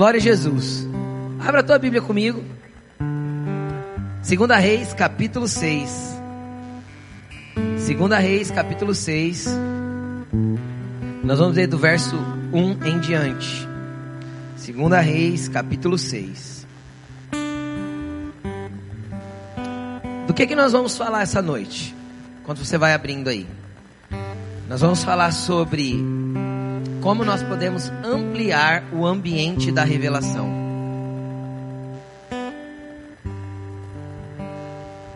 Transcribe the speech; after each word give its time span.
Glória 0.00 0.16
a 0.16 0.22
Jesus. 0.22 0.88
Abra 1.38 1.60
a 1.60 1.62
tua 1.62 1.78
Bíblia 1.78 2.00
comigo. 2.00 2.42
Segunda 4.22 4.56
Reis, 4.56 4.94
capítulo 4.94 5.46
6. 5.46 6.16
Segunda 7.76 8.16
Reis, 8.18 8.50
capítulo 8.50 8.94
6. 8.94 9.46
Nós 11.22 11.38
vamos 11.38 11.54
ler 11.54 11.66
do 11.66 11.76
verso 11.76 12.16
1 12.50 12.86
em 12.86 12.98
diante. 12.98 13.68
Segunda 14.56 15.00
Reis, 15.00 15.50
capítulo 15.50 15.98
6. 15.98 16.66
Do 20.26 20.32
que 20.32 20.46
que 20.46 20.56
nós 20.56 20.72
vamos 20.72 20.96
falar 20.96 21.24
essa 21.24 21.42
noite? 21.42 21.94
Quando 22.44 22.64
você 22.64 22.78
vai 22.78 22.94
abrindo 22.94 23.28
aí. 23.28 23.46
Nós 24.66 24.80
vamos 24.80 25.04
falar 25.04 25.30
sobre 25.30 25.94
como 27.00 27.24
nós 27.24 27.42
podemos 27.42 27.90
ampliar 28.04 28.84
o 28.92 29.06
ambiente 29.06 29.72
da 29.72 29.84
revelação. 29.84 30.48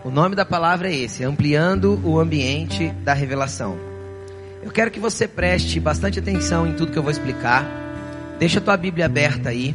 O 0.03 0.11
nome 0.11 0.35
da 0.35 0.45
palavra 0.45 0.89
é 0.89 0.95
esse, 0.95 1.25
ampliando 1.25 2.01
o 2.05 2.19
ambiente 2.19 2.89
da 3.03 3.13
revelação. 3.13 3.79
Eu 4.63 4.71
quero 4.71 4.91
que 4.91 5.01
você 5.01 5.29
preste 5.29 5.79
bastante 5.79 6.19
atenção 6.19 6.67
em 6.67 6.75
tudo 6.75 6.93
que 6.93 6.99
eu 6.99 7.03
vou 7.03 7.13
explicar. 7.13 7.67
Deixa 8.39 8.59
a 8.59 8.63
tua 8.63 8.77
Bíblia 8.77 9.07
aberta 9.07 9.51
aí. 9.51 9.75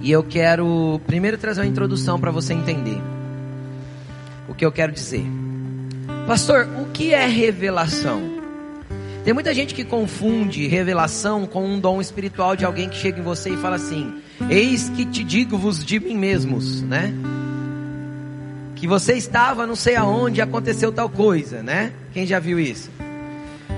E 0.00 0.10
eu 0.10 0.22
quero 0.24 1.00
primeiro 1.06 1.38
trazer 1.38 1.60
uma 1.60 1.66
introdução 1.66 2.18
para 2.18 2.32
você 2.32 2.54
entender 2.54 3.00
o 4.48 4.54
que 4.54 4.64
eu 4.64 4.72
quero 4.72 4.90
dizer. 4.90 5.24
Pastor, 6.26 6.68
o 6.80 6.86
que 6.86 7.14
é 7.14 7.26
revelação? 7.26 8.31
Tem 9.24 9.32
muita 9.32 9.54
gente 9.54 9.72
que 9.72 9.84
confunde 9.84 10.66
revelação 10.66 11.46
com 11.46 11.64
um 11.64 11.78
dom 11.78 12.00
espiritual 12.00 12.56
de 12.56 12.64
alguém 12.64 12.88
que 12.88 12.96
chega 12.96 13.20
em 13.20 13.22
você 13.22 13.50
e 13.50 13.56
fala 13.56 13.76
assim: 13.76 14.20
Eis 14.50 14.88
que 14.88 15.04
te 15.04 15.22
digo-vos 15.22 15.84
de 15.84 16.00
mim 16.00 16.16
mesmos, 16.16 16.82
né? 16.82 17.14
Que 18.74 18.86
você 18.86 19.12
estava 19.12 19.64
não 19.64 19.76
sei 19.76 19.94
aonde 19.94 20.40
aconteceu 20.40 20.90
tal 20.90 21.08
coisa, 21.08 21.62
né? 21.62 21.92
Quem 22.12 22.26
já 22.26 22.40
viu 22.40 22.58
isso? 22.58 22.90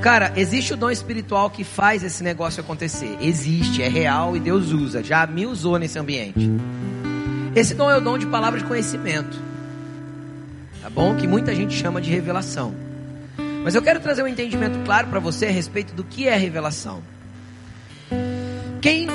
Cara, 0.01 0.33
existe 0.35 0.73
o 0.73 0.77
dom 0.79 0.91
espiritual 0.91 1.51
que 1.51 1.63
faz 1.63 2.03
esse 2.03 2.23
negócio 2.25 2.63
acontecer. 2.63 3.17
Existe, 3.21 3.83
é 3.83 3.89
real 3.89 4.35
e 4.35 4.41
Deus 4.41 4.73
usa. 4.73 5.03
Já 5.03 5.27
me 5.27 5.47
usou 5.47 5.79
nesse 5.79 5.99
ambiente. 5.99 6.51
Esse 7.55 7.75
dom 7.75 7.91
é 7.91 7.99
o 7.99 8.01
dom 8.01 8.17
de 8.17 8.27
palavra 8.27 8.59
de 8.59 8.65
conhecimento. 8.65 9.39
Tá 10.83 10.89
bom? 10.89 11.15
Que 11.17 11.27
muita 11.27 11.55
gente 11.55 11.75
chama 11.75 12.01
de 12.01 12.11
revelação. 12.11 12.75
Mas 13.65 13.75
eu 13.75 13.81
quero 13.81 13.99
trazer 13.99 14.23
um 14.23 14.29
entendimento 14.29 14.79
claro 14.85 15.09
para 15.09 15.19
você 15.19 15.47
a 15.47 15.51
respeito 15.51 15.95
do 15.95 16.05
que 16.05 16.29
é 16.29 16.37
revelação. 16.37 17.03
Quem. 18.83 19.09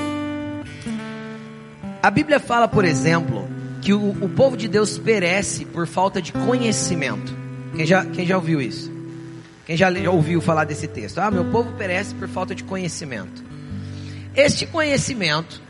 A 2.02 2.09
Bíblia 2.09 2.39
fala, 2.39 2.67
por 2.67 2.83
exemplo, 2.83 3.47
que 3.80 3.94
o, 3.94 4.09
o 4.09 4.27
povo 4.27 4.58
de 4.58 4.67
Deus 4.67 4.97
perece 4.97 5.66
por 5.66 5.86
falta 5.86 6.20
de 6.20 6.33
conhecimento. 6.33 7.31
Quem 7.75 7.86
já, 7.86 8.03
quem 8.03 8.25
já 8.25 8.38
ouviu 8.38 8.59
isso? 8.59 8.92
Quem 9.67 9.77
já 9.77 9.88
ouviu 10.09 10.42
falar 10.42 10.64
desse 10.64 10.88
texto? 10.88 11.20
Ah, 11.20 11.30
meu 11.30 11.45
povo 11.45 11.73
perece 11.73 12.16
por 12.16 12.27
falta 12.27 12.55
de 12.55 12.64
conhecimento. 12.64 13.44
Este 14.36 14.66
conhecimento, 14.66 15.61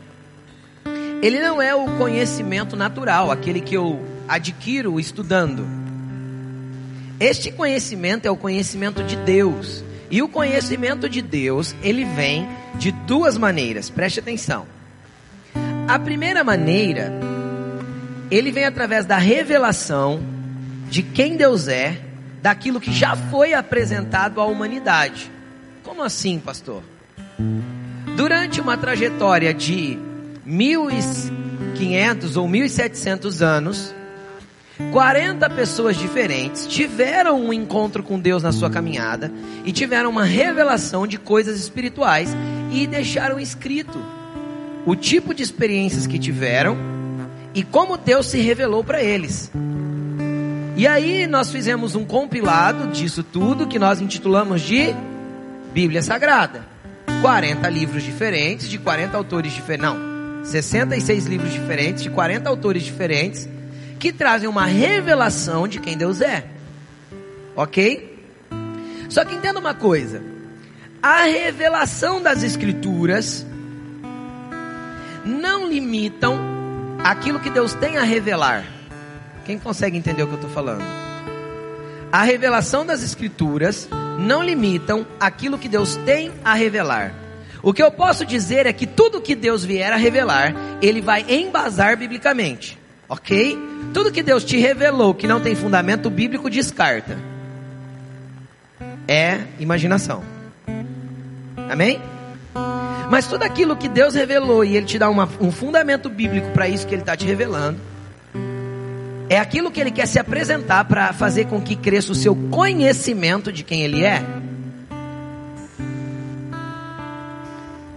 ele 1.20 1.38
não 1.38 1.60
é 1.60 1.74
o 1.74 1.84
conhecimento 1.98 2.76
natural, 2.76 3.30
aquele 3.30 3.60
que 3.60 3.76
eu 3.76 4.00
adquiro 4.26 4.98
estudando. 4.98 5.79
Este 7.20 7.52
conhecimento 7.52 8.24
é 8.24 8.30
o 8.30 8.36
conhecimento 8.36 9.04
de 9.04 9.14
Deus. 9.14 9.84
E 10.10 10.22
o 10.22 10.28
conhecimento 10.28 11.06
de 11.06 11.20
Deus, 11.20 11.76
ele 11.82 12.02
vem 12.04 12.48
de 12.76 12.90
duas 12.90 13.36
maneiras. 13.36 13.90
Preste 13.90 14.20
atenção. 14.20 14.66
A 15.86 15.98
primeira 15.98 16.42
maneira, 16.42 17.12
ele 18.30 18.50
vem 18.50 18.64
através 18.64 19.04
da 19.04 19.18
revelação 19.18 20.22
de 20.88 21.02
quem 21.02 21.36
Deus 21.36 21.68
é, 21.68 22.00
daquilo 22.40 22.80
que 22.80 22.90
já 22.90 23.14
foi 23.14 23.52
apresentado 23.52 24.40
à 24.40 24.46
humanidade. 24.46 25.30
Como 25.84 26.02
assim, 26.02 26.38
pastor? 26.38 26.82
Durante 28.16 28.62
uma 28.62 28.78
trajetória 28.78 29.52
de 29.52 29.98
1500 30.46 32.38
ou 32.38 32.48
1700 32.48 33.42
anos, 33.42 33.94
40 34.92 35.48
pessoas 35.50 35.96
diferentes 35.96 36.66
tiveram 36.66 37.40
um 37.40 37.52
encontro 37.52 38.02
com 38.02 38.18
Deus 38.18 38.42
na 38.42 38.50
sua 38.50 38.68
caminhada 38.68 39.30
e 39.64 39.70
tiveram 39.70 40.10
uma 40.10 40.24
revelação 40.24 41.06
de 41.06 41.16
coisas 41.16 41.60
espirituais 41.60 42.34
e 42.72 42.86
deixaram 42.86 43.38
escrito 43.38 43.98
o 44.84 44.96
tipo 44.96 45.32
de 45.32 45.42
experiências 45.42 46.06
que 46.06 46.18
tiveram 46.18 46.76
e 47.54 47.62
como 47.62 47.96
Deus 47.96 48.26
se 48.26 48.40
revelou 48.40 48.82
para 48.82 49.00
eles. 49.00 49.50
E 50.76 50.86
aí 50.86 51.26
nós 51.26 51.52
fizemos 51.52 51.94
um 51.94 52.04
compilado 52.04 52.88
disso 52.88 53.22
tudo 53.22 53.66
que 53.66 53.78
nós 53.78 54.00
intitulamos 54.00 54.60
de 54.62 54.94
Bíblia 55.72 56.02
Sagrada. 56.02 56.64
40 57.22 57.68
livros 57.68 58.02
diferentes, 58.02 58.68
de 58.68 58.78
40 58.78 59.16
autores 59.16 59.52
diferentes. 59.52 59.84
Não, 59.84 60.44
66 60.44 61.26
livros 61.26 61.52
diferentes, 61.52 62.02
de 62.02 62.10
40 62.10 62.48
autores 62.48 62.82
diferentes 62.82 63.46
que 64.00 64.12
trazem 64.12 64.48
uma 64.48 64.64
revelação 64.64 65.68
de 65.68 65.78
quem 65.78 65.96
Deus 65.96 66.22
é. 66.22 66.44
Ok? 67.54 68.18
Só 69.10 69.24
que 69.24 69.34
entenda 69.34 69.60
uma 69.60 69.74
coisa: 69.74 70.22
a 71.02 71.24
revelação 71.24 72.22
das 72.22 72.42
Escrituras 72.42 73.46
não 75.24 75.68
limitam 75.68 76.40
aquilo 77.04 77.38
que 77.38 77.50
Deus 77.50 77.74
tem 77.74 77.98
a 77.98 78.02
revelar. 78.02 78.64
Quem 79.44 79.58
consegue 79.58 79.98
entender 79.98 80.22
o 80.22 80.26
que 80.26 80.32
eu 80.32 80.36
estou 80.36 80.50
falando? 80.50 80.82
A 82.10 82.22
revelação 82.22 82.84
das 82.84 83.02
Escrituras 83.02 83.88
não 84.18 84.42
limitam 84.42 85.06
aquilo 85.20 85.58
que 85.58 85.68
Deus 85.68 85.96
tem 86.06 86.32
a 86.42 86.54
revelar. 86.54 87.14
O 87.62 87.74
que 87.74 87.82
eu 87.82 87.90
posso 87.92 88.24
dizer 88.24 88.64
é 88.64 88.72
que 88.72 88.86
tudo 88.86 89.20
que 89.20 89.34
Deus 89.34 89.62
vier 89.62 89.92
a 89.92 89.96
revelar, 89.96 90.54
Ele 90.80 91.02
vai 91.02 91.24
embasar 91.28 91.98
biblicamente. 91.98 92.79
Ok? 93.10 93.58
Tudo 93.92 94.12
que 94.12 94.22
Deus 94.22 94.44
te 94.44 94.56
revelou 94.56 95.12
que 95.12 95.26
não 95.26 95.40
tem 95.40 95.56
fundamento 95.56 96.08
bíblico, 96.08 96.48
descarta. 96.48 97.18
É 99.08 99.40
imaginação. 99.58 100.22
Amém? 101.68 102.00
Mas 103.10 103.26
tudo 103.26 103.42
aquilo 103.42 103.76
que 103.76 103.88
Deus 103.88 104.14
revelou 104.14 104.64
e 104.64 104.76
Ele 104.76 104.86
te 104.86 104.96
dá 104.96 105.10
uma, 105.10 105.28
um 105.40 105.50
fundamento 105.50 106.08
bíblico 106.08 106.52
para 106.52 106.68
isso 106.68 106.86
que 106.86 106.94
Ele 106.94 107.02
está 107.02 107.16
te 107.16 107.26
revelando, 107.26 107.80
é 109.28 109.38
aquilo 109.40 109.72
que 109.72 109.80
Ele 109.80 109.90
quer 109.90 110.06
se 110.06 110.20
apresentar 110.20 110.84
para 110.84 111.12
fazer 111.12 111.46
com 111.46 111.60
que 111.60 111.74
cresça 111.74 112.12
o 112.12 112.14
seu 112.14 112.36
conhecimento 112.36 113.52
de 113.52 113.64
quem 113.64 113.82
Ele 113.82 114.04
é. 114.04 114.24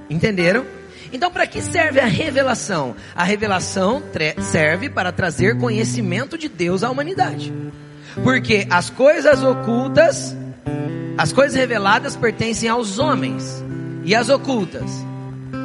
Entenderam? 0.10 0.66
Então, 1.12 1.32
para 1.32 1.46
que 1.46 1.62
serve 1.62 2.00
a 2.00 2.06
revelação? 2.06 2.96
A 3.16 3.24
revelação 3.24 4.02
serve 4.42 4.90
para 4.90 5.12
trazer 5.12 5.58
conhecimento 5.58 6.38
de 6.38 6.48
Deus 6.48 6.84
à 6.84 6.90
humanidade. 6.90 7.54
Porque 8.24 8.68
as 8.70 8.90
coisas 8.90 9.44
ocultas, 9.44 10.36
as 11.18 11.34
coisas 11.34 11.56
reveladas 11.56 12.16
pertencem 12.16 12.70
aos 12.70 13.00
homens, 13.00 13.64
e 14.06 14.14
as 14.14 14.30
ocultas 14.30 14.92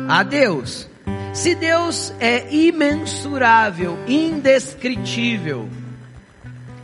a 0.09 0.23
Deus. 0.23 0.89
Se 1.33 1.55
Deus 1.55 2.13
é 2.19 2.53
imensurável, 2.53 3.99
indescritível, 4.09 5.69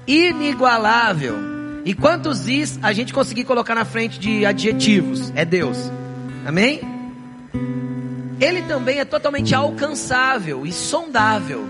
inigualável, 0.07 1.37
e 1.85 1.95
quantos 1.95 2.49
is 2.49 2.79
a 2.83 2.93
gente 2.93 3.13
conseguir 3.13 3.45
colocar 3.45 3.75
na 3.75 3.85
frente 3.85 4.19
de 4.19 4.45
adjetivos? 4.45 5.33
É 5.35 5.45
Deus. 5.45 5.91
Amém? 6.47 6.94
Ele 8.41 8.63
também 8.63 8.99
é 8.99 9.05
totalmente 9.05 9.55
alcançável 9.55 10.67
e 10.67 10.73
sondável. 10.73 11.65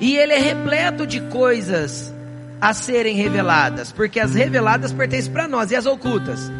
E 0.00 0.16
ele 0.16 0.32
é 0.32 0.38
repleto 0.38 1.06
de 1.06 1.20
coisas 1.20 2.12
a 2.60 2.74
serem 2.74 3.16
reveladas, 3.16 3.92
porque 3.92 4.20
as 4.20 4.34
reveladas 4.34 4.92
pertencem 4.92 5.32
para 5.32 5.48
nós 5.48 5.70
e 5.70 5.76
as 5.76 5.86
ocultas. 5.86 6.50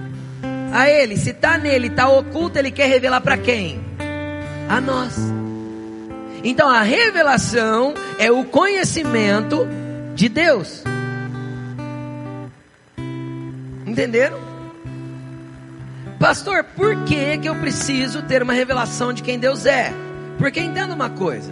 A 0.72 0.88
ele, 0.88 1.16
se 1.16 1.30
está 1.30 1.58
nele, 1.58 1.88
está 1.88 2.08
oculto, 2.08 2.58
ele 2.58 2.70
quer 2.70 2.88
revelar 2.88 3.20
para 3.20 3.36
quem? 3.36 3.80
A 4.68 4.80
nós. 4.80 5.16
Então 6.44 6.68
a 6.68 6.82
revelação 6.82 7.94
é 8.18 8.30
o 8.30 8.44
conhecimento 8.44 9.66
de 10.14 10.28
Deus. 10.28 10.82
Entenderam? 13.86 14.49
Pastor, 16.20 16.62
por 16.62 17.04
que, 17.04 17.38
que 17.38 17.48
eu 17.48 17.54
preciso 17.56 18.22
ter 18.22 18.42
uma 18.42 18.52
revelação 18.52 19.10
de 19.10 19.22
quem 19.22 19.38
Deus 19.38 19.64
é? 19.64 19.90
Porque 20.36 20.60
entenda 20.60 20.92
uma 20.92 21.08
coisa: 21.08 21.50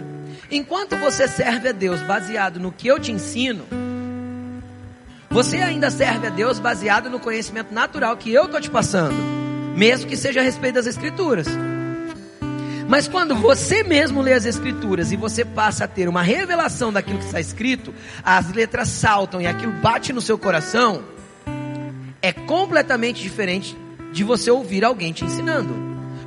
enquanto 0.51 0.95
você 0.95 1.27
serve 1.27 1.69
a 1.69 1.71
Deus 1.71 1.99
baseado 2.01 2.59
no 2.59 2.71
que 2.71 2.87
eu 2.87 2.99
te 2.99 3.11
ensino, 3.11 3.65
você 5.27 5.57
ainda 5.57 5.89
serve 5.89 6.27
a 6.27 6.29
Deus 6.29 6.59
baseado 6.59 7.09
no 7.09 7.19
conhecimento 7.19 7.73
natural 7.73 8.15
que 8.15 8.31
eu 8.31 8.45
estou 8.45 8.61
te 8.61 8.69
passando, 8.69 9.15
mesmo 9.75 10.07
que 10.07 10.15
seja 10.15 10.39
a 10.39 10.43
respeito 10.43 10.75
das 10.75 10.85
Escrituras. 10.85 11.47
Mas 12.87 13.07
quando 13.07 13.35
você 13.35 13.81
mesmo 13.81 14.21
lê 14.21 14.33
as 14.33 14.45
escrituras 14.45 15.11
e 15.11 15.15
você 15.15 15.43
passa 15.43 15.85
a 15.85 15.87
ter 15.87 16.07
uma 16.07 16.21
revelação 16.21 16.93
daquilo 16.93 17.17
que 17.17 17.25
está 17.25 17.39
escrito, 17.39 17.93
as 18.23 18.51
letras 18.51 18.89
saltam 18.89 19.41
e 19.41 19.47
aquilo 19.47 19.71
bate 19.73 20.13
no 20.13 20.21
seu 20.21 20.37
coração, 20.37 21.03
é 22.21 22.31
completamente 22.31 23.21
diferente 23.21 23.75
de 24.11 24.23
você 24.23 24.49
ouvir 24.49 24.83
alguém 24.83 25.13
te 25.13 25.25
ensinando. 25.25 25.73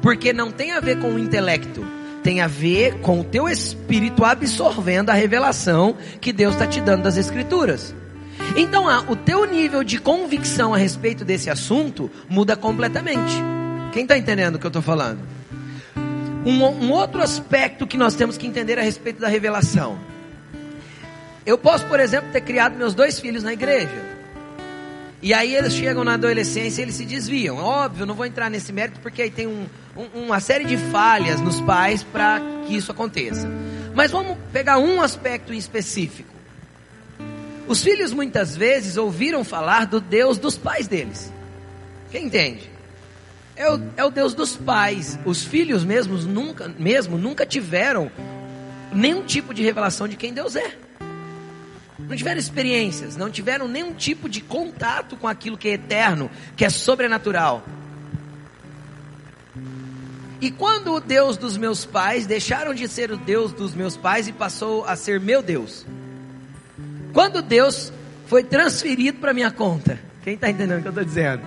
Porque 0.01 0.33
não 0.33 0.51
tem 0.51 0.73
a 0.73 0.81
ver 0.81 0.99
com 0.99 1.15
o 1.15 1.19
intelecto, 1.19 1.85
tem 2.23 2.41
a 2.41 2.47
ver 2.47 3.01
com 3.01 3.21
o 3.21 3.25
teu 3.25 3.49
espírito 3.49 4.25
absorvendo 4.25 5.11
a 5.11 5.15
revelação 5.15 5.97
que 6.21 6.33
Deus 6.33 6.55
está 6.55 6.67
te 6.67 6.81
dando 6.81 7.03
das 7.03 7.17
escrituras. 7.17 7.95
Então, 8.57 8.85
o 9.09 9.17
teu 9.17 9.47
nível 9.47 9.83
de 9.83 9.99
convicção 9.99 10.75
a 10.75 10.77
respeito 10.77 11.25
desse 11.25 11.49
assunto 11.49 12.11
muda 12.29 12.57
completamente. 12.57 13.35
Quem 13.93 14.03
está 14.03 14.17
entendendo 14.17 14.57
o 14.57 14.59
que 14.59 14.67
eu 14.67 14.71
estou 14.71 14.83
falando? 14.83 15.21
Um, 16.45 16.65
um 16.65 16.91
outro 16.91 17.23
aspecto 17.23 17.87
que 17.87 17.97
nós 17.97 18.15
temos 18.15 18.37
que 18.37 18.47
entender 18.47 18.79
a 18.79 18.83
respeito 18.83 19.21
da 19.21 19.29
revelação. 19.29 19.99
Eu 21.47 21.57
posso, 21.57 21.87
por 21.87 22.01
exemplo, 22.01 22.31
ter 22.33 22.41
criado 22.41 22.77
meus 22.77 22.95
dois 22.95 23.19
filhos 23.19 23.43
na 23.43 23.53
igreja. 23.53 24.12
E 25.23 25.33
aí 25.33 25.55
eles 25.55 25.73
chegam 25.75 26.03
na 26.03 26.15
adolescência 26.15 26.83
e 26.83 26.85
eles 26.85 26.97
se 26.97 27.07
desviam. 27.07 27.57
Óbvio, 27.57 28.05
não 28.05 28.15
vou 28.15 28.27
entrar 28.27 28.51
nesse 28.51 28.73
mérito 28.73 28.99
porque 29.01 29.23
aí 29.23 29.31
tem 29.31 29.47
um, 29.47 29.67
um, 29.97 30.25
uma 30.25 30.41
série 30.41 30.65
de 30.65 30.77
falhas 30.77 31.41
nos 31.41 31.61
pais 31.61 32.03
para 32.03 32.43
que 32.67 32.75
isso 32.75 32.91
aconteça. 32.91 33.49
Mas 33.95 34.11
vamos 34.11 34.37
pegar 34.53 34.79
um 34.79 35.01
aspecto 35.01 35.55
em 35.55 35.57
específico. 35.57 36.35
Os 37.69 37.85
filhos 37.85 38.13
muitas 38.13 38.57
vezes 38.57 38.97
ouviram 38.97 39.45
falar 39.45 39.87
do 39.87 40.01
Deus 40.01 40.39
dos 40.39 40.59
pais 40.59 40.89
deles. 40.89 41.33
Quem 42.11 42.27
entende? 42.27 42.69
É 43.55 43.73
o, 43.73 43.81
é 43.97 44.05
o 44.05 44.11
Deus 44.11 44.35
dos 44.35 44.57
pais. 44.57 45.17
Os 45.25 45.45
filhos 45.45 45.85
mesmos 45.85 46.27
nunca, 46.27 46.69
mesmo 46.77 47.17
nunca 47.17 47.47
tiveram 47.47 48.11
nenhum 48.93 49.23
tipo 49.23 49.55
de 49.55 49.63
revelação 49.63 50.09
de 50.09 50.17
quem 50.17 50.35
Deus 50.35 50.57
é. 50.57 50.75
Não 52.09 52.17
tiveram 52.17 52.39
experiências, 52.39 53.17
não 53.17 53.31
tiveram 53.31 53.69
nenhum 53.69 53.93
tipo 53.95 54.29
de 54.29 54.41
contato 54.41 55.17
com 55.17 55.29
aquilo 55.29 55.57
que 55.57 55.69
é 55.69 55.73
eterno, 55.73 56.31
que 56.57 56.65
é 56.65 56.69
sobrenatural. 56.69 57.65
E 60.41 60.51
quando 60.51 60.93
o 60.93 61.01
Deus 61.01 61.37
dos 61.37 61.57
meus 61.57 61.85
pais 61.85 62.27
deixaram 62.27 62.75
de 62.75 62.89
ser 62.89 63.13
o 63.13 63.17
Deus 63.17 63.53
dos 63.53 63.75
meus 63.75 63.97
pais 63.97 64.27
e 64.27 64.33
passou 64.33 64.85
a 64.85 64.97
ser 64.97 65.21
meu 65.21 65.41
Deus? 65.41 65.87
Quando 67.13 67.41
Deus 67.41 67.93
foi 68.27 68.43
transferido 68.43 69.19
para 69.19 69.33
minha 69.33 69.53
conta? 69.53 70.01
Quem 70.25 70.35
está 70.35 70.51
entendendo 70.51 70.79
o 70.79 70.83
que 70.83 70.89
eu 70.89 70.91
estou 70.91 71.05
dizendo? 71.05 71.43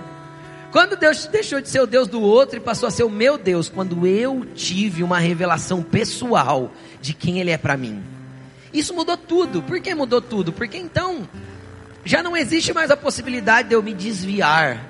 Quando 0.72 0.96
Deus 0.96 1.26
deixou 1.26 1.60
de 1.60 1.68
ser 1.68 1.80
o 1.80 1.86
Deus 1.86 2.08
do 2.08 2.20
outro 2.20 2.56
e 2.56 2.60
passou 2.60 2.86
a 2.86 2.90
ser 2.90 3.02
o 3.02 3.10
meu 3.10 3.36
Deus, 3.36 3.68
quando 3.68 4.06
eu 4.06 4.46
tive 4.54 5.02
uma 5.02 5.18
revelação 5.18 5.82
pessoal 5.82 6.72
de 7.00 7.12
quem 7.12 7.38
Ele 7.38 7.50
é 7.50 7.58
para 7.58 7.76
mim. 7.76 8.02
Isso 8.76 8.92
mudou 8.92 9.16
tudo. 9.16 9.62
Por 9.62 9.80
que 9.80 9.94
mudou 9.94 10.20
tudo? 10.20 10.52
Porque 10.52 10.76
então 10.76 11.26
já 12.04 12.22
não 12.22 12.36
existe 12.36 12.74
mais 12.74 12.90
a 12.90 12.96
possibilidade 12.96 13.70
de 13.70 13.74
eu 13.74 13.82
me 13.82 13.94
desviar. 13.94 14.84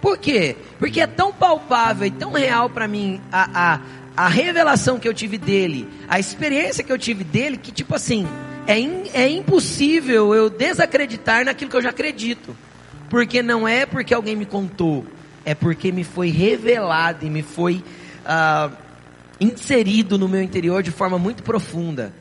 Por 0.00 0.18
quê? 0.18 0.56
Porque 0.80 1.00
é 1.00 1.06
tão 1.06 1.32
palpável 1.32 2.08
e 2.08 2.10
tão 2.10 2.32
real 2.32 2.68
para 2.68 2.88
mim 2.88 3.20
a, 3.30 3.74
a, 3.74 3.80
a 4.24 4.28
revelação 4.28 4.98
que 4.98 5.06
eu 5.06 5.14
tive 5.14 5.38
dele, 5.38 5.88
a 6.08 6.18
experiência 6.18 6.82
que 6.82 6.92
eu 6.92 6.98
tive 6.98 7.22
dele, 7.22 7.56
que 7.56 7.70
tipo 7.70 7.94
assim, 7.94 8.26
é, 8.66 8.78
in, 8.80 9.04
é 9.14 9.28
impossível 9.28 10.34
eu 10.34 10.50
desacreditar 10.50 11.44
naquilo 11.44 11.70
que 11.70 11.76
eu 11.76 11.82
já 11.82 11.90
acredito. 11.90 12.56
Porque 13.08 13.40
não 13.40 13.68
é 13.68 13.86
porque 13.86 14.12
alguém 14.12 14.34
me 14.34 14.46
contou, 14.46 15.06
é 15.44 15.54
porque 15.54 15.92
me 15.92 16.02
foi 16.02 16.30
revelado 16.30 17.24
e 17.24 17.30
me 17.30 17.42
foi 17.42 17.84
uh, 18.24 18.81
inserido 19.42 20.16
no 20.16 20.28
meu 20.28 20.42
interior 20.42 20.82
de 20.82 20.90
forma 20.90 21.18
muito 21.18 21.42
profunda. 21.42 22.12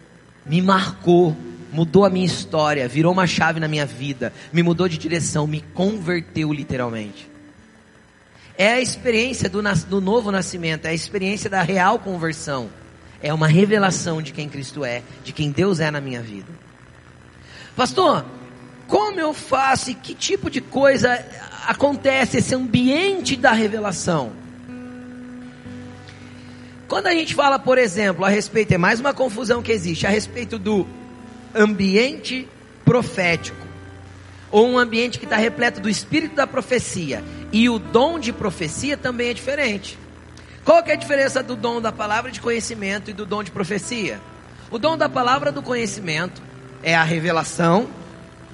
Me 0.45 0.62
marcou, 0.62 1.35
mudou 1.71 2.03
a 2.03 2.09
minha 2.09 2.25
história, 2.25 2.88
virou 2.88 3.13
uma 3.13 3.27
chave 3.27 3.59
na 3.59 3.68
minha 3.68 3.85
vida, 3.85 4.33
me 4.51 4.63
mudou 4.63 4.88
de 4.88 4.97
direção, 4.97 5.45
me 5.45 5.62
converteu 5.73 6.51
literalmente. 6.51 7.29
É 8.57 8.73
a 8.73 8.81
experiência 8.81 9.50
do, 9.50 9.62
do 9.88 10.01
novo 10.01 10.31
nascimento, 10.31 10.85
é 10.85 10.89
a 10.89 10.94
experiência 10.94 11.50
da 11.50 11.62
real 11.62 12.00
conversão. 12.00 12.69
É 13.24 13.31
uma 13.33 13.47
revelação 13.47 14.21
de 14.21 14.33
quem 14.33 14.50
Cristo 14.50 14.83
é, 14.83 15.03
de 15.24 15.31
quem 15.31 15.51
Deus 15.51 15.79
é 15.79 15.91
na 15.91 16.01
minha 16.01 16.21
vida. 16.21 16.51
Pastor, 17.75 18.25
como 18.88 19.19
eu 19.19 19.33
faço 19.33 19.91
e 19.91 19.94
que 19.94 20.15
tipo 20.15 20.50
de 20.50 20.59
coisa 20.59 21.24
acontece 21.67 22.38
esse 22.38 22.56
ambiente 22.56 23.35
da 23.35 23.51
revelação? 23.51 24.40
Quando 26.91 27.07
a 27.07 27.13
gente 27.13 27.33
fala, 27.33 27.57
por 27.57 27.77
exemplo, 27.77 28.25
a 28.25 28.27
respeito, 28.27 28.73
é 28.73 28.77
mais 28.77 28.99
uma 28.99 29.13
confusão 29.13 29.61
que 29.61 29.71
existe, 29.71 30.05
a 30.05 30.09
respeito 30.09 30.59
do 30.59 30.85
ambiente 31.55 32.45
profético, 32.83 33.65
ou 34.51 34.67
um 34.67 34.77
ambiente 34.77 35.17
que 35.17 35.23
está 35.23 35.38
repleto 35.38 35.79
do 35.79 35.88
espírito 35.88 36.35
da 36.35 36.45
profecia, 36.45 37.23
e 37.49 37.69
o 37.69 37.79
dom 37.79 38.19
de 38.19 38.33
profecia 38.33 38.97
também 38.97 39.29
é 39.29 39.33
diferente. 39.33 39.97
Qual 40.65 40.83
que 40.83 40.91
é 40.91 40.95
a 40.95 40.97
diferença 40.97 41.41
do 41.41 41.55
dom 41.55 41.79
da 41.79 41.93
palavra 41.93 42.29
de 42.29 42.41
conhecimento 42.41 43.09
e 43.09 43.13
do 43.13 43.25
dom 43.25 43.41
de 43.41 43.51
profecia? 43.51 44.19
O 44.69 44.77
dom 44.77 44.97
da 44.97 45.07
palavra 45.07 45.49
do 45.49 45.63
conhecimento 45.63 46.41
é 46.83 46.93
a 46.93 47.03
revelação, 47.03 47.88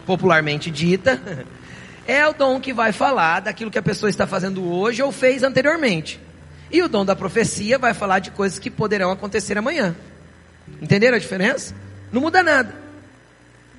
popularmente 0.06 0.70
dita, 0.70 1.20
é 2.06 2.28
o 2.28 2.34
dom 2.34 2.60
que 2.60 2.72
vai 2.72 2.92
falar 2.92 3.40
daquilo 3.40 3.72
que 3.72 3.80
a 3.80 3.82
pessoa 3.82 4.12
está 4.12 4.28
fazendo 4.28 4.64
hoje 4.72 5.02
ou 5.02 5.12
fez 5.12 5.42
anteriormente. 5.42 6.27
E 6.72 6.82
o 6.82 6.90
dom 6.90 7.06
da 7.06 7.16
profecia 7.16 7.78
vai 7.78 7.94
falar 7.94 8.20
de 8.20 8.32
coisas 8.32 8.60
que 8.60 8.70
poderão 8.70 9.12
acontecer 9.12 9.58
amanhã. 9.58 9.96
Entenderam 10.82 11.16
a 11.16 11.20
diferença? 11.20 11.74
Não 12.12 12.22
muda 12.22 12.44
nada. 12.44 12.76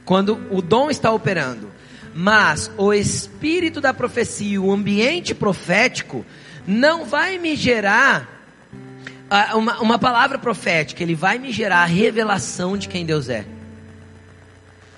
Quando 0.05 0.41
o 0.51 0.63
dom 0.63 0.91
está 0.91 1.13
operando. 1.13 1.71
Mas 2.15 2.71
o 2.77 2.93
espírito 2.93 3.81
da 3.81 3.93
profecia, 3.93 4.61
o 4.61 4.73
ambiente 4.73 5.35
profético, 5.35 6.25
não 6.67 7.05
vai 7.05 7.39
me 7.39 7.55
gerar 7.55 8.43
uh, 9.31 9.57
uma, 9.57 9.81
uma 9.81 9.99
palavra 9.99 10.39
profética, 10.39 11.03
ele 11.03 11.15
vai 11.15 11.39
me 11.39 11.53
gerar 11.53 11.83
a 11.83 11.87
revelação 11.87 12.77
de 12.77 12.89
quem 12.89 13.05
Deus 13.05 13.29
é. 13.29 13.45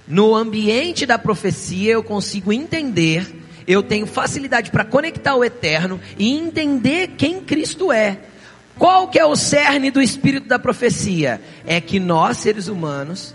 No 0.07 0.35
ambiente 0.35 1.07
da 1.07 1.19
profecia 1.19 1.93
eu 1.93 2.03
consigo 2.03 2.53
entender 2.53 3.40
eu 3.71 3.85
tenho 3.85 4.05
facilidade 4.05 4.69
para 4.73 4.85
conectar 4.85 5.37
o 5.37 5.45
eterno 5.45 6.01
e 6.19 6.37
entender 6.37 7.13
quem 7.17 7.41
Cristo 7.41 7.93
é. 7.93 8.19
Qual 8.77 9.07
que 9.07 9.19
é 9.19 9.25
o 9.25 9.37
cerne 9.37 9.93
do 9.93 10.03
espírito 10.03 10.49
da 10.49 10.59
profecia? 10.59 11.41
É 11.65 11.81
que 11.81 12.01
nós, 12.01 12.39
seres 12.39 12.67
humanos, 12.67 13.33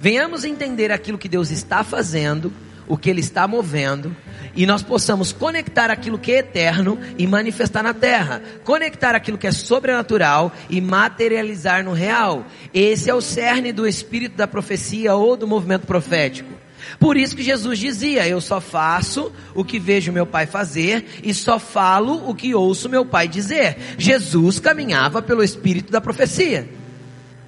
venhamos 0.00 0.44
entender 0.44 0.90
aquilo 0.90 1.16
que 1.16 1.28
Deus 1.28 1.52
está 1.52 1.84
fazendo, 1.84 2.52
o 2.88 2.96
que 2.96 3.08
Ele 3.08 3.20
está 3.20 3.46
movendo, 3.46 4.16
e 4.56 4.66
nós 4.66 4.82
possamos 4.82 5.32
conectar 5.32 5.92
aquilo 5.92 6.18
que 6.18 6.32
é 6.32 6.38
eterno 6.38 6.98
e 7.16 7.24
manifestar 7.24 7.84
na 7.84 7.94
terra, 7.94 8.42
conectar 8.64 9.14
aquilo 9.14 9.38
que 9.38 9.46
é 9.46 9.52
sobrenatural 9.52 10.52
e 10.68 10.80
materializar 10.80 11.84
no 11.84 11.92
real. 11.92 12.44
Esse 12.74 13.08
é 13.08 13.14
o 13.14 13.20
cerne 13.20 13.72
do 13.72 13.86
espírito 13.86 14.36
da 14.36 14.48
profecia 14.48 15.14
ou 15.14 15.36
do 15.36 15.46
movimento 15.46 15.86
profético. 15.86 16.61
Por 16.98 17.16
isso 17.16 17.36
que 17.36 17.42
Jesus 17.42 17.78
dizia: 17.78 18.26
Eu 18.26 18.40
só 18.40 18.60
faço 18.60 19.32
o 19.54 19.64
que 19.64 19.78
vejo 19.78 20.12
meu 20.12 20.26
pai 20.26 20.46
fazer 20.46 21.04
e 21.22 21.32
só 21.32 21.58
falo 21.58 22.28
o 22.28 22.34
que 22.34 22.54
ouço 22.54 22.88
meu 22.88 23.04
pai 23.04 23.28
dizer. 23.28 23.76
Jesus 23.98 24.58
caminhava 24.58 25.22
pelo 25.22 25.42
espírito 25.42 25.90
da 25.90 26.00
profecia. 26.00 26.68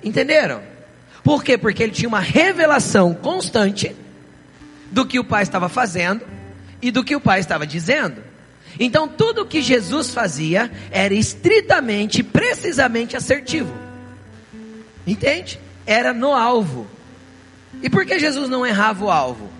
Entenderam? 0.02 0.62
Por 1.22 1.42
quê? 1.42 1.56
Porque 1.56 1.82
ele 1.82 1.92
tinha 1.92 2.08
uma 2.08 2.20
revelação 2.20 3.14
constante 3.14 3.94
do 4.90 5.06
que 5.06 5.18
o 5.18 5.24
pai 5.24 5.42
estava 5.42 5.68
fazendo 5.68 6.22
e 6.80 6.90
do 6.90 7.02
que 7.02 7.16
o 7.16 7.20
pai 7.20 7.40
estava 7.40 7.66
dizendo. 7.66 8.22
Então 8.78 9.08
tudo 9.08 9.46
que 9.46 9.62
Jesus 9.62 10.12
fazia 10.12 10.70
era 10.90 11.14
estritamente, 11.14 12.22
precisamente 12.22 13.16
assertivo. 13.16 13.72
Entende? 15.06 15.58
Era 15.86 16.12
no 16.12 16.32
alvo. 16.34 16.86
E 17.82 17.90
por 17.90 18.04
que 18.04 18.18
Jesus 18.18 18.48
não 18.48 18.66
errava 18.66 19.04
o 19.04 19.10
alvo? 19.10 19.50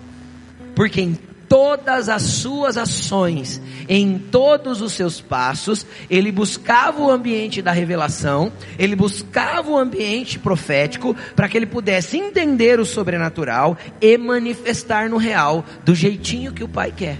Porque 0.75 1.01
em 1.01 1.17
todas 1.47 2.09
as 2.09 2.23
suas 2.23 2.77
ações, 2.77 3.61
em 3.87 4.17
todos 4.17 4.81
os 4.81 4.93
seus 4.93 5.21
passos, 5.21 5.85
ele 6.09 6.31
buscava 6.31 7.01
o 7.01 7.09
ambiente 7.09 7.61
da 7.61 7.71
revelação, 7.71 8.51
ele 8.77 8.95
buscava 8.95 9.69
o 9.69 9.77
ambiente 9.77 10.39
profético 10.39 11.15
para 11.35 11.47
que 11.47 11.57
ele 11.57 11.65
pudesse 11.65 12.17
entender 12.17 12.79
o 12.79 12.85
sobrenatural 12.85 13.77
e 14.01 14.17
manifestar 14.17 15.09
no 15.09 15.17
real 15.17 15.63
do 15.83 15.93
jeitinho 15.95 16.51
que 16.51 16.63
o 16.63 16.67
Pai 16.67 16.91
quer. 16.91 17.17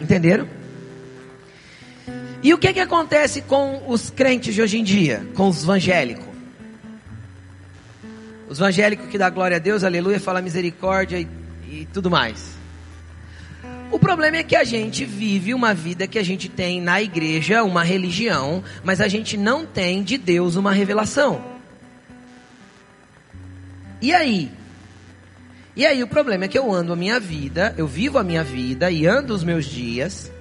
Entenderam? 0.00 0.48
E 2.42 2.54
o 2.54 2.58
que, 2.58 2.72
que 2.72 2.80
acontece 2.80 3.42
com 3.42 3.82
os 3.88 4.08
crentes 4.08 4.54
de 4.54 4.62
hoje 4.62 4.78
em 4.78 4.84
dia, 4.84 5.26
com 5.34 5.48
os 5.48 5.64
evangélicos? 5.64 6.35
Os 8.48 8.58
evangélicos 8.58 9.08
que 9.08 9.18
dá 9.18 9.28
glória 9.28 9.56
a 9.56 9.60
Deus, 9.60 9.82
aleluia, 9.82 10.20
fala 10.20 10.40
misericórdia 10.40 11.18
e, 11.18 11.28
e 11.68 11.88
tudo 11.92 12.10
mais. 12.10 12.56
O 13.90 13.98
problema 13.98 14.36
é 14.36 14.42
que 14.42 14.56
a 14.56 14.64
gente 14.64 15.04
vive 15.04 15.54
uma 15.54 15.72
vida 15.72 16.06
que 16.06 16.18
a 16.18 16.22
gente 16.22 16.48
tem 16.48 16.80
na 16.80 17.00
igreja, 17.00 17.62
uma 17.62 17.82
religião, 17.82 18.62
mas 18.84 19.00
a 19.00 19.08
gente 19.08 19.36
não 19.36 19.64
tem 19.64 20.02
de 20.02 20.18
Deus 20.18 20.56
uma 20.56 20.72
revelação. 20.72 21.42
E 24.02 24.12
aí? 24.12 24.50
E 25.74 25.84
aí 25.84 26.02
o 26.02 26.06
problema 26.06 26.44
é 26.44 26.48
que 26.48 26.58
eu 26.58 26.72
ando 26.72 26.92
a 26.92 26.96
minha 26.96 27.20
vida, 27.20 27.74
eu 27.76 27.86
vivo 27.86 28.18
a 28.18 28.24
minha 28.24 28.42
vida 28.42 28.90
e 28.90 29.06
ando 29.06 29.34
os 29.34 29.44
meus 29.44 29.66
dias 29.66 30.32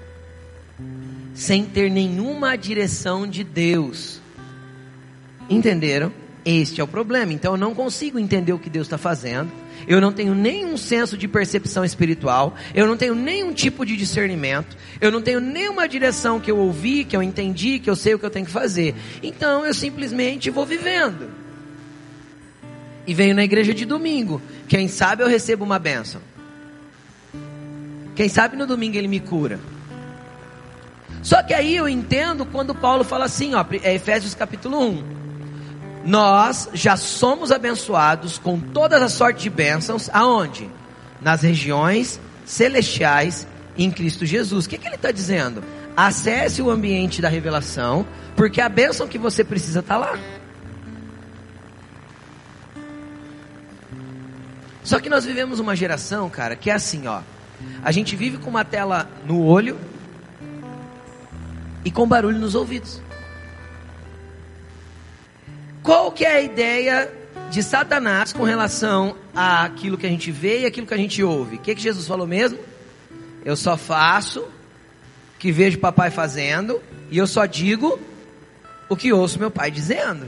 sem 1.34 1.66
ter 1.66 1.92
nenhuma 1.92 2.56
direção 2.56 3.28
de 3.28 3.44
Deus. 3.44 4.22
Entenderam? 5.50 6.12
Este 6.46 6.80
é 6.80 6.84
o 6.84 6.88
problema. 6.88 7.34
Então 7.34 7.54
eu 7.54 7.58
não 7.58 7.74
consigo 7.74 8.20
entender 8.20 8.54
o 8.54 8.60
que 8.60 8.70
Deus 8.70 8.86
está 8.86 9.00
fazendo. 9.00 9.52
Eu 9.88 10.00
não 10.00 10.14
tenho 10.14 10.36
nenhum 10.36 10.78
senso 10.78 11.18
de 11.18 11.28
percepção 11.28 11.84
espiritual. 11.84 12.54
Eu 12.74 12.86
não 12.86 12.96
tenho 12.96 13.16
nenhum 13.16 13.52
tipo 13.52 13.84
de 13.84 13.98
discernimento. 13.98 14.78
Eu 15.02 15.12
não 15.12 15.24
tenho 15.24 15.40
nenhuma 15.40 15.90
direção 15.90 16.40
que 16.40 16.52
eu 16.52 16.58
ouvi, 16.58 17.04
que 17.04 17.18
eu 17.18 17.24
entendi, 17.24 17.80
que 17.80 17.90
eu 17.90 17.96
sei 17.96 18.14
o 18.14 18.20
que 18.20 18.26
eu 18.26 18.30
tenho 18.30 18.46
que 18.46 18.52
fazer. 18.52 18.94
Então 19.24 19.66
eu 19.66 19.74
simplesmente 19.74 20.52
vou 20.52 20.68
vivendo. 20.68 21.32
E 23.08 23.14
venho 23.14 23.36
na 23.36 23.44
igreja 23.44 23.74
de 23.74 23.84
domingo. 23.84 24.40
Quem 24.68 24.88
sabe 24.88 25.24
eu 25.24 25.28
recebo 25.28 25.66
uma 25.66 25.80
bênção. 25.80 26.22
Quem 28.16 28.30
sabe 28.30 28.56
no 28.56 28.68
domingo 28.68 28.98
ele 28.98 29.08
me 29.08 29.20
cura. 29.20 29.60
Só 31.24 31.42
que 31.42 31.56
aí 31.56 31.76
eu 31.76 31.90
entendo 31.90 32.46
quando 32.46 32.76
Paulo 32.76 33.04
fala 33.04 33.26
assim, 33.26 33.56
ó, 33.56 33.66
é 33.82 33.96
Efésios 33.96 34.36
capítulo 34.36 34.80
1. 34.80 35.25
Nós 36.06 36.70
já 36.72 36.96
somos 36.96 37.52
abençoados 37.52 38.38
com 38.38 38.60
todas 38.60 39.02
as 39.02 39.14
sortes 39.14 39.42
de 39.42 39.50
bênçãos, 39.50 40.08
aonde? 40.14 40.70
Nas 41.20 41.42
regiões 41.42 42.20
celestiais 42.46 43.48
em 43.76 43.90
Cristo 43.90 44.26
Jesus. 44.26 44.66
O 44.66 44.70
que, 44.70 44.78
que 44.78 44.88
ele 44.88 44.96
está 44.96 45.12
dizendo? 45.12 45.64
Acesse 45.98 46.62
o 46.62 46.70
ambiente 46.70 47.22
da 47.22 47.30
revelação, 47.30 48.06
porque 48.36 48.62
a 48.62 48.70
bênção 48.70 49.08
que 49.08 49.18
você 49.18 49.44
precisa 49.44 49.80
está 49.80 49.98
lá. 49.98 50.18
Só 54.84 55.00
que 55.00 55.10
nós 55.10 55.26
vivemos 55.26 55.60
uma 55.60 55.76
geração, 55.76 56.30
cara, 56.30 56.56
que 56.56 56.70
é 56.70 56.74
assim, 56.74 57.08
ó. 57.08 57.22
A 57.84 57.92
gente 57.92 58.16
vive 58.16 58.38
com 58.38 58.52
uma 58.52 58.64
tela 58.64 59.10
no 59.26 59.42
olho 59.42 59.80
e 61.84 61.90
com 61.90 62.08
barulho 62.08 62.38
nos 62.38 62.54
ouvidos. 62.54 63.02
Qual 65.86 66.12
que 66.12 66.26
é 66.26 66.38
a 66.38 66.42
ideia 66.42 67.14
de 67.52 67.62
Satanás 67.62 68.34
com 68.34 68.42
relação 68.42 69.16
àquilo 69.36 70.00
que 70.00 70.08
a 70.08 70.10
gente 70.10 70.32
vê 70.32 70.62
e 70.62 70.66
aquilo 70.66 70.88
que 70.88 70.96
a 70.96 70.98
gente 70.98 71.22
ouve? 71.24 71.58
O 71.58 71.60
que, 71.60 71.76
que 71.76 71.82
Jesus 71.82 72.08
falou 72.08 72.26
mesmo? 72.26 72.58
Eu 73.46 73.56
só 73.56 73.78
faço 73.78 74.40
o 74.40 74.50
que 75.38 75.52
vejo 75.52 75.78
papai 75.78 76.10
fazendo 76.10 76.82
e 77.12 77.20
eu 77.20 77.28
só 77.28 77.46
digo 77.46 78.00
o 78.90 78.96
que 78.96 79.14
ouço 79.14 79.38
meu 79.38 79.52
pai 79.52 79.70
dizendo. 79.70 80.26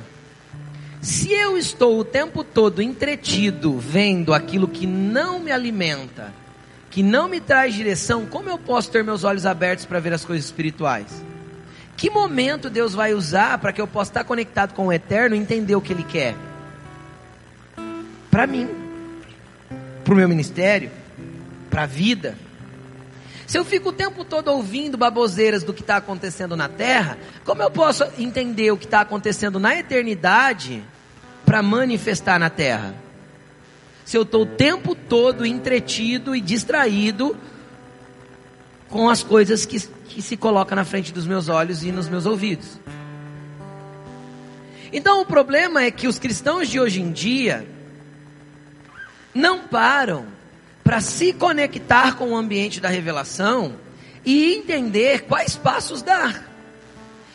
Se 1.01 1.33
eu 1.33 1.57
estou 1.57 1.99
o 1.99 2.05
tempo 2.05 2.43
todo 2.43 2.79
entretido 2.79 3.79
vendo 3.79 4.35
aquilo 4.35 4.67
que 4.67 4.85
não 4.85 5.39
me 5.39 5.51
alimenta, 5.51 6.31
que 6.91 7.01
não 7.01 7.27
me 7.27 7.41
traz 7.41 7.73
direção, 7.73 8.27
como 8.27 8.47
eu 8.47 8.59
posso 8.59 8.91
ter 8.91 9.03
meus 9.03 9.23
olhos 9.23 9.43
abertos 9.43 9.85
para 9.85 9.99
ver 9.99 10.13
as 10.13 10.23
coisas 10.23 10.45
espirituais? 10.45 11.23
Que 11.98 12.12
momento 12.12 12.70
Deus 12.70 12.94
vai 12.94 13.16
usar 13.16 13.58
para 13.58 13.74
que 13.74 13.82
eu 13.82 13.88
possa 13.88 14.12
estar 14.12 14.24
conectado 14.24 14.75
com 14.75 14.88
o 14.88 14.94
eterno 14.94 15.36
e 15.36 15.39
entender 15.39 15.75
o 15.75 15.82
que 15.82 15.92
Ele 15.92 16.04
quer? 16.04 16.36
Para 18.30 18.46
mim, 18.46 18.70
para 20.06 20.13
o 20.13 20.18
meu 20.18 20.30
ministério, 20.30 20.92
para 21.72 21.84
a 21.84 21.86
vida. 21.88 22.38
Se 23.48 23.58
eu 23.58 23.66
fico 23.66 23.89
o 23.89 23.94
tempo 23.94 24.24
todo 24.24 24.50
ouvindo 24.50 24.96
baboseiras 24.96 25.63
do 25.63 25.74
que 25.74 25.82
está 25.82 25.98
acontecendo 25.98 26.56
na 26.56 26.70
terra, 26.70 27.18
como 27.44 27.63
eu 27.63 27.72
posso 27.72 28.04
entender 28.20 28.70
o 28.70 28.77
que 28.77 28.86
está 28.86 29.01
acontecendo 29.01 29.60
na 29.60 29.75
eternidade 29.75 30.84
para 31.46 31.63
manifestar 31.63 32.38
na 32.38 32.51
terra? 32.51 32.94
Se 34.06 34.16
eu 34.16 34.22
estou 34.22 34.44
o 34.44 34.46
tempo 34.46 34.94
todo 34.94 35.46
entretido 35.46 36.36
e 36.36 36.42
distraído 36.42 37.36
com 38.89 39.10
as 39.10 39.24
coisas 39.24 39.65
que, 39.65 39.79
que 39.79 40.22
se 40.22 40.38
colocam 40.38 40.75
na 40.75 40.86
frente 40.86 41.12
dos 41.12 41.25
meus 41.25 41.50
olhos 41.50 41.84
e 41.84 41.91
nos 41.91 42.08
meus 42.08 42.25
ouvidos. 42.25 42.79
Então 44.91 45.22
o 45.22 45.25
problema 45.25 45.84
é 45.84 45.91
que 45.91 46.08
os 46.08 46.17
cristãos 46.17 46.70
de 46.70 46.79
hoje 46.79 47.01
em 47.01 47.12
dia 47.12 47.67
não 49.34 49.60
param 49.60 50.25
para 50.84 51.01
se 51.01 51.34
conectar 51.34 52.15
com 52.15 52.32
o 52.32 52.36
ambiente 52.38 52.79
da 52.79 52.88
revelação 52.88 53.75
e 54.25 54.56
entender 54.56 55.24
quais 55.24 55.56
passos 55.56 56.01
dar. 56.01 56.46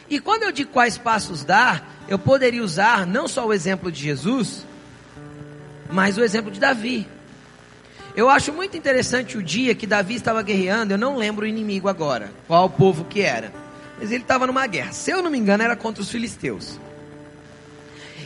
E 0.09 0.19
quando 0.19 0.43
eu 0.43 0.53
digo 0.53 0.71
quais 0.71 0.99
passos 0.99 1.45
dar, 1.45 2.05
eu 2.09 2.19
poderia 2.19 2.63
usar 2.63 3.07
não 3.07 3.29
só 3.29 3.47
o 3.47 3.53
exemplo 3.53 3.93
de 3.93 4.03
Jesus, 4.03 4.67
mas 5.91 6.17
o 6.17 6.25
exemplo 6.25 6.51
de 6.51 6.59
Davi. 6.59 7.07
Eu 8.15 8.29
acho 8.29 8.53
muito 8.53 8.77
interessante 8.77 9.39
o 9.39 9.43
dia 9.43 9.75
que 9.75 9.87
Davi 9.87 10.15
estava 10.15 10.43
guerreando, 10.43 10.93
eu 10.93 10.99
não 10.99 11.17
lembro 11.17 11.45
o 11.45 11.49
inimigo 11.49 11.89
agora, 11.89 12.31
qual 12.47 12.69
povo 12.69 13.05
que 13.05 13.23
era. 13.23 13.53
Mas 13.99 14.11
ele 14.11 14.23
estava 14.23 14.47
numa 14.47 14.67
guerra, 14.67 14.93
se 14.93 15.11
eu 15.11 15.23
não 15.23 15.31
me 15.31 15.39
engano 15.39 15.63
era 15.63 15.75
contra 15.75 16.03
os 16.03 16.11
filisteus. 16.11 16.79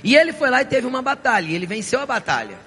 E 0.02 0.16
ele 0.16 0.32
foi 0.32 0.50
lá 0.50 0.62
e 0.62 0.64
teve 0.64 0.86
uma 0.86 1.02
batalha, 1.02 1.46
e 1.46 1.54
ele 1.54 1.66
venceu 1.66 2.00
a 2.00 2.06
batalha. 2.06 2.58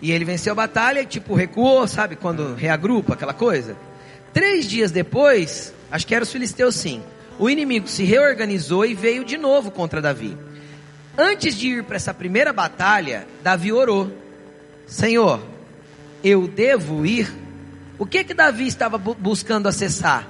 E 0.00 0.10
ele 0.10 0.24
venceu 0.24 0.52
a 0.52 0.56
batalha 0.56 1.00
e 1.00 1.06
tipo 1.06 1.34
recuou, 1.34 1.86
sabe, 1.86 2.16
quando 2.16 2.54
reagrupa 2.54 3.12
aquela 3.12 3.34
coisa. 3.34 3.76
Três 4.32 4.66
dias 4.66 4.90
depois, 4.90 5.74
acho 5.90 6.06
que 6.06 6.14
era 6.14 6.24
os 6.24 6.32
filisteus 6.32 6.76
sim, 6.76 7.02
o 7.38 7.50
inimigo 7.50 7.88
se 7.88 8.04
reorganizou 8.04 8.86
e 8.86 8.94
veio 8.94 9.24
de 9.24 9.36
novo 9.36 9.70
contra 9.70 10.00
Davi. 10.00 10.36
Antes 11.18 11.54
de 11.54 11.68
ir 11.68 11.84
para 11.84 11.96
essa 11.96 12.14
primeira 12.14 12.52
batalha, 12.52 13.26
Davi 13.42 13.72
orou: 13.72 14.10
Senhor, 14.86 15.42
eu 16.22 16.46
devo 16.46 17.04
ir? 17.04 17.32
O 17.98 18.06
que 18.06 18.24
que 18.24 18.34
Davi 18.34 18.66
estava 18.66 18.96
bu 18.96 19.14
buscando 19.14 19.68
acessar? 19.68 20.28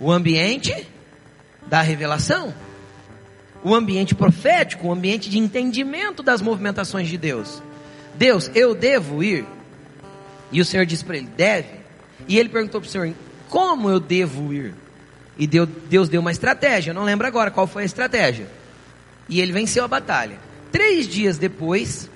O 0.00 0.12
ambiente 0.12 0.86
da 1.66 1.80
revelação, 1.80 2.54
o 3.64 3.74
ambiente 3.74 4.14
profético, 4.14 4.88
o 4.88 4.92
ambiente 4.92 5.28
de 5.28 5.38
entendimento 5.38 6.22
das 6.22 6.40
movimentações 6.40 7.08
de 7.08 7.18
Deus. 7.18 7.62
Deus, 8.14 8.50
eu 8.54 8.74
devo 8.74 9.22
ir? 9.22 9.44
E 10.52 10.60
o 10.60 10.64
Senhor 10.64 10.86
disse 10.86 11.04
para 11.04 11.16
ele: 11.16 11.28
deve. 11.36 11.80
E 12.28 12.38
ele 12.38 12.48
perguntou 12.48 12.80
para 12.80 12.88
o 12.88 12.90
Senhor: 12.90 13.12
como 13.48 13.90
eu 13.90 13.98
devo 13.98 14.52
ir? 14.52 14.74
E 15.38 15.46
Deus, 15.46 15.68
Deus 15.88 16.08
deu 16.08 16.20
uma 16.20 16.30
estratégia, 16.30 16.90
eu 16.90 16.94
não 16.94 17.04
lembro 17.04 17.26
agora 17.26 17.50
qual 17.50 17.66
foi 17.66 17.82
a 17.82 17.86
estratégia. 17.86 18.46
E 19.28 19.40
ele 19.40 19.52
venceu 19.52 19.84
a 19.84 19.88
batalha. 19.88 20.38
Três 20.72 21.06
dias 21.06 21.36
depois, 21.36 22.08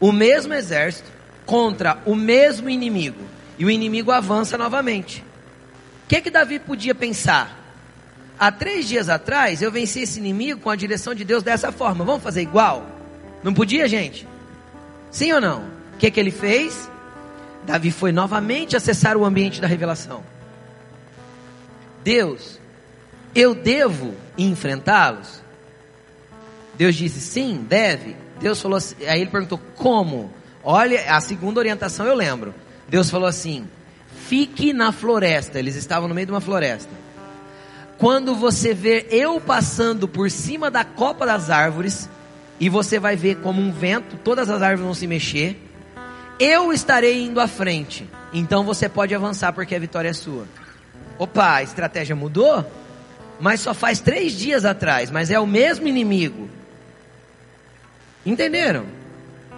o 0.00 0.12
mesmo 0.12 0.52
exército 0.52 1.10
contra 1.46 1.98
o 2.04 2.14
mesmo 2.14 2.68
inimigo. 2.68 3.22
E 3.58 3.64
o 3.64 3.70
inimigo 3.70 4.10
avança 4.10 4.58
novamente. 4.58 5.24
O 6.04 6.08
que, 6.08 6.20
que 6.20 6.30
Davi 6.30 6.58
podia 6.58 6.94
pensar? 6.94 7.60
Há 8.38 8.50
três 8.50 8.88
dias 8.88 9.08
atrás 9.08 9.62
eu 9.62 9.70
venci 9.70 10.00
esse 10.00 10.18
inimigo 10.18 10.60
com 10.60 10.70
a 10.70 10.76
direção 10.76 11.14
de 11.14 11.24
Deus 11.24 11.42
dessa 11.42 11.70
forma. 11.70 12.04
Vamos 12.04 12.22
fazer 12.22 12.42
igual? 12.42 12.86
Não 13.42 13.54
podia, 13.54 13.86
gente? 13.86 14.26
Sim 15.10 15.32
ou 15.32 15.40
não? 15.40 15.60
O 15.94 15.96
que, 15.98 16.10
que 16.10 16.18
ele 16.18 16.30
fez? 16.30 16.90
Davi 17.64 17.90
foi 17.90 18.12
novamente 18.12 18.76
acessar 18.76 19.16
o 19.16 19.24
ambiente 19.24 19.60
da 19.60 19.66
revelação. 19.66 20.22
Deus, 22.02 22.60
eu 23.34 23.54
devo 23.54 24.14
enfrentá-los? 24.36 25.42
Deus 26.74 26.94
disse 26.94 27.20
sim, 27.20 27.64
deve. 27.66 28.16
Deus 28.40 28.60
falou 28.60 28.76
assim, 28.76 28.96
aí 29.06 29.20
ele 29.20 29.30
perguntou 29.30 29.58
como? 29.76 30.30
Olha, 30.64 31.14
a 31.14 31.20
segunda 31.20 31.60
orientação 31.60 32.06
eu 32.06 32.14
lembro. 32.14 32.54
Deus 32.88 33.10
falou 33.10 33.28
assim: 33.28 33.68
fique 34.26 34.72
na 34.72 34.92
floresta. 34.92 35.58
Eles 35.58 35.76
estavam 35.76 36.08
no 36.08 36.14
meio 36.14 36.26
de 36.26 36.32
uma 36.32 36.40
floresta. 36.40 36.90
Quando 37.98 38.34
você 38.34 38.74
ver 38.74 39.08
eu 39.10 39.40
passando 39.40 40.08
por 40.08 40.30
cima 40.30 40.70
da 40.70 40.84
copa 40.84 41.26
das 41.26 41.50
árvores, 41.50 42.08
e 42.58 42.68
você 42.68 42.98
vai 42.98 43.16
ver 43.16 43.36
como 43.36 43.60
um 43.60 43.70
vento, 43.72 44.16
todas 44.16 44.48
as 44.48 44.62
árvores 44.62 44.84
vão 44.84 44.94
se 44.94 45.06
mexer, 45.06 45.60
eu 46.38 46.72
estarei 46.72 47.24
indo 47.24 47.40
à 47.40 47.46
frente. 47.46 48.08
Então 48.32 48.64
você 48.64 48.88
pode 48.88 49.14
avançar 49.14 49.52
porque 49.52 49.74
a 49.74 49.78
vitória 49.78 50.08
é 50.08 50.12
sua. 50.12 50.46
Opa, 51.18 51.56
a 51.56 51.62
estratégia 51.62 52.16
mudou? 52.16 52.68
Mas 53.38 53.60
só 53.60 53.74
faz 53.74 54.00
três 54.00 54.32
dias 54.32 54.64
atrás, 54.64 55.10
mas 55.10 55.30
é 55.30 55.38
o 55.38 55.46
mesmo 55.46 55.86
inimigo. 55.86 56.48
Entenderam? 58.24 59.03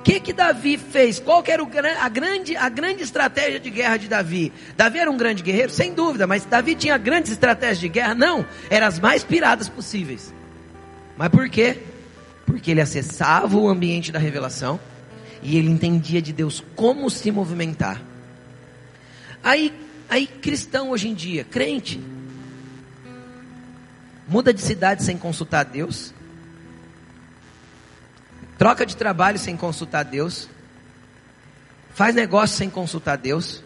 Que 0.07 0.21
que 0.21 0.33
Davi 0.33 0.79
fez? 0.79 1.19
Qual 1.19 1.43
que 1.43 1.51
era 1.51 1.61
o, 1.61 1.69
a, 2.01 2.09
grande, 2.09 2.57
a 2.57 2.69
grande 2.69 3.03
estratégia 3.03 3.59
de 3.59 3.69
guerra 3.71 3.97
de 3.97 4.07
Davi? 4.07 4.53
Davi 4.77 5.01
era 5.01 5.11
um 5.11 5.17
grande 5.17 5.43
guerreiro? 5.43 5.73
Sem 5.73 5.93
dúvida, 5.93 6.29
mas 6.29 6.45
Davi 6.45 6.77
tinha 6.77 6.97
grandes 6.97 7.33
estratégias 7.33 7.81
de 7.81 7.89
guerra? 7.89 8.15
Não, 8.15 8.47
eram 8.71 8.87
as 8.87 9.01
mais 9.01 9.25
piradas 9.25 9.69
possíveis. 9.69 10.33
Mas 11.17 11.29
por 11.29 11.49
quê? 11.49 11.81
Porque 12.47 12.71
ele 12.71 12.81
acessava 12.81 13.57
o 13.57 13.69
ambiente 13.69 14.13
da 14.13 14.21
revelação 14.21 14.79
e 15.43 15.59
ele 15.59 15.71
entendia 15.71 16.23
de 16.23 16.33
Deus 16.33 16.63
como 16.77 17.11
se 17.11 17.33
movimentar. 17.33 18.01
Aí, 19.43 19.75
aí 20.09 20.29
cristão 20.29 20.91
hoje 20.91 21.09
em 21.09 21.15
dia, 21.15 21.43
crente, 21.43 22.01
muda 24.29 24.55
de 24.55 24.61
cidade 24.61 25.03
sem 25.03 25.19
consultar 25.19 25.65
Deus, 25.65 26.15
troca 28.59 28.87
de 28.87 28.97
trabalho 28.97 29.39
sem 29.39 29.57
consultar 29.57 30.05
Deus, 30.05 30.49
faz 31.95 32.15
negócio 32.15 32.57
sem 32.57 32.71
consultar 32.71 33.17
Deus, 33.17 33.63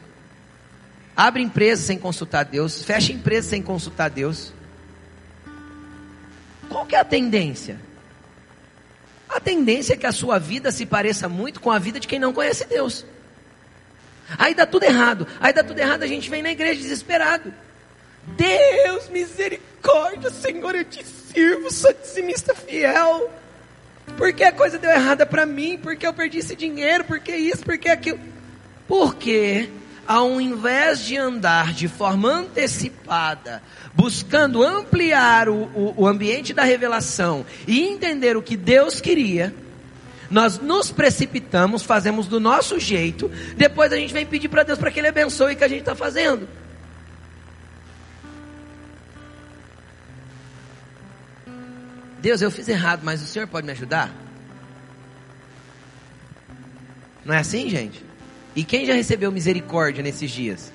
abre 1.16 1.42
empresa 1.42 1.82
sem 1.82 1.98
consultar 1.98 2.44
Deus, 2.44 2.82
fecha 2.82 3.12
empresa 3.12 3.48
sem 3.50 3.62
consultar 3.62 4.10
Deus. 4.10 4.52
Qual 6.68 6.86
que 6.86 6.94
é 6.94 7.00
a 7.00 7.04
tendência? 7.04 7.80
A 9.28 9.38
tendência 9.38 9.94
é 9.94 9.96
que 9.96 10.06
a 10.06 10.12
sua 10.12 10.38
vida 10.38 10.72
se 10.72 10.84
pareça 10.84 11.28
muito 11.28 11.60
com 11.60 11.70
a 11.70 11.78
vida 11.78 12.00
de 12.00 12.08
quem 12.08 12.18
não 12.18 12.32
conhece 12.32 12.66
Deus. 12.66 13.04
Aí 14.38 14.54
dá 14.54 14.66
tudo 14.66 14.84
errado. 14.84 15.26
Aí 15.40 15.52
dá 15.52 15.62
tudo 15.62 15.78
errado, 15.78 16.02
a 16.02 16.06
gente 16.06 16.28
vem 16.28 16.42
na 16.42 16.50
igreja 16.50 16.80
desesperado. 16.80 17.52
Deus, 18.26 19.08
misericórdia, 19.08 20.30
Senhor, 20.30 20.74
eu 20.74 20.84
te 20.84 21.04
sirvo, 21.04 21.70
sou 21.70 21.92
dizimista 21.92 22.54
fiel. 22.54 23.30
Porque 24.16 24.44
a 24.44 24.52
coisa 24.52 24.78
deu 24.78 24.90
errada 24.90 25.24
para 25.24 25.46
mim, 25.46 25.78
porque 25.82 26.06
eu 26.06 26.12
perdi 26.12 26.38
esse 26.38 26.56
dinheiro, 26.56 27.04
porque 27.04 27.34
isso, 27.34 27.64
porque 27.64 27.88
aquilo. 27.88 28.20
Porque 28.86 29.68
ao 30.06 30.40
invés 30.40 31.04
de 31.04 31.16
andar 31.16 31.72
de 31.72 31.86
forma 31.86 32.28
antecipada, 32.28 33.62
buscando 33.94 34.62
ampliar 34.62 35.48
o, 35.48 35.70
o, 35.74 35.94
o 35.98 36.06
ambiente 36.06 36.52
da 36.52 36.64
revelação 36.64 37.46
e 37.66 37.80
entender 37.82 38.36
o 38.36 38.42
que 38.42 38.56
Deus 38.56 39.00
queria, 39.00 39.54
nós 40.28 40.58
nos 40.58 40.90
precipitamos, 40.90 41.82
fazemos 41.82 42.26
do 42.26 42.40
nosso 42.40 42.78
jeito, 42.78 43.30
depois 43.56 43.92
a 43.92 43.96
gente 43.96 44.12
vem 44.12 44.26
pedir 44.26 44.48
para 44.48 44.62
Deus 44.62 44.78
para 44.78 44.90
que 44.90 44.98
Ele 44.98 45.08
abençoe 45.08 45.54
o 45.54 45.56
que 45.56 45.64
a 45.64 45.68
gente 45.68 45.80
está 45.80 45.94
fazendo. 45.94 46.48
Deus, 52.20 52.42
eu 52.42 52.50
fiz 52.50 52.68
errado, 52.68 53.00
mas 53.02 53.22
o 53.22 53.26
Senhor 53.26 53.48
pode 53.48 53.66
me 53.66 53.72
ajudar? 53.72 54.12
Não 57.24 57.34
é 57.34 57.38
assim, 57.38 57.68
gente? 57.68 58.04
E 58.54 58.64
quem 58.64 58.84
já 58.84 58.94
recebeu 58.94 59.30
misericórdia 59.30 60.02
nesses 60.02 60.30
dias? 60.30 60.72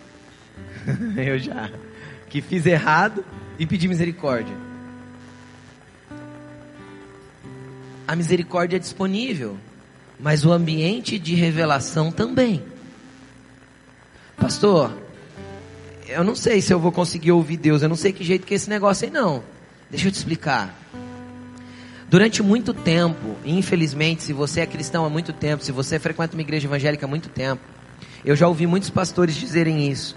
eu 1.17 1.37
já. 1.37 1.69
Que 2.29 2.41
fiz 2.41 2.65
errado 2.65 3.23
e 3.59 3.65
pedi 3.65 3.87
misericórdia. 3.87 4.55
A 8.07 8.15
misericórdia 8.15 8.77
é 8.77 8.79
disponível, 8.79 9.57
mas 10.19 10.45
o 10.45 10.51
ambiente 10.51 11.17
de 11.17 11.35
revelação 11.35 12.11
também. 12.11 12.63
Pastor, 14.37 14.95
eu 16.07 16.23
não 16.23 16.35
sei 16.35 16.61
se 16.61 16.71
eu 16.71 16.79
vou 16.79 16.91
conseguir 16.91 17.31
ouvir 17.31 17.57
Deus, 17.57 17.81
eu 17.81 17.89
não 17.89 17.95
sei 17.95 18.13
que 18.13 18.23
jeito 18.23 18.45
que 18.45 18.53
é 18.53 18.57
esse 18.57 18.69
negócio 18.69 19.05
aí 19.05 19.11
não. 19.11 19.43
Deixa 19.89 20.07
eu 20.07 20.11
te 20.11 20.15
explicar. 20.15 20.84
Durante 22.09 22.43
muito 22.43 22.73
tempo, 22.73 23.35
infelizmente, 23.43 24.23
se 24.23 24.31
você 24.31 24.61
é 24.61 24.65
cristão 24.65 25.05
há 25.05 25.09
muito 25.09 25.33
tempo, 25.33 25.63
se 25.63 25.71
você 25.71 25.97
frequenta 25.97 26.35
uma 26.35 26.41
igreja 26.41 26.67
evangélica 26.67 27.05
há 27.05 27.09
muito 27.09 27.29
tempo, 27.29 27.61
eu 28.23 28.35
já 28.35 28.47
ouvi 28.47 28.67
muitos 28.67 28.89
pastores 28.89 29.35
dizerem 29.35 29.89
isso. 29.89 30.15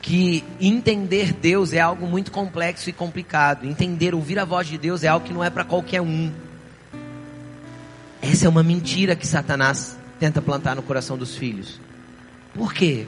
Que 0.00 0.44
entender 0.60 1.32
Deus 1.32 1.72
é 1.72 1.80
algo 1.80 2.06
muito 2.06 2.30
complexo 2.30 2.88
e 2.88 2.92
complicado. 2.92 3.66
Entender, 3.66 4.14
ouvir 4.14 4.38
a 4.38 4.44
voz 4.44 4.66
de 4.66 4.78
Deus 4.78 5.04
é 5.04 5.08
algo 5.08 5.26
que 5.26 5.32
não 5.32 5.44
é 5.44 5.50
para 5.50 5.64
qualquer 5.64 6.00
um. 6.00 6.32
Essa 8.22 8.46
é 8.46 8.48
uma 8.48 8.62
mentira 8.62 9.16
que 9.16 9.26
Satanás 9.26 9.98
tenta 10.18 10.40
plantar 10.40 10.76
no 10.76 10.82
coração 10.82 11.18
dos 11.18 11.34
filhos. 11.34 11.80
Por 12.54 12.72
quê? 12.72 13.06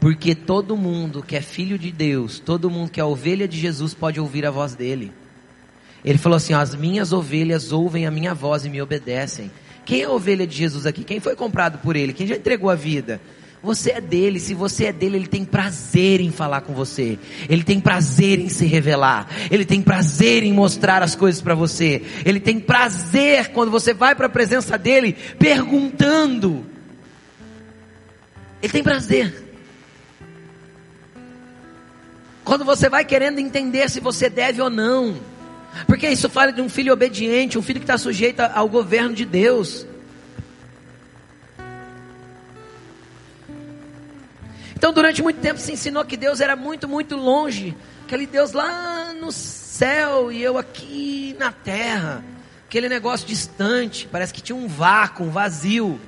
Porque 0.00 0.34
todo 0.34 0.76
mundo 0.76 1.22
que 1.22 1.36
é 1.36 1.40
filho 1.40 1.78
de 1.78 1.90
Deus, 1.90 2.38
todo 2.38 2.70
mundo 2.70 2.90
que 2.90 3.00
é 3.00 3.04
ovelha 3.04 3.48
de 3.48 3.58
Jesus 3.58 3.92
pode 3.92 4.20
ouvir 4.20 4.46
a 4.46 4.50
voz 4.50 4.74
dele. 4.74 5.12
Ele 6.06 6.16
falou 6.16 6.36
assim: 6.36 6.54
As 6.54 6.76
minhas 6.76 7.12
ovelhas 7.12 7.72
ouvem 7.72 8.06
a 8.06 8.10
minha 8.12 8.32
voz 8.32 8.64
e 8.64 8.70
me 8.70 8.80
obedecem. 8.80 9.50
Quem 9.84 10.02
é 10.02 10.04
a 10.04 10.10
ovelha 10.10 10.46
de 10.46 10.56
Jesus 10.56 10.86
aqui? 10.86 11.02
Quem 11.02 11.18
foi 11.18 11.34
comprado 11.34 11.78
por 11.78 11.96
ele? 11.96 12.12
Quem 12.12 12.26
já 12.26 12.36
entregou 12.36 12.70
a 12.70 12.76
vida? 12.76 13.20
Você 13.62 13.90
é 13.90 14.00
dele, 14.00 14.38
se 14.38 14.54
você 14.54 14.86
é 14.86 14.92
dele, 14.92 15.16
ele 15.16 15.26
tem 15.26 15.44
prazer 15.44 16.20
em 16.20 16.30
falar 16.30 16.60
com 16.60 16.72
você. 16.72 17.18
Ele 17.48 17.64
tem 17.64 17.80
prazer 17.80 18.38
em 18.38 18.48
se 18.48 18.64
revelar. 18.66 19.26
Ele 19.50 19.64
tem 19.64 19.82
prazer 19.82 20.44
em 20.44 20.52
mostrar 20.52 21.02
as 21.02 21.16
coisas 21.16 21.40
para 21.40 21.54
você. 21.54 22.02
Ele 22.24 22.38
tem 22.38 22.60
prazer 22.60 23.48
quando 23.48 23.70
você 23.70 23.92
vai 23.92 24.14
para 24.14 24.26
a 24.26 24.30
presença 24.30 24.78
dele 24.78 25.16
perguntando. 25.38 26.64
Ele 28.62 28.72
tem 28.72 28.82
prazer. 28.82 29.44
Quando 32.44 32.64
você 32.64 32.88
vai 32.88 33.04
querendo 33.04 33.40
entender 33.40 33.90
se 33.90 33.98
você 33.98 34.30
deve 34.30 34.62
ou 34.62 34.70
não. 34.70 35.16
Porque 35.86 36.08
isso 36.08 36.28
fala 36.28 36.52
de 36.52 36.60
um 36.60 36.68
filho 36.68 36.92
obediente, 36.92 37.58
um 37.58 37.62
filho 37.62 37.80
que 37.80 37.84
está 37.84 37.98
sujeito 37.98 38.40
ao 38.40 38.68
governo 38.68 39.14
de 39.14 39.24
Deus. 39.24 39.86
Então, 44.76 44.92
durante 44.92 45.22
muito 45.22 45.40
tempo 45.40 45.58
se 45.58 45.72
ensinou 45.72 46.04
que 46.04 46.16
Deus 46.16 46.40
era 46.40 46.54
muito, 46.54 46.86
muito 46.86 47.16
longe. 47.16 47.74
Aquele 48.04 48.26
Deus 48.26 48.52
lá 48.52 49.12
no 49.14 49.32
céu 49.32 50.30
e 50.30 50.42
eu 50.42 50.56
aqui 50.58 51.34
na 51.38 51.50
terra. 51.50 52.22
Aquele 52.66 52.88
negócio 52.88 53.26
distante. 53.26 54.06
Parece 54.10 54.32
que 54.32 54.40
tinha 54.40 54.54
um 54.54 54.68
vácuo, 54.68 55.24
um 55.24 55.30
vazio 55.30 56.00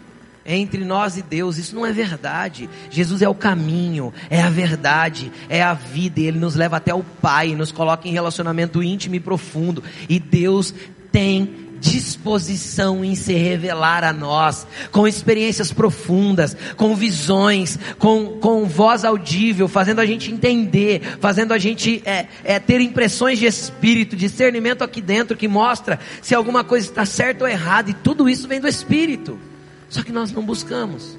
entre 0.49 0.85
nós 0.85 1.17
e 1.17 1.23
Deus. 1.23 1.59
Isso 1.59 1.75
não 1.75 1.85
é 1.85 1.93
verdade. 1.93 2.69
Jesus 2.91 3.21
é 3.21 3.29
o 3.29 3.35
caminho, 3.35 4.13
é 4.31 4.41
a 4.41 4.49
verdade, 4.49 5.31
é 5.49 5.63
a 5.63 5.75
vida. 5.75 6.21
E 6.21 6.27
Ele 6.27 6.39
nos 6.39 6.55
leva 6.55 6.79
até 6.79 6.95
o 6.95 7.05
Pai, 7.05 7.55
nos 7.55 7.71
coloca 7.71 8.09
em 8.09 8.13
relacionamento 8.13 8.83
íntimo 8.83 9.15
e 9.15 9.21
profundo. 9.21 9.85
E 10.09 10.19
Deus 10.19 10.75
tem 11.13 11.69
disposição 11.81 13.05
em 13.05 13.15
se 13.15 13.33
revelar 13.35 14.05
a 14.05 14.13
nós, 14.13 14.67
com 14.91 15.07
experiências 15.07 15.73
profundas, 15.73 16.57
com 16.77 16.95
visões, 16.95 17.79
com, 17.99 18.39
com 18.41 18.65
voz 18.67 19.05
audível, 19.05 19.69
fazendo 19.69 20.01
a 20.01 20.07
gente 20.07 20.33
entender, 20.33 21.19
fazendo 21.21 21.53
a 21.53 21.59
gente 21.59 22.03
é, 22.05 22.27
é, 22.45 22.59
ter 22.59 22.81
impressões 22.81 23.39
de 23.39 23.47
espírito, 23.47 24.17
discernimento 24.17 24.83
aqui 24.83 25.01
dentro 25.01 25.37
que 25.37 25.49
mostra 25.49 25.99
se 26.21 26.35
alguma 26.35 26.65
coisa 26.65 26.89
está 26.89 27.07
certa 27.07 27.45
ou 27.45 27.51
errada, 27.51 27.91
e 27.91 27.95
tudo 27.95 28.29
isso 28.29 28.49
vem 28.49 28.61
do 28.61 28.69
Espírito. 28.69 29.39
Só 29.89 30.03
que 30.03 30.13
nós 30.13 30.33
não 30.33 30.43
buscamos. 30.43 31.17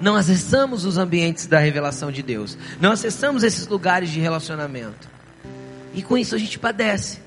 Não 0.00 0.16
acessamos 0.16 0.84
os 0.84 0.98
ambientes 0.98 1.46
da 1.46 1.58
revelação 1.58 2.10
de 2.10 2.22
Deus. 2.22 2.58
Não 2.80 2.92
acessamos 2.92 3.42
esses 3.42 3.66
lugares 3.66 4.10
de 4.10 4.20
relacionamento. 4.20 5.08
E 5.94 6.02
com 6.02 6.18
isso 6.18 6.34
a 6.34 6.38
gente 6.38 6.58
padece. 6.58 7.20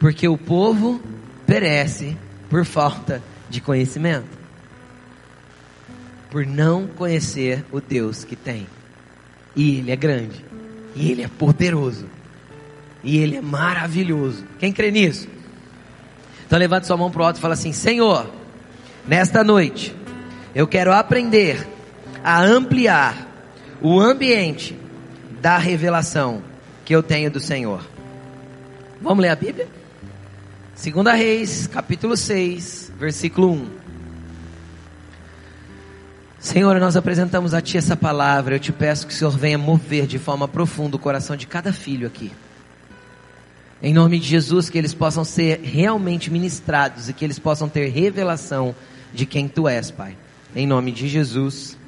Porque 0.00 0.26
o 0.26 0.38
povo 0.38 1.00
perece 1.46 2.16
por 2.48 2.64
falta 2.64 3.22
de 3.48 3.60
conhecimento. 3.60 4.26
Por 6.30 6.46
não 6.46 6.86
conhecer 6.86 7.64
o 7.70 7.80
Deus 7.80 8.24
que 8.24 8.34
tem. 8.34 8.66
E 9.54 9.78
Ele 9.78 9.92
é 9.92 9.96
grande. 9.96 10.44
E 10.96 11.10
Ele 11.10 11.22
é 11.22 11.28
poderoso. 11.28 12.06
E 13.02 13.18
Ele 13.18 13.36
é 13.36 13.42
maravilhoso. 13.42 14.44
Quem 14.58 14.72
crê 14.72 14.90
nisso? 14.90 15.28
Então 16.46 16.58
levante 16.58 16.86
sua 16.86 16.96
mão 16.96 17.10
para 17.10 17.22
o 17.22 17.24
alto 17.24 17.36
e 17.36 17.40
fala 17.40 17.54
assim: 17.54 17.72
Senhor, 17.72 18.30
nesta 19.06 19.44
noite, 19.44 19.94
eu 20.54 20.66
quero 20.66 20.92
aprender 20.92 21.66
a 22.22 22.42
ampliar 22.42 23.28
o 23.82 24.00
ambiente 24.00 24.78
da 25.40 25.58
revelação 25.58 26.42
que 26.84 26.94
eu 26.94 27.02
tenho 27.02 27.30
do 27.30 27.40
Senhor. 27.40 27.86
Vamos 29.00 29.22
ler 29.22 29.28
a 29.28 29.36
Bíblia? 29.36 29.68
Segunda 30.74 31.12
Reis, 31.12 31.66
capítulo 31.66 32.16
6, 32.16 32.92
versículo 32.98 33.52
1. 33.52 33.66
Senhor, 36.38 36.78
nós 36.78 36.96
apresentamos 36.96 37.54
a 37.54 37.60
Ti 37.60 37.78
essa 37.78 37.96
palavra. 37.96 38.56
Eu 38.56 38.60
te 38.60 38.72
peço 38.72 39.06
que 39.06 39.14
o 39.14 39.16
Senhor 39.16 39.36
venha 39.36 39.56
mover 39.56 40.06
de 40.06 40.18
forma 40.18 40.46
profunda 40.46 40.96
o 40.96 40.98
coração 40.98 41.36
de 41.36 41.46
cada 41.46 41.72
filho 41.72 42.06
aqui. 42.06 42.32
Em 43.82 43.92
nome 43.92 44.18
de 44.18 44.26
Jesus, 44.26 44.68
que 44.70 44.78
eles 44.78 44.94
possam 44.94 45.24
ser 45.24 45.60
realmente 45.60 46.30
ministrados 46.30 47.08
e 47.08 47.12
que 47.12 47.24
eles 47.24 47.38
possam 47.38 47.68
ter 47.68 47.88
revelação 47.88 48.74
de 49.14 49.24
quem 49.24 49.48
Tu 49.48 49.68
és, 49.68 49.90
Pai. 49.90 50.16
Em 50.54 50.66
nome 50.66 50.92
de 50.92 51.08
Jesus. 51.08 51.78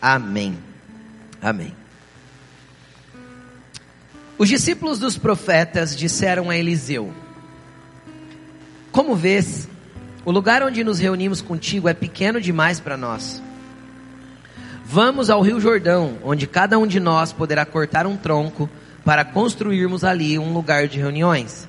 Amém. 0.00 0.58
Amém. 1.40 1.74
Os 4.38 4.48
discípulos 4.48 4.98
dos 4.98 5.16
profetas 5.16 5.94
disseram 5.94 6.50
a 6.50 6.56
Eliseu: 6.56 7.12
como 8.92 9.16
vês, 9.16 9.66
o 10.22 10.30
lugar 10.30 10.62
onde 10.62 10.84
nos 10.84 10.98
reunimos 10.98 11.40
contigo 11.40 11.88
é 11.88 11.94
pequeno 11.94 12.38
demais 12.38 12.78
para 12.78 12.94
nós. 12.94 13.42
Vamos 14.84 15.30
ao 15.30 15.40
Rio 15.40 15.58
Jordão, 15.58 16.18
onde 16.22 16.46
cada 16.46 16.78
um 16.78 16.86
de 16.86 17.00
nós 17.00 17.32
poderá 17.32 17.64
cortar 17.64 18.06
um 18.06 18.18
tronco 18.18 18.68
para 19.02 19.24
construirmos 19.24 20.04
ali 20.04 20.38
um 20.38 20.52
lugar 20.52 20.88
de 20.88 20.98
reuniões. 20.98 21.66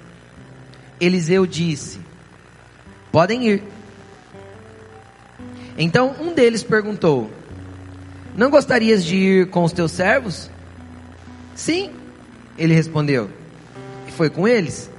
Eliseu 0.99 1.45
disse: 1.45 2.01
Podem 3.09 3.47
ir. 3.47 3.63
Então 5.77 6.15
um 6.19 6.33
deles 6.33 6.63
perguntou: 6.63 7.31
Não 8.35 8.49
gostarias 8.49 9.03
de 9.03 9.15
ir 9.15 9.49
com 9.49 9.63
os 9.63 9.71
teus 9.71 9.91
servos? 9.91 10.49
Sim, 11.55 11.91
ele 12.57 12.73
respondeu. 12.73 13.29
E 14.07 14.11
foi 14.11 14.29
com 14.29 14.47
eles. 14.47 14.89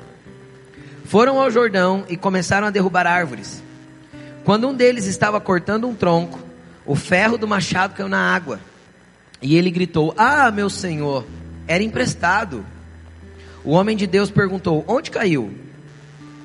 Foram 1.05 1.41
ao 1.41 1.51
Jordão 1.51 2.05
e 2.09 2.17
começaram 2.17 2.67
a 2.67 2.71
derrubar 2.71 3.07
árvores. 3.07 3.63
Quando 4.45 4.69
um 4.69 4.75
deles 4.75 5.07
estava 5.07 5.41
cortando 5.41 5.89
um 5.89 5.95
tronco, 5.95 6.39
o 6.85 6.95
ferro 6.95 7.39
do 7.39 7.49
machado 7.49 7.95
caiu 7.95 8.09
na 8.09 8.35
água. 8.35 8.61
E 9.41 9.57
ele 9.57 9.71
gritou: 9.71 10.15
Ah, 10.17 10.51
meu 10.51 10.69
senhor, 10.69 11.25
era 11.67 11.83
emprestado. 11.83 12.65
O 13.65 13.71
homem 13.73 13.97
de 13.97 14.07
Deus 14.07 14.31
perguntou: 14.31 14.85
Onde 14.87 15.11
caiu? 15.11 15.53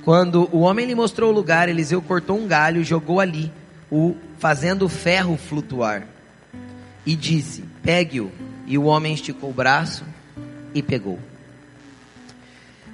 Quando 0.03 0.49
o 0.51 0.59
homem 0.59 0.85
lhe 0.85 0.95
mostrou 0.95 1.31
o 1.31 1.35
lugar, 1.35 1.67
Eliseu 1.67 2.01
cortou 2.01 2.37
um 2.37 2.47
galho 2.47 2.81
e 2.81 2.85
jogou 2.85 3.19
ali, 3.19 3.51
o 3.91 4.15
fazendo 4.37 4.85
o 4.85 4.89
ferro 4.89 5.37
flutuar. 5.37 6.07
E 7.05 7.15
disse: 7.15 7.63
Pegue-o. 7.83 8.31
E 8.65 8.77
o 8.77 8.83
homem 8.83 9.13
esticou 9.13 9.49
o 9.49 9.53
braço 9.53 10.05
e 10.73 10.83
pegou. 10.83 11.19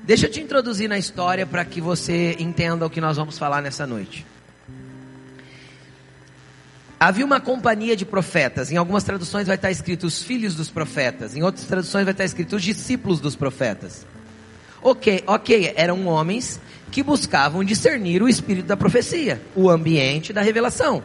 Deixa 0.04 0.28
eu 0.28 0.32
te 0.32 0.40
introduzir 0.40 0.88
na 0.88 0.98
história 0.98 1.46
para 1.46 1.66
que 1.66 1.82
você 1.82 2.36
entenda 2.40 2.86
o 2.86 2.90
que 2.90 3.02
nós 3.02 3.18
vamos 3.18 3.38
falar 3.38 3.62
nessa 3.62 3.88
noite. 3.88 4.26
Havia 7.00 7.26
uma 7.26 7.42
companhia 7.42 7.96
de 7.96 8.06
profetas. 8.06 8.72
Em 8.72 8.78
algumas 8.78 9.04
traduções 9.04 9.48
vai 9.48 9.56
estar 9.56 9.70
escrito 9.70 10.08
os 10.08 10.24
filhos 10.24 10.56
dos 10.56 10.70
profetas. 10.70 11.36
Em 11.36 11.44
outras 11.44 11.66
traduções 11.66 12.06
vai 12.06 12.14
estar 12.14 12.24
escrito 12.24 12.56
os 12.56 12.64
discípulos 12.64 13.20
dos 13.20 13.36
profetas. 13.36 14.06
Ok, 14.82 15.24
ok, 15.28 15.74
eram 15.76 16.06
homens 16.06 16.60
que 16.92 17.04
buscavam 17.04 17.64
discernir 17.64 18.22
o 18.22 18.30
espírito 18.30 18.66
da 18.66 18.78
profecia, 18.78 19.42
o 19.56 19.70
ambiente 19.70 20.32
da 20.32 20.42
revelação. 20.42 21.04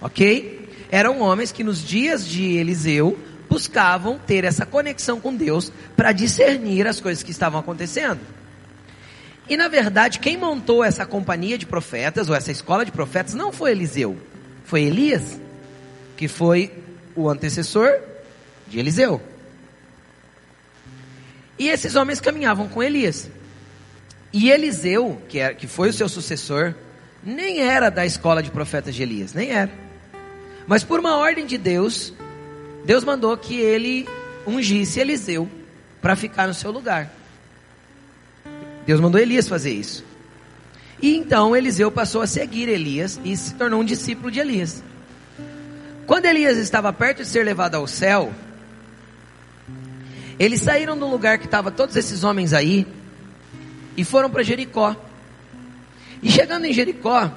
Ok? 0.00 0.68
Eram 0.90 1.20
homens 1.20 1.52
que 1.52 1.64
nos 1.64 1.82
dias 1.82 2.26
de 2.26 2.56
Eliseu 2.56 3.18
buscavam 3.48 4.18
ter 4.18 4.44
essa 4.44 4.64
conexão 4.64 5.20
com 5.20 5.34
Deus 5.34 5.72
para 5.96 6.12
discernir 6.12 6.86
as 6.86 7.00
coisas 7.00 7.22
que 7.22 7.30
estavam 7.30 7.60
acontecendo. 7.60 8.20
E 9.48 9.56
na 9.56 9.68
verdade, 9.68 10.18
quem 10.18 10.36
montou 10.36 10.82
essa 10.82 11.04
companhia 11.04 11.58
de 11.58 11.66
profetas, 11.66 12.28
ou 12.28 12.34
essa 12.34 12.50
escola 12.50 12.84
de 12.84 12.92
profetas, 12.92 13.34
não 13.34 13.52
foi 13.52 13.72
Eliseu 13.72 14.18
foi 14.64 14.82
Elias, 14.82 15.38
que 16.16 16.26
foi 16.26 16.72
o 17.14 17.28
antecessor 17.28 17.88
de 18.66 18.78
Eliseu. 18.78 19.20
E 21.58 21.68
esses 21.68 21.94
homens 21.94 22.20
caminhavam 22.20 22.68
com 22.68 22.82
Elias. 22.82 23.30
E 24.36 24.50
Eliseu, 24.50 25.22
que, 25.28 25.38
era, 25.38 25.54
que 25.54 25.68
foi 25.68 25.90
o 25.90 25.92
seu 25.92 26.08
sucessor, 26.08 26.74
nem 27.22 27.60
era 27.60 27.88
da 27.88 28.04
escola 28.04 28.42
de 28.42 28.50
profetas 28.50 28.92
de 28.92 29.00
Elias, 29.00 29.32
nem 29.32 29.50
era. 29.52 29.70
Mas 30.66 30.82
por 30.82 30.98
uma 30.98 31.16
ordem 31.16 31.46
de 31.46 31.56
Deus, 31.56 32.12
Deus 32.84 33.04
mandou 33.04 33.36
que 33.36 33.54
ele 33.54 34.08
ungisse 34.44 34.98
Eliseu 34.98 35.48
para 36.02 36.16
ficar 36.16 36.48
no 36.48 36.52
seu 36.52 36.72
lugar. 36.72 37.14
Deus 38.84 39.00
mandou 39.00 39.20
Elias 39.20 39.46
fazer 39.46 39.72
isso. 39.72 40.04
E 41.00 41.14
então 41.14 41.54
Eliseu 41.54 41.92
passou 41.92 42.20
a 42.20 42.26
seguir 42.26 42.68
Elias 42.68 43.20
e 43.24 43.36
se 43.36 43.54
tornou 43.54 43.82
um 43.82 43.84
discípulo 43.84 44.32
de 44.32 44.40
Elias. 44.40 44.82
Quando 46.08 46.24
Elias 46.24 46.58
estava 46.58 46.92
perto 46.92 47.18
de 47.18 47.28
ser 47.28 47.44
levado 47.44 47.76
ao 47.76 47.86
céu, 47.86 48.32
eles 50.40 50.60
saíram 50.60 50.98
do 50.98 51.06
lugar 51.06 51.38
que 51.38 51.44
estavam 51.44 51.70
todos 51.70 51.94
esses 51.94 52.24
homens 52.24 52.52
aí 52.52 52.84
e 53.96 54.04
foram 54.04 54.30
para 54.30 54.42
Jericó. 54.42 54.96
E 56.22 56.30
chegando 56.30 56.64
em 56.64 56.72
Jericó, 56.72 57.30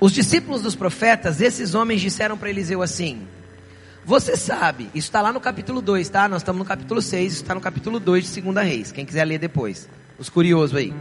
os 0.00 0.12
discípulos 0.12 0.62
dos 0.62 0.74
profetas, 0.74 1.40
esses 1.40 1.74
homens 1.74 2.00
disseram 2.00 2.36
para 2.36 2.50
Eliseu 2.50 2.82
assim: 2.82 3.26
Você 4.04 4.36
sabe, 4.36 4.84
isso 4.94 5.08
está 5.08 5.20
lá 5.20 5.32
no 5.32 5.40
capítulo 5.40 5.82
2, 5.82 6.08
tá? 6.08 6.28
Nós 6.28 6.42
estamos 6.42 6.58
no 6.58 6.64
capítulo 6.64 7.02
6, 7.02 7.32
isso 7.32 7.42
está 7.42 7.54
no 7.54 7.60
capítulo 7.60 8.00
2 8.00 8.32
de 8.34 8.40
2 8.40 8.66
Reis. 8.66 8.92
Quem 8.92 9.04
quiser 9.04 9.24
ler 9.24 9.38
depois 9.38 9.88
os 10.18 10.28
curiosos 10.28 10.76
aí. 10.76 10.92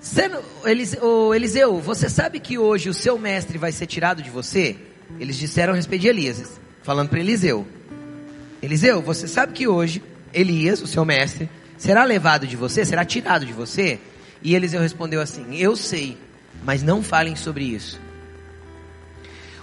Sendo, 0.00 0.38
Eliseu, 0.64 1.34
Eliseu, 1.34 1.80
você 1.80 2.08
sabe 2.08 2.38
que 2.38 2.58
hoje 2.58 2.88
o 2.88 2.94
seu 2.94 3.18
mestre 3.18 3.58
vai 3.58 3.72
ser 3.72 3.86
tirado 3.86 4.22
de 4.22 4.30
você? 4.30 4.76
Eles 5.18 5.36
disseram 5.36 5.72
a 5.72 5.76
respeito 5.76 6.02
de 6.02 6.08
Elias, 6.08 6.60
falando 6.82 7.08
para 7.08 7.18
Eliseu. 7.18 7.66
Eliseu, 8.62 9.02
você 9.02 9.26
sabe 9.26 9.52
que 9.52 9.66
hoje 9.66 10.02
Elias, 10.32 10.82
o 10.82 10.86
seu 10.86 11.04
mestre, 11.04 11.48
será 11.76 12.04
levado 12.04 12.46
de 12.46 12.56
você, 12.56 12.84
será 12.84 13.04
tirado 13.04 13.46
de 13.46 13.52
você? 13.52 13.98
E 14.42 14.54
Eliseu 14.54 14.80
respondeu 14.80 15.20
assim: 15.20 15.56
Eu 15.56 15.76
sei, 15.76 16.16
mas 16.62 16.82
não 16.82 17.02
falem 17.02 17.36
sobre 17.36 17.64
isso. 17.64 18.00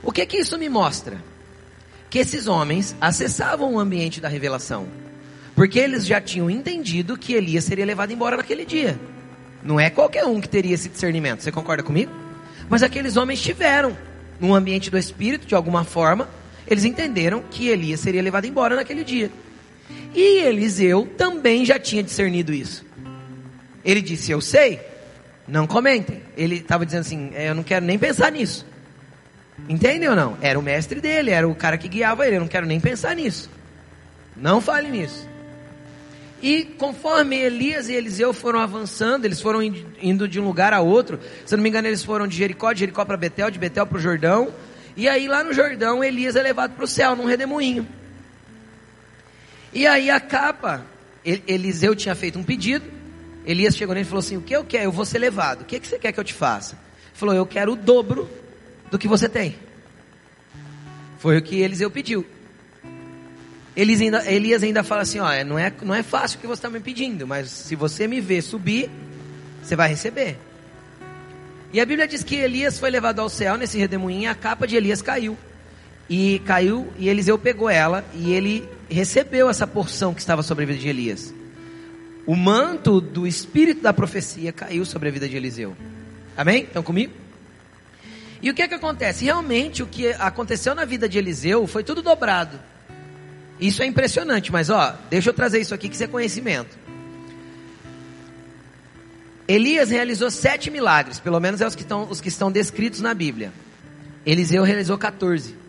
O 0.01 0.11
que 0.11 0.25
que 0.25 0.37
isso 0.37 0.57
me 0.57 0.67
mostra? 0.67 1.23
Que 2.09 2.19
esses 2.19 2.47
homens 2.47 2.95
acessavam 2.99 3.73
o 3.73 3.79
ambiente 3.79 4.19
da 4.19 4.27
revelação. 4.27 4.87
Porque 5.55 5.79
eles 5.79 6.05
já 6.05 6.19
tinham 6.19 6.49
entendido 6.49 7.17
que 7.17 7.33
Elias 7.33 7.63
seria 7.63 7.85
levado 7.85 8.11
embora 8.11 8.37
naquele 8.37 8.65
dia. 8.65 8.99
Não 9.63 9.79
é 9.79 9.89
qualquer 9.89 10.25
um 10.25 10.41
que 10.41 10.49
teria 10.49 10.73
esse 10.73 10.89
discernimento. 10.89 11.41
Você 11.41 11.51
concorda 11.51 11.83
comigo? 11.83 12.11
Mas 12.69 12.83
aqueles 12.83 13.15
homens 13.15 13.41
tiveram, 13.41 13.95
no 14.39 14.53
ambiente 14.53 14.89
do 14.89 14.97
Espírito, 14.97 15.47
de 15.47 15.55
alguma 15.55 15.83
forma, 15.83 16.27
eles 16.67 16.83
entenderam 16.85 17.43
que 17.49 17.69
Elias 17.69 17.99
seria 17.99 18.21
levado 18.21 18.45
embora 18.45 18.75
naquele 18.75 19.03
dia. 19.03 19.31
E 20.13 20.39
Eliseu 20.39 21.07
também 21.17 21.65
já 21.65 21.79
tinha 21.79 22.03
discernido 22.03 22.53
isso. 22.53 22.85
Ele 23.83 24.01
disse: 24.01 24.31
Eu 24.31 24.41
sei, 24.41 24.79
não 25.47 25.67
comentem. 25.67 26.21
Ele 26.37 26.57
estava 26.57 26.85
dizendo 26.85 27.01
assim: 27.01 27.31
é, 27.33 27.49
Eu 27.49 27.55
não 27.55 27.63
quero 27.63 27.85
nem 27.85 27.97
pensar 27.97 28.31
nisso. 28.31 28.65
Entende 29.67 30.07
ou 30.07 30.15
não? 30.15 30.37
Era 30.41 30.57
o 30.57 30.61
mestre 30.61 30.99
dele, 30.99 31.31
era 31.31 31.47
o 31.47 31.55
cara 31.55 31.77
que 31.77 31.87
guiava 31.87 32.25
ele. 32.25 32.37
Eu 32.37 32.41
não 32.41 32.47
quero 32.47 32.65
nem 32.65 32.79
pensar 32.79 33.15
nisso. 33.15 33.49
Não 34.35 34.59
fale 34.59 34.89
nisso. 34.89 35.27
E 36.41 36.65
conforme 36.65 37.37
Elias 37.37 37.87
e 37.87 37.93
Eliseu 37.93 38.33
foram 38.33 38.59
avançando, 38.59 39.23
eles 39.23 39.39
foram 39.39 39.61
indo 39.61 40.27
de 40.27 40.41
um 40.41 40.43
lugar 40.43 40.73
a 40.73 40.81
outro. 40.81 41.17
Se 41.45 41.55
não 41.55 41.63
me 41.63 41.69
engano, 41.69 41.87
eles 41.87 42.03
foram 42.03 42.27
de 42.27 42.35
Jericó, 42.35 42.73
de 42.73 42.81
Jericó 42.81 43.05
para 43.05 43.15
Betel, 43.15 43.49
de 43.49 43.57
Betel 43.57 43.87
para 43.87 43.97
o 43.97 44.01
Jordão. 44.01 44.53
E 44.97 45.07
aí 45.07 45.27
lá 45.27 45.43
no 45.43 45.53
Jordão, 45.53 46.03
Elias 46.03 46.35
é 46.35 46.43
levado 46.43 46.75
para 46.75 46.83
o 46.83 46.87
céu, 46.87 47.15
num 47.15 47.25
redemoinho. 47.25 47.87
E 49.73 49.87
aí 49.87 50.09
a 50.09 50.19
capa, 50.19 50.85
Eliseu 51.25 51.95
tinha 51.95 52.13
feito 52.15 52.37
um 52.37 52.43
pedido. 52.43 52.85
Elias 53.45 53.75
chegou 53.75 53.93
nele 53.93 54.05
e 54.05 54.09
falou 54.09 54.19
assim: 54.19 54.37
O 54.37 54.41
que 54.41 54.55
eu 54.55 54.63
quero? 54.63 54.85
Eu 54.85 54.91
vou 54.91 55.05
ser 55.05 55.19
levado. 55.19 55.61
O 55.61 55.65
que, 55.65 55.79
que 55.79 55.87
você 55.87 55.97
quer 55.97 56.11
que 56.11 56.19
eu 56.19 56.23
te 56.23 56.33
faça? 56.33 56.75
Ele 56.75 57.15
falou: 57.15 57.35
Eu 57.35 57.45
quero 57.45 57.73
o 57.73 57.75
dobro 57.75 58.29
do 58.91 58.97
que 58.99 59.07
você 59.07 59.27
tem. 59.27 59.55
Foi 61.17 61.37
o 61.37 61.41
que 61.41 61.61
Eliseu 61.61 61.89
pediu. 61.89 62.25
Elias 63.75 64.01
ainda, 64.01 64.31
Elias 64.31 64.63
ainda 64.63 64.83
fala 64.83 65.01
assim: 65.01 65.19
ó, 65.19 65.31
é, 65.31 65.43
não 65.43 65.57
é, 65.57 65.73
não 65.81 65.95
é 65.95 66.03
fácil 66.03 66.37
o 66.37 66.41
que 66.41 66.47
você 66.47 66.59
está 66.59 66.69
me 66.69 66.79
pedindo, 66.79 67.25
mas 67.25 67.49
se 67.49 67.75
você 67.75 68.07
me 68.07 68.21
ver 68.21 68.41
subir, 68.41 68.89
você 69.61 69.75
vai 69.75 69.89
receber. 69.89 70.37
E 71.71 71.81
a 71.81 71.85
Bíblia 71.85 72.07
diz 72.07 72.23
que 72.23 72.35
Elias 72.35 72.77
foi 72.77 72.91
levado 72.91 73.19
ao 73.19 73.29
céu 73.29 73.57
nesse 73.57 73.79
redemoinho 73.79 74.21
e 74.21 74.27
a 74.27 74.35
capa 74.35 74.67
de 74.67 74.75
Elias 74.75 75.01
caiu. 75.01 75.35
E 76.15 76.37
caiu, 76.45 76.93
e 76.99 77.09
Eliseu 77.09 77.39
pegou 77.39 77.67
ela 77.67 78.05
e 78.13 78.33
ele 78.33 78.69
recebeu 78.87 79.49
essa 79.49 79.65
porção 79.65 80.13
que 80.13 80.19
estava 80.19 80.43
sobre 80.43 80.63
a 80.63 80.67
vida 80.67 80.77
de 80.77 80.87
Elias. 80.87 81.33
O 82.27 82.35
manto 82.35 83.01
do 83.01 83.25
espírito 83.25 83.81
da 83.81 83.91
profecia 83.91 84.53
caiu 84.53 84.85
sobre 84.85 85.09
a 85.09 85.11
vida 85.11 85.27
de 85.27 85.35
Eliseu. 85.35 85.75
Amém? 86.37 86.65
Estão 86.65 86.83
comigo? 86.83 87.11
E 88.43 88.51
o 88.51 88.53
que 88.53 88.61
é 88.61 88.67
que 88.67 88.75
acontece? 88.75 89.25
Realmente 89.25 89.81
o 89.81 89.87
que 89.87 90.09
aconteceu 90.09 90.75
na 90.75 90.85
vida 90.85 91.09
de 91.09 91.17
Eliseu 91.17 91.65
foi 91.65 91.83
tudo 91.83 92.03
dobrado. 92.03 92.59
Isso 93.59 93.81
é 93.81 93.87
impressionante, 93.87 94.51
mas 94.51 94.69
ó, 94.69 94.95
deixa 95.09 95.31
eu 95.31 95.33
trazer 95.33 95.61
isso 95.61 95.73
aqui 95.73 95.89
que 95.89 95.95
isso 95.95 96.03
é 96.03 96.07
conhecimento. 96.07 96.77
Elias 99.47 99.89
realizou 99.89 100.29
sete 100.29 100.69
milagres, 100.69 101.19
pelo 101.19 101.39
menos 101.39 101.59
é 101.59 101.65
os 101.65 101.73
que 101.73 101.81
estão, 101.81 102.07
os 102.07 102.21
que 102.21 102.27
estão 102.27 102.51
descritos 102.51 103.01
na 103.01 103.15
Bíblia. 103.15 103.51
Eliseu 104.23 104.61
realizou 104.61 104.95
14. 104.95 105.62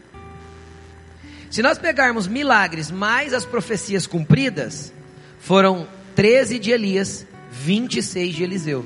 Se 1.54 1.62
nós 1.62 1.78
pegarmos 1.78 2.26
milagres 2.26 2.90
mais 2.90 3.32
as 3.32 3.44
profecias 3.44 4.08
cumpridas, 4.08 4.92
foram 5.38 5.86
13 6.16 6.58
de 6.58 6.72
Elias, 6.72 7.24
26 7.52 8.34
de 8.34 8.42
Eliseu. 8.42 8.84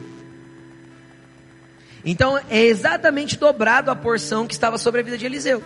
Então 2.04 2.38
é 2.50 2.62
exatamente 2.62 3.38
dobrado 3.38 3.90
a 3.90 3.96
porção 3.96 4.46
que 4.46 4.52
estava 4.52 4.76
sobre 4.76 5.00
a 5.00 5.02
vida 5.02 5.16
de 5.16 5.24
Eliseu. 5.24 5.64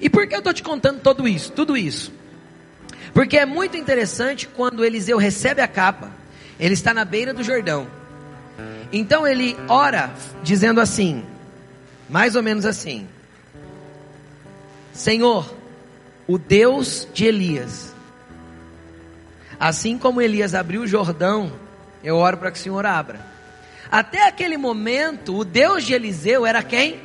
E 0.00 0.08
por 0.08 0.26
que 0.26 0.34
eu 0.34 0.38
estou 0.38 0.54
te 0.54 0.62
contando 0.62 1.02
tudo 1.02 1.28
isso? 1.28 1.52
Tudo 1.52 1.76
isso. 1.76 2.10
Porque 3.12 3.36
é 3.36 3.44
muito 3.44 3.76
interessante 3.76 4.48
quando 4.48 4.86
Eliseu 4.86 5.18
recebe 5.18 5.60
a 5.60 5.68
capa, 5.68 6.10
ele 6.58 6.72
está 6.72 6.94
na 6.94 7.04
beira 7.04 7.34
do 7.34 7.42
Jordão. 7.42 7.86
Então 8.90 9.26
ele 9.26 9.54
ora 9.68 10.14
dizendo 10.42 10.80
assim, 10.80 11.22
mais 12.08 12.34
ou 12.34 12.42
menos 12.42 12.64
assim: 12.64 13.06
Senhor, 14.94 15.62
o 16.26 16.38
Deus 16.38 17.06
de 17.12 17.26
Elias, 17.26 17.94
assim 19.58 19.98
como 19.98 20.20
Elias 20.20 20.54
abriu 20.54 20.82
o 20.82 20.86
Jordão, 20.86 21.52
eu 22.02 22.16
oro 22.16 22.36
para 22.36 22.50
que 22.50 22.58
o 22.58 22.62
Senhor 22.62 22.84
abra. 22.84 23.20
Até 23.90 24.26
aquele 24.26 24.56
momento, 24.56 25.36
o 25.36 25.44
Deus 25.44 25.84
de 25.84 25.94
Eliseu 25.94 26.44
era 26.44 26.62
quem? 26.62 27.00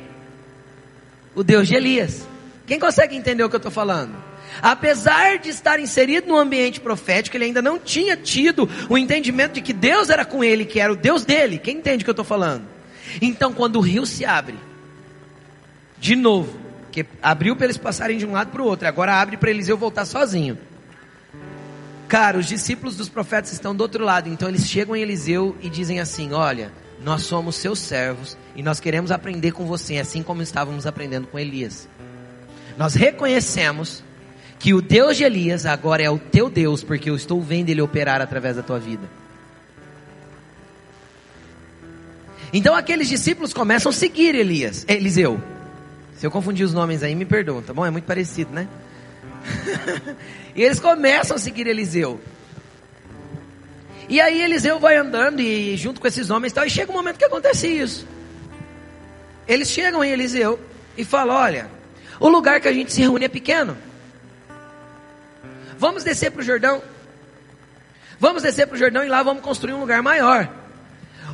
o 1.34 1.42
Deus 1.42 1.68
de 1.68 1.74
Elias. 1.74 2.26
Quem 2.66 2.78
consegue 2.78 3.16
entender 3.16 3.42
o 3.42 3.48
que 3.48 3.56
eu 3.56 3.58
estou 3.58 3.72
falando? 3.72 4.14
Apesar 4.60 5.38
de 5.38 5.48
estar 5.48 5.80
inserido 5.80 6.28
no 6.28 6.36
ambiente 6.36 6.80
profético, 6.80 7.36
ele 7.36 7.44
ainda 7.44 7.62
não 7.62 7.78
tinha 7.78 8.16
tido 8.16 8.68
o 8.88 8.98
entendimento 8.98 9.54
de 9.54 9.60
que 9.60 9.72
Deus 9.72 10.10
era 10.10 10.24
com 10.24 10.42
ele, 10.44 10.64
que 10.64 10.78
era 10.80 10.92
o 10.92 10.96
Deus 10.96 11.24
dele. 11.24 11.58
Quem 11.58 11.78
entende 11.78 12.02
o 12.02 12.04
que 12.04 12.10
eu 12.10 12.12
estou 12.12 12.24
falando? 12.24 12.64
Então, 13.22 13.52
quando 13.52 13.76
o 13.76 13.80
rio 13.80 14.04
se 14.04 14.24
abre, 14.24 14.56
de 15.98 16.14
novo, 16.14 16.59
que 16.90 17.06
abriu 17.22 17.54
para 17.56 17.66
eles 17.66 17.76
passarem 17.76 18.18
de 18.18 18.26
um 18.26 18.32
lado 18.32 18.50
para 18.50 18.62
o 18.62 18.64
outro, 18.64 18.86
agora 18.86 19.14
abre 19.14 19.36
para 19.36 19.50
Eliseu 19.50 19.76
voltar 19.76 20.04
sozinho. 20.04 20.58
Cara, 22.08 22.38
os 22.38 22.46
discípulos 22.46 22.96
dos 22.96 23.08
profetas 23.08 23.52
estão 23.52 23.74
do 23.74 23.82
outro 23.82 24.04
lado, 24.04 24.28
então 24.28 24.48
eles 24.48 24.68
chegam 24.68 24.96
em 24.96 25.02
Eliseu 25.02 25.56
e 25.60 25.70
dizem 25.70 26.00
assim: 26.00 26.32
Olha, 26.32 26.72
nós 27.04 27.22
somos 27.22 27.54
seus 27.54 27.78
servos 27.78 28.36
e 28.56 28.62
nós 28.62 28.80
queremos 28.80 29.12
aprender 29.12 29.52
com 29.52 29.64
você, 29.64 29.98
assim 29.98 30.22
como 30.22 30.42
estávamos 30.42 30.86
aprendendo 30.86 31.28
com 31.28 31.38
Elias. 31.38 31.88
Nós 32.76 32.94
reconhecemos 32.94 34.02
que 34.58 34.74
o 34.74 34.82
Deus 34.82 35.16
de 35.16 35.24
Elias 35.24 35.64
agora 35.66 36.02
é 36.02 36.10
o 36.10 36.18
teu 36.18 36.50
Deus, 36.50 36.82
porque 36.82 37.08
eu 37.08 37.14
estou 37.14 37.40
vendo 37.40 37.70
ele 37.70 37.80
operar 37.80 38.20
através 38.20 38.56
da 38.56 38.62
tua 38.62 38.78
vida. 38.78 39.08
Então 42.52 42.74
aqueles 42.74 43.08
discípulos 43.08 43.54
começam 43.54 43.90
a 43.90 43.92
seguir 43.92 44.34
Elias, 44.34 44.84
Eliseu. 44.88 45.40
Se 46.20 46.26
eu 46.26 46.30
confundir 46.30 46.66
os 46.66 46.74
nomes 46.74 47.02
aí, 47.02 47.14
me 47.14 47.24
perdoam, 47.24 47.62
tá 47.62 47.72
bom? 47.72 47.86
É 47.86 47.90
muito 47.90 48.04
parecido, 48.04 48.52
né? 48.52 48.68
e 50.54 50.62
eles 50.62 50.78
começam 50.78 51.34
a 51.34 51.40
seguir 51.40 51.66
Eliseu. 51.66 52.20
E 54.06 54.20
aí 54.20 54.42
Eliseu 54.42 54.78
vai 54.78 54.96
andando 54.96 55.40
e 55.40 55.74
junto 55.78 55.98
com 55.98 56.06
esses 56.06 56.28
homens 56.28 56.52
tal, 56.52 56.66
e 56.66 56.68
chega 56.68 56.92
um 56.92 56.94
momento 56.94 57.16
que 57.16 57.24
acontece 57.24 57.68
isso. 57.68 58.06
Eles 59.48 59.70
chegam 59.70 60.04
em 60.04 60.10
Eliseu 60.10 60.60
e 60.94 61.06
falam: 61.06 61.36
Olha, 61.36 61.70
o 62.20 62.28
lugar 62.28 62.60
que 62.60 62.68
a 62.68 62.72
gente 62.74 62.92
se 62.92 63.00
reúne 63.00 63.24
é 63.24 63.28
pequeno. 63.28 63.74
Vamos 65.78 66.04
descer 66.04 66.32
para 66.32 66.42
o 66.42 66.44
Jordão. 66.44 66.82
Vamos 68.18 68.42
descer 68.42 68.66
para 68.66 68.76
o 68.76 68.78
Jordão 68.78 69.02
e 69.02 69.08
lá 69.08 69.22
vamos 69.22 69.42
construir 69.42 69.72
um 69.72 69.80
lugar 69.80 70.02
maior. 70.02 70.50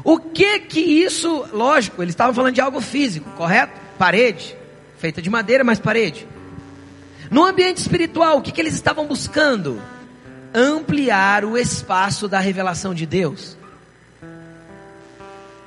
O 0.05 0.21
que 0.21 0.61
que 0.61 0.79
isso, 0.79 1.45
lógico, 1.53 2.05
eles 2.05 2.13
estavam 2.13 2.33
falando 2.33 2.55
de 2.55 2.61
algo 2.61 2.81
físico, 2.81 3.29
correto? 3.31 3.73
Parede, 3.99 4.57
feita 4.99 5.21
de 5.21 5.31
madeira, 5.31 5.63
mas 5.63 5.79
parede. 5.79 6.27
No 7.31 7.45
ambiente 7.45 7.79
espiritual, 7.79 8.39
o 8.39 8.43
que, 8.43 8.53
que 8.53 8.61
eles 8.61 8.75
estavam 8.75 9.07
buscando? 9.07 9.81
Ampliar 10.55 11.45
o 11.45 11.59
espaço 11.59 12.29
da 12.29 12.39
revelação 12.39 12.95
de 12.95 13.05
Deus. 13.05 13.57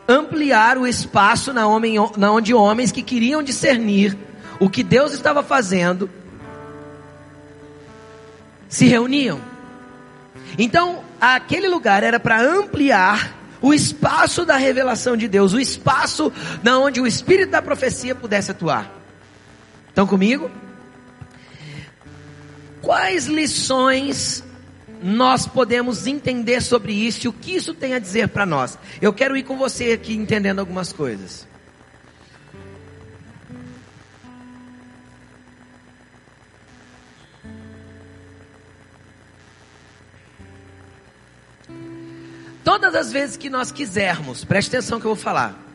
Ampliar 0.07 0.77
o 0.77 0.87
espaço 0.87 1.53
na, 1.53 1.67
homem, 1.67 1.95
na 2.17 2.31
onde 2.31 2.53
homens 2.53 2.91
que 2.91 3.03
queriam 3.03 3.43
discernir 3.43 4.17
o 4.59 4.69
que 4.69 4.83
Deus 4.83 5.13
estava 5.13 5.43
fazendo 5.43 6.09
se 8.67 8.85
reuniam. 8.87 9.39
Então, 10.57 11.03
aquele 11.19 11.67
lugar 11.67 12.03
era 12.03 12.19
para 12.19 12.41
ampliar 12.41 13.35
o 13.61 13.73
espaço 13.73 14.45
da 14.45 14.55
revelação 14.55 15.17
de 15.17 15.27
Deus, 15.27 15.53
o 15.53 15.59
espaço 15.59 16.31
na 16.63 16.79
onde 16.79 17.01
o 17.01 17.07
espírito 17.07 17.51
da 17.51 17.61
profecia 17.61 18.15
pudesse 18.15 18.51
atuar. 18.51 18.98
Estão 19.99 20.07
comigo? 20.07 20.49
Quais 22.81 23.25
lições 23.25 24.41
nós 25.03 25.45
podemos 25.45 26.07
entender 26.07 26.61
sobre 26.61 26.93
isso 26.93 27.25
e 27.25 27.27
o 27.27 27.33
que 27.33 27.53
isso 27.55 27.73
tem 27.73 27.93
a 27.93 27.99
dizer 27.99 28.29
para 28.29 28.45
nós? 28.45 28.79
Eu 29.01 29.11
quero 29.11 29.35
ir 29.35 29.43
com 29.43 29.57
você 29.57 29.91
aqui 29.91 30.13
entendendo 30.13 30.59
algumas 30.59 30.93
coisas. 30.93 31.45
Todas 42.63 42.95
as 42.95 43.11
vezes 43.11 43.35
que 43.35 43.49
nós 43.49 43.69
quisermos, 43.69 44.45
preste 44.45 44.69
atenção 44.69 44.97
que 44.97 45.05
eu 45.05 45.13
vou 45.13 45.21
falar, 45.21 45.68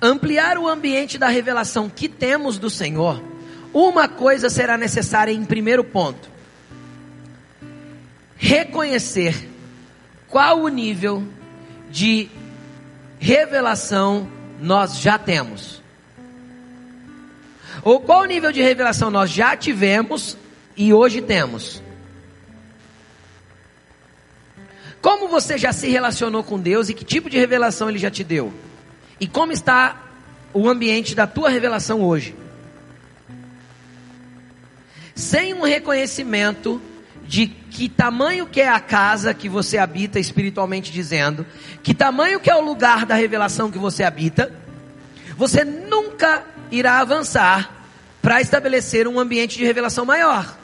ampliar 0.00 0.58
o 0.58 0.68
ambiente 0.68 1.18
da 1.18 1.28
revelação 1.28 1.88
que 1.88 2.08
temos 2.08 2.58
do 2.58 2.70
Senhor, 2.70 3.22
uma 3.72 4.08
coisa 4.08 4.48
será 4.48 4.76
necessária 4.76 5.32
em 5.32 5.44
primeiro 5.44 5.84
ponto: 5.84 6.28
reconhecer 8.36 9.48
qual 10.28 10.60
o 10.60 10.68
nível 10.68 11.22
de 11.90 12.28
revelação 13.18 14.28
nós 14.60 14.98
já 14.98 15.18
temos. 15.18 15.82
Ou 17.82 18.00
qual 18.00 18.24
nível 18.24 18.50
de 18.50 18.60
revelação 18.60 19.10
nós 19.10 19.30
já 19.30 19.56
tivemos 19.56 20.36
e 20.76 20.92
hoje 20.92 21.22
temos. 21.22 21.82
Como 25.00 25.28
você 25.28 25.56
já 25.56 25.72
se 25.72 25.88
relacionou 25.88 26.42
com 26.42 26.58
Deus 26.58 26.88
e 26.88 26.94
que 26.94 27.04
tipo 27.04 27.30
de 27.30 27.38
revelação 27.38 27.88
Ele 27.88 27.98
já 27.98 28.10
te 28.10 28.24
deu? 28.24 28.52
E 29.20 29.26
como 29.26 29.52
está 29.52 29.96
o 30.52 30.68
ambiente 30.68 31.14
da 31.14 31.26
tua 31.26 31.48
revelação 31.48 32.02
hoje? 32.02 32.34
Sem 35.14 35.54
um 35.54 35.62
reconhecimento 35.62 36.80
de 37.26 37.46
que 37.46 37.88
tamanho 37.88 38.46
que 38.46 38.60
é 38.60 38.68
a 38.68 38.80
casa 38.80 39.34
que 39.34 39.48
você 39.48 39.76
habita 39.76 40.18
espiritualmente 40.18 40.90
dizendo, 40.90 41.44
que 41.82 41.92
tamanho 41.92 42.40
que 42.40 42.48
é 42.48 42.56
o 42.56 42.60
lugar 42.60 43.04
da 43.04 43.14
revelação 43.14 43.70
que 43.70 43.78
você 43.78 44.02
habita, 44.02 44.52
você 45.36 45.64
nunca 45.64 46.44
irá 46.70 47.00
avançar 47.00 47.86
para 48.22 48.40
estabelecer 48.40 49.06
um 49.06 49.18
ambiente 49.18 49.58
de 49.58 49.64
revelação 49.64 50.04
maior. 50.04 50.56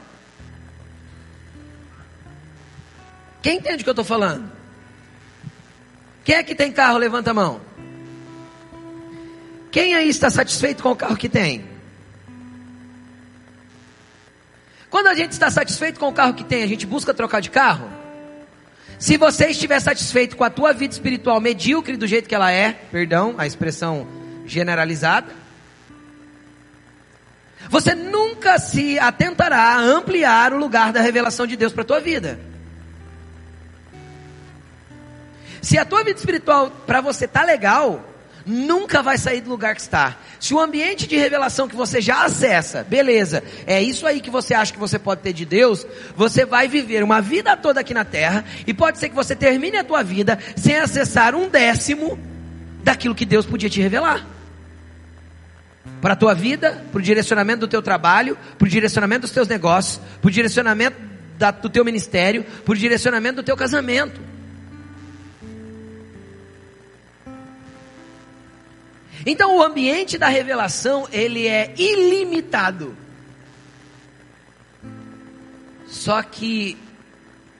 Quem 3.41 3.57
entende 3.57 3.81
o 3.81 3.83
que 3.83 3.89
eu 3.89 3.91
estou 3.91 4.05
falando? 4.05 4.51
Quem 6.23 6.35
é 6.35 6.43
que 6.43 6.55
tem 6.55 6.71
carro? 6.71 6.97
Levanta 6.97 7.29
a 7.29 7.33
mão. 7.33 7.61
Quem 9.75 9.93
aí 9.93 10.07
está 10.07 10.29
satisfeito 10.29 10.81
com 10.81 10.91
o 10.91 10.95
carro 10.95 11.17
que 11.17 11.27
tem? 11.27 11.65
Quando 14.89 15.07
a 15.07 15.13
gente 15.13 15.33
está 15.33 15.49
satisfeito 15.49 15.99
com 15.99 16.07
o 16.07 16.13
carro 16.13 16.33
que 16.33 16.45
tem, 16.45 16.63
a 16.63 16.65
gente 16.65 16.85
busca 16.85 17.13
trocar 17.13 17.41
de 17.41 17.49
carro? 17.49 17.89
Se 18.97 19.17
você 19.17 19.47
estiver 19.47 19.77
satisfeito 19.81 20.37
com 20.37 20.45
a 20.45 20.49
tua 20.49 20.71
vida 20.71 20.93
espiritual 20.93 21.41
medíocre 21.41 21.97
do 21.97 22.07
jeito 22.07 22.29
que 22.29 22.33
ela 22.33 22.49
é, 22.53 22.71
perdão, 22.71 23.35
a 23.37 23.45
expressão 23.45 24.07
generalizada, 24.45 25.33
você 27.69 27.93
nunca 27.93 28.57
se 28.57 28.97
atentará 28.97 29.61
a 29.61 29.79
ampliar 29.81 30.53
o 30.53 30.57
lugar 30.57 30.93
da 30.93 31.01
revelação 31.01 31.45
de 31.45 31.57
Deus 31.57 31.73
para 31.73 31.81
a 31.81 31.85
tua 31.85 31.99
vida. 31.99 32.39
Se 35.61 35.77
a 35.77 35.83
tua 35.83 36.01
vida 36.01 36.17
espiritual 36.17 36.71
para 36.87 37.01
você 37.01 37.27
tá 37.27 37.43
legal, 37.43 38.14
nunca 38.45 39.01
vai 39.01 39.17
sair 39.17 39.41
do 39.41 39.49
lugar 39.49 39.75
que 39.75 39.81
está. 39.81 40.17
Se 40.39 40.53
o 40.53 40.59
ambiente 40.59 41.07
de 41.07 41.17
revelação 41.17 41.67
que 41.67 41.75
você 41.75 41.99
já 41.99 42.25
acessa, 42.25 42.83
beleza, 42.83 43.43
é 43.65 43.81
isso 43.81 44.05
aí 44.05 44.21
que 44.21 44.29
você 44.29 44.53
acha 44.53 44.71
que 44.71 44.79
você 44.79 44.99
pode 44.99 45.21
ter 45.21 45.33
de 45.33 45.45
Deus, 45.45 45.85
você 46.15 46.45
vai 46.45 46.67
viver 46.67 47.03
uma 47.03 47.21
vida 47.21 47.57
toda 47.57 47.79
aqui 47.79 47.93
na 47.93 48.05
terra 48.05 48.45
e 48.67 48.73
pode 48.73 48.99
ser 48.99 49.09
que 49.09 49.15
você 49.15 49.35
termine 49.35 49.77
a 49.77 49.83
tua 49.83 50.03
vida 50.03 50.37
sem 50.55 50.75
acessar 50.75 51.33
um 51.33 51.49
décimo 51.49 52.19
daquilo 52.83 53.15
que 53.15 53.25
Deus 53.25 53.45
podia 53.45 53.69
te 53.69 53.81
revelar. 53.81 54.25
Para 56.01 56.13
a 56.13 56.15
tua 56.15 56.35
vida, 56.35 56.83
para 56.91 56.99
o 56.99 57.01
direcionamento 57.01 57.61
do 57.61 57.67
teu 57.67 57.81
trabalho, 57.81 58.37
para 58.57 58.65
o 58.65 58.69
direcionamento 58.69 59.21
dos 59.21 59.31
teus 59.31 59.47
negócios, 59.47 59.99
para 60.21 60.27
o 60.27 60.31
direcionamento 60.31 60.97
da, 61.37 61.51
do 61.51 61.69
teu 61.69 61.83
ministério, 61.83 62.43
para 62.43 62.73
o 62.73 62.77
direcionamento 62.77 63.37
do 63.37 63.43
teu 63.43 63.57
casamento. 63.57 64.34
Então 69.25 69.57
o 69.57 69.63
ambiente 69.63 70.17
da 70.17 70.27
revelação, 70.27 71.07
ele 71.11 71.47
é 71.47 71.73
ilimitado. 71.77 72.95
Só 75.87 76.21
que 76.21 76.77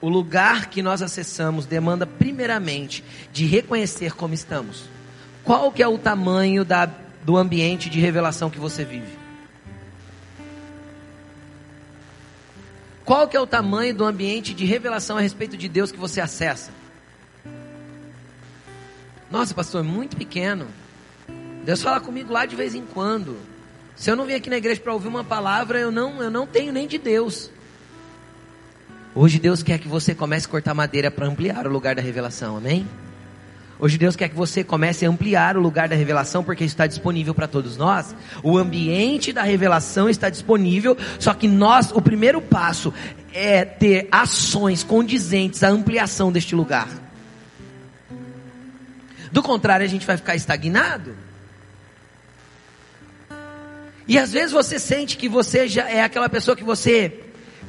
o 0.00 0.08
lugar 0.08 0.66
que 0.70 0.82
nós 0.82 1.02
acessamos 1.02 1.66
demanda 1.66 2.06
primeiramente 2.06 3.02
de 3.32 3.46
reconhecer 3.46 4.14
como 4.14 4.34
estamos. 4.34 4.84
Qual 5.42 5.72
que 5.72 5.82
é 5.82 5.88
o 5.88 5.98
tamanho 5.98 6.64
da, 6.64 6.86
do 7.24 7.36
ambiente 7.36 7.90
de 7.90 7.98
revelação 7.98 8.48
que 8.48 8.58
você 8.58 8.84
vive? 8.84 9.18
Qual 13.04 13.28
que 13.28 13.36
é 13.36 13.40
o 13.40 13.46
tamanho 13.46 13.94
do 13.94 14.04
ambiente 14.04 14.52
de 14.52 14.64
revelação 14.64 15.16
a 15.16 15.20
respeito 15.20 15.56
de 15.56 15.68
Deus 15.68 15.90
que 15.90 15.98
você 15.98 16.20
acessa? 16.20 16.72
Nossa, 19.30 19.54
pastor, 19.54 19.84
é 19.84 19.86
muito 19.86 20.16
pequeno. 20.16 20.68
Deus 21.66 21.82
fala 21.82 21.98
comigo 21.98 22.32
lá 22.32 22.46
de 22.46 22.54
vez 22.54 22.76
em 22.76 22.84
quando. 22.84 23.36
Se 23.96 24.08
eu 24.08 24.14
não 24.14 24.24
vim 24.24 24.34
aqui 24.34 24.48
na 24.48 24.56
igreja 24.56 24.80
para 24.80 24.92
ouvir 24.92 25.08
uma 25.08 25.24
palavra, 25.24 25.80
eu 25.80 25.90
não, 25.90 26.22
eu 26.22 26.30
não 26.30 26.46
tenho 26.46 26.72
nem 26.72 26.86
de 26.86 26.96
Deus. 26.96 27.50
Hoje 29.12 29.40
Deus 29.40 29.64
quer 29.64 29.80
que 29.80 29.88
você 29.88 30.14
comece 30.14 30.46
a 30.46 30.48
cortar 30.48 30.74
madeira 30.74 31.10
para 31.10 31.26
ampliar 31.26 31.66
o 31.66 31.70
lugar 31.70 31.96
da 31.96 32.00
revelação, 32.00 32.56
amém? 32.56 32.86
Hoje 33.80 33.98
Deus 33.98 34.14
quer 34.14 34.28
que 34.28 34.36
você 34.36 34.62
comece 34.62 35.04
a 35.04 35.08
ampliar 35.08 35.56
o 35.56 35.60
lugar 35.60 35.88
da 35.88 35.96
revelação, 35.96 36.44
porque 36.44 36.62
está 36.62 36.86
disponível 36.86 37.34
para 37.34 37.48
todos 37.48 37.76
nós. 37.76 38.14
O 38.44 38.56
ambiente 38.56 39.32
da 39.32 39.42
revelação 39.42 40.08
está 40.08 40.30
disponível, 40.30 40.96
só 41.18 41.34
que 41.34 41.48
nós, 41.48 41.90
o 41.90 42.00
primeiro 42.00 42.40
passo 42.40 42.94
é 43.34 43.64
ter 43.64 44.06
ações 44.12 44.84
condizentes 44.84 45.64
à 45.64 45.68
ampliação 45.68 46.30
deste 46.30 46.54
lugar. 46.54 46.86
Do 49.32 49.42
contrário, 49.42 49.84
a 49.84 49.88
gente 49.88 50.06
vai 50.06 50.16
ficar 50.16 50.36
estagnado. 50.36 51.25
E 54.08 54.18
às 54.18 54.32
vezes 54.32 54.52
você 54.52 54.78
sente 54.78 55.16
que 55.16 55.28
você 55.28 55.66
já 55.66 55.88
é 55.88 56.02
aquela 56.02 56.28
pessoa 56.28 56.56
que 56.56 56.62
você 56.62 57.20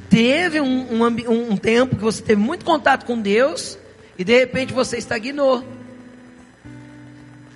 teve 0.09 0.61
um, 0.61 1.03
um, 1.03 1.51
um 1.51 1.57
tempo 1.57 1.95
que 1.95 2.01
você 2.01 2.21
teve 2.21 2.41
muito 2.41 2.63
contato 2.63 3.05
com 3.05 3.19
Deus 3.19 3.77
e 4.17 4.23
de 4.23 4.37
repente 4.37 4.73
você 4.73 4.97
estagnou. 4.97 5.65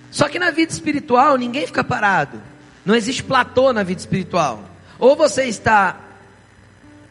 Só 0.10 0.28
que 0.28 0.40
na 0.40 0.52
vida 0.52 0.72
espiritual 0.72 1.38
ninguém 1.38 1.66
fica 1.66 1.84
parado. 1.84 2.42
Não 2.86 2.96
existe 2.96 3.24
platô 3.24 3.72
na 3.72 3.84
vida 3.84 4.00
espiritual. 4.00 4.64
Ou 5.00 5.16
você 5.16 5.46
está 5.46 6.00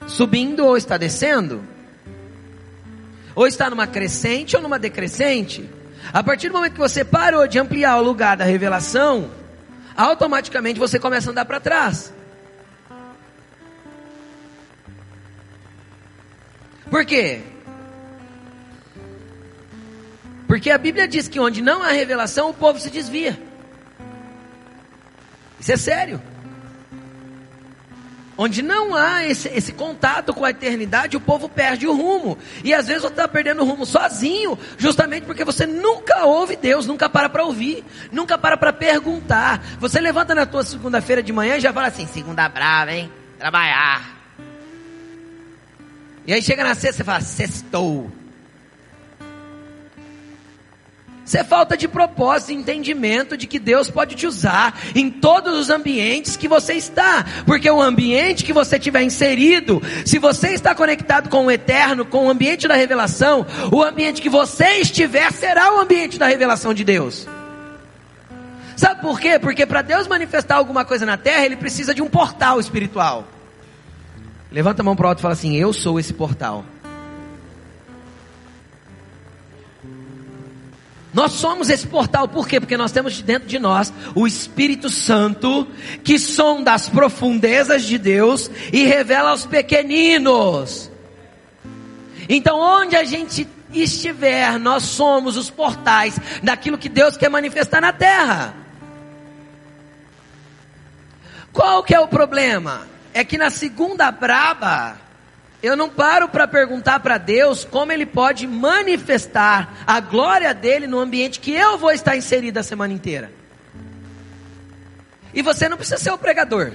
subindo 0.07 0.67
ou 0.67 0.77
está 0.77 0.97
descendo. 0.97 1.63
Ou 3.35 3.47
está 3.47 3.71
numa 3.71 3.87
crescente 3.87 4.57
ou 4.57 4.63
numa 4.63 4.79
decrescente. 4.79 5.69
A 6.13 6.23
partir 6.23 6.49
do 6.49 6.55
momento 6.55 6.73
que 6.73 6.79
você 6.79 7.05
parou 7.05 7.47
de 7.47 7.59
ampliar 7.59 7.97
o 7.99 8.03
lugar 8.03 8.37
da 8.37 8.45
revelação, 8.45 9.31
automaticamente 9.97 10.79
você 10.79 10.99
começa 10.99 11.29
a 11.29 11.33
andar 11.33 11.45
para 11.45 11.61
trás. 11.61 12.13
Por 16.91 17.05
quê? 17.05 17.43
Porque 20.47 20.71
a 20.71 20.79
Bíblia 20.79 21.07
diz 21.07 21.29
que 21.29 21.39
onde 21.39 21.63
não 21.63 21.83
há 21.83 21.93
revelação, 21.93 22.51
o 22.51 22.55
povo 22.55 22.81
se 22.81 22.91
desvia. 22.91 23.41
Isso 25.61 25.71
é 25.71 25.77
sério. 25.77 26.21
Onde 28.43 28.63
não 28.63 28.95
há 28.95 29.27
esse, 29.27 29.49
esse, 29.49 29.71
contato 29.71 30.33
com 30.33 30.47
a 30.47 30.51
eternidade, 30.51 31.15
o 31.15 31.21
povo 31.21 31.47
perde 31.47 31.87
o 31.87 31.95
rumo. 31.95 32.39
E 32.65 32.73
às 32.73 32.87
vezes 32.87 33.03
você 33.03 33.09
está 33.09 33.29
perdendo 33.29 33.61
o 33.61 33.67
rumo 33.67 33.85
sozinho, 33.85 34.59
justamente 34.79 35.25
porque 35.25 35.45
você 35.45 35.67
nunca 35.67 36.25
ouve 36.25 36.57
Deus, 36.57 36.87
nunca 36.87 37.07
para 37.07 37.29
para 37.29 37.45
ouvir, 37.45 37.85
nunca 38.11 38.39
para 38.39 38.57
para 38.57 38.73
perguntar. 38.73 39.63
Você 39.79 40.01
levanta 40.01 40.35
na 40.35 40.47
tua 40.47 40.65
segunda-feira 40.65 41.23
de 41.23 41.35
manhã 41.35 41.59
e 41.59 41.61
já 41.61 41.71
fala 41.71 41.89
assim: 41.89 42.07
segunda 42.07 42.49
brava, 42.49 42.95
hein? 42.95 43.13
Trabalhar. 43.39 44.19
E 46.27 46.33
aí 46.33 46.41
chega 46.41 46.65
na 46.65 46.75
sexta 46.75 47.03
e 47.03 47.05
fala: 47.05 47.21
sextou. 47.21 48.11
Isso 51.31 51.39
é 51.39 51.45
falta 51.45 51.77
de 51.77 51.87
propósito 51.87 52.51
e 52.51 52.57
entendimento 52.57 53.37
de 53.37 53.47
que 53.47 53.61
Deus 53.61 53.89
pode 53.89 54.17
te 54.17 54.27
usar 54.27 54.77
em 54.97 55.09
todos 55.09 55.57
os 55.57 55.71
ambientes 55.71 56.37
que 56.37 56.49
você 56.49 56.73
está. 56.73 57.25
Porque 57.47 57.71
o 57.71 57.81
ambiente 57.81 58.45
que 58.45 58.53
você 58.53 58.81
tiver 58.81 59.05
inserido, 59.05 59.81
se 60.05 60.19
você 60.19 60.49
está 60.49 60.75
conectado 60.75 61.29
com 61.29 61.47
o 61.47 61.51
eterno, 61.53 62.05
com 62.05 62.27
o 62.27 62.31
ambiente 62.31 62.67
da 62.67 62.75
revelação, 62.75 63.47
o 63.71 63.81
ambiente 63.81 64.21
que 64.21 64.29
você 64.29 64.81
estiver 64.81 65.31
será 65.31 65.73
o 65.77 65.79
ambiente 65.79 66.19
da 66.19 66.27
revelação 66.27 66.75
de 66.75 66.83
Deus. 66.83 67.29
Sabe 68.75 69.01
por 69.01 69.21
quê? 69.21 69.39
Porque 69.39 69.65
para 69.65 69.83
Deus 69.83 70.09
manifestar 70.09 70.57
alguma 70.57 70.85
coisa 70.85 71.07
na 71.07 71.17
terra, 71.17 71.47
ele 71.47 71.55
precisa 71.55 71.95
de 71.95 72.03
um 72.03 72.09
portal 72.09 72.59
espiritual. 72.59 73.25
Levanta 74.51 74.83
a 74.83 74.85
mão 74.85 74.97
para 74.97 75.07
o 75.07 75.09
alto 75.11 75.21
e 75.21 75.23
fala 75.23 75.35
assim: 75.35 75.55
Eu 75.55 75.73
sou 75.73 76.01
esse 76.01 76.13
portal. 76.13 76.65
Nós 81.13 81.33
somos 81.33 81.69
esse 81.71 81.87
portal, 81.87 82.29
por 82.29 82.47
quê? 82.47 82.61
Porque 82.61 82.77
nós 82.77 82.93
temos 82.93 83.21
dentro 83.21 83.49
de 83.49 83.59
nós 83.59 83.93
o 84.15 84.27
Espírito 84.27 84.89
Santo, 84.89 85.67
que 86.05 86.19
sonda 86.19 86.73
as 86.73 86.89
profundezas 86.89 87.83
de 87.83 87.99
Deus 87.99 88.51
e 88.73 88.85
revela 88.85 89.31
aos 89.31 89.45
pequeninos. 89.45 90.91
Então, 92.29 92.61
onde 92.61 92.95
a 92.95 93.03
gente 93.03 93.47
estiver, 93.73 94.59
nós 94.59 94.85
somos 94.85 95.37
os 95.37 95.51
portais 95.51 96.19
daquilo 96.43 96.79
que 96.79 96.89
Deus 96.89 97.17
quer 97.17 97.29
manifestar 97.29 97.81
na 97.81 97.93
terra. 97.93 98.55
Qual 101.53 101.83
que 101.83 101.95
é 101.95 101.99
o 101.99 102.07
problema? 102.07 102.87
É 103.13 103.25
que 103.25 103.37
na 103.37 103.51
segunda 103.51 104.11
braba, 104.13 104.97
eu 105.63 105.77
não 105.77 105.91
paro 105.91 106.29
para 106.29 106.49
perguntar 106.49 107.01
para 107.01 107.19
Deus 107.19 107.65
como 107.65 107.93
Ele 107.93 108.07
pode 108.07 108.47
manifestar 108.47 109.85
a 109.87 110.01
glória 110.01 110.55
dele 110.55 110.87
no 110.87 110.99
ambiente 110.99 111.41
que 111.41 111.53
eu 111.53 111.77
vou 111.77 111.93
estar 111.93 112.17
inserido 112.17 112.59
a 112.59 112.63
semana 112.63 112.93
inteira. 112.93 113.31
E 115.35 115.43
você 115.43 115.69
não 115.69 115.77
precisa 115.77 115.99
ser 115.99 116.11
o 116.11 116.19
pregador. 116.19 116.73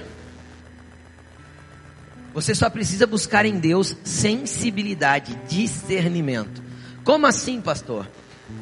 Você 2.32 2.54
só 2.54 2.70
precisa 2.70 3.06
buscar 3.06 3.44
em 3.44 3.58
Deus 3.58 3.96
sensibilidade, 4.04 5.34
discernimento. 5.48 6.62
Como 7.02 7.26
assim, 7.26 7.60
pastor? 7.60 8.08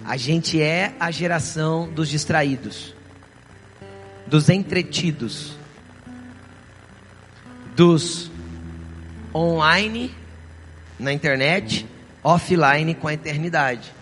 A 0.04 0.16
gente 0.16 0.60
é 0.60 0.94
a 0.98 1.10
geração 1.10 1.88
dos 1.88 2.08
distraídos, 2.08 2.94
dos 4.26 4.48
entretidos, 4.48 5.58
dos 7.76 8.30
online, 9.34 10.14
na 10.98 11.12
internet, 11.12 11.86
offline 12.22 12.94
com 12.94 13.08
a 13.08 13.14
eternidade. 13.14 13.92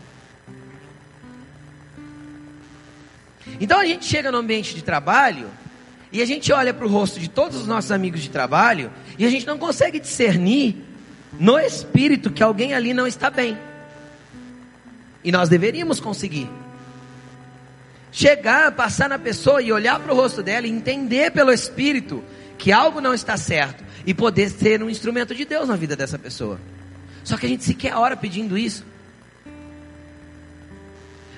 Então 3.60 3.80
a 3.80 3.84
gente 3.84 4.04
chega 4.04 4.30
no 4.30 4.38
ambiente 4.38 4.74
de 4.74 4.82
trabalho 4.82 5.48
e 6.12 6.20
a 6.20 6.26
gente 6.26 6.52
olha 6.52 6.74
para 6.74 6.86
o 6.86 6.88
rosto 6.88 7.18
de 7.18 7.28
todos 7.28 7.56
os 7.56 7.66
nossos 7.66 7.90
amigos 7.90 8.20
de 8.20 8.28
trabalho 8.28 8.90
e 9.18 9.24
a 9.24 9.30
gente 9.30 9.46
não 9.46 9.58
consegue 9.58 9.98
discernir 9.98 10.76
no 11.38 11.58
espírito 11.58 12.30
que 12.30 12.42
alguém 12.42 12.74
ali 12.74 12.92
não 12.92 13.06
está 13.06 13.30
bem. 13.30 13.56
E 15.24 15.32
nós 15.32 15.48
deveríamos 15.48 16.00
conseguir. 16.00 16.48
Chegar, 18.10 18.72
passar 18.72 19.08
na 19.08 19.18
pessoa 19.18 19.62
e 19.62 19.72
olhar 19.72 19.98
para 19.98 20.12
o 20.12 20.16
rosto 20.16 20.42
dela 20.42 20.66
e 20.66 20.70
entender 20.70 21.30
pelo 21.30 21.50
espírito 21.50 22.22
que 22.62 22.70
algo 22.70 23.00
não 23.00 23.12
está 23.12 23.36
certo 23.36 23.82
e 24.06 24.14
poder 24.14 24.48
ser 24.48 24.80
um 24.84 24.88
instrumento 24.88 25.34
de 25.34 25.44
Deus 25.44 25.68
na 25.68 25.74
vida 25.74 25.96
dessa 25.96 26.16
pessoa. 26.16 26.60
Só 27.24 27.36
que 27.36 27.44
a 27.44 27.48
gente 27.48 27.64
sequer 27.64 27.96
hora 27.96 28.16
pedindo 28.16 28.56
isso. 28.56 28.84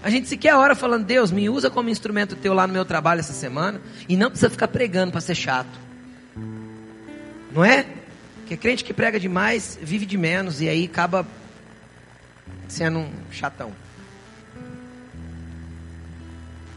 A 0.03 0.11
gente 0.11 0.29
sequer 0.29 0.55
hora 0.55 0.75
falando, 0.75 1.07
Deus, 1.07 1.31
me 1.31 1.49
usa 1.49 1.71
como 1.71 1.89
instrumento 1.89 2.37
teu 2.37 2.53
lá 2.53 2.67
no 2.67 2.75
meu 2.75 2.85
trabalho 2.85 3.21
essa 3.21 3.33
semana. 3.33 3.81
E 4.07 4.19
não 4.19 4.29
precisa 4.29 4.51
ficar 4.51 4.69
pregando 4.69 5.13
para 5.13 5.23
ser 5.23 5.35
chato. 5.35 5.81
Não 7.55 7.65
é? 7.65 7.87
Porque 8.41 8.59
crente 8.59 8.85
que 8.85 8.93
prega 8.93 9.19
demais 9.19 9.79
vive 9.81 10.05
de 10.05 10.19
menos 10.19 10.61
e 10.61 10.69
aí 10.69 10.85
acaba 10.85 11.27
sendo 12.69 12.99
um 12.99 13.11
chatão. 13.31 13.73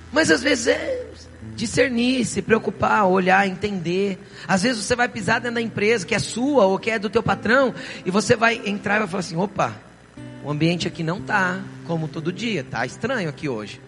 Mas 0.10 0.32
às 0.32 0.42
vezes 0.42 0.68
é 0.68 1.08
discernir, 1.56 2.26
se 2.26 2.42
preocupar, 2.42 3.06
olhar, 3.06 3.48
entender. 3.48 4.20
Às 4.48 4.64
vezes 4.64 4.84
você 4.84 4.96
vai 4.96 5.08
pisar 5.08 5.40
dentro 5.40 5.56
da 5.56 5.62
empresa 5.62 6.06
que 6.06 6.16
é 6.16 6.20
sua 6.20 6.66
ou 6.66 6.78
que 6.78 6.92
é 6.92 7.00
do 7.00 7.10
teu 7.10 7.24
patrão 7.24 7.74
e 8.06 8.12
você 8.12 8.36
vai 8.36 8.62
entrar 8.66 8.98
e 8.98 9.00
vai 9.00 9.08
falar 9.08 9.20
assim: 9.20 9.36
opa, 9.36 9.76
o 10.44 10.52
ambiente 10.52 10.88
aqui 10.88 11.04
não 11.04 11.22
tá 11.22 11.60
como 11.86 12.08
todo 12.08 12.32
dia, 12.32 12.64
tá 12.64 12.86
estranho 12.86 13.30
aqui 13.30 13.50
hoje. 13.50 13.82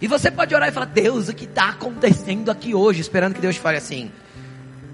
E 0.00 0.08
você 0.08 0.30
pode 0.30 0.54
orar 0.54 0.68
e 0.68 0.72
falar: 0.72 0.86
Deus, 0.86 1.28
o 1.28 1.34
que 1.34 1.44
está 1.44 1.68
acontecendo 1.70 2.50
aqui 2.50 2.74
hoje? 2.74 3.00
Esperando 3.00 3.34
que 3.34 3.40
Deus 3.40 3.56
fale 3.56 3.78
assim, 3.78 4.10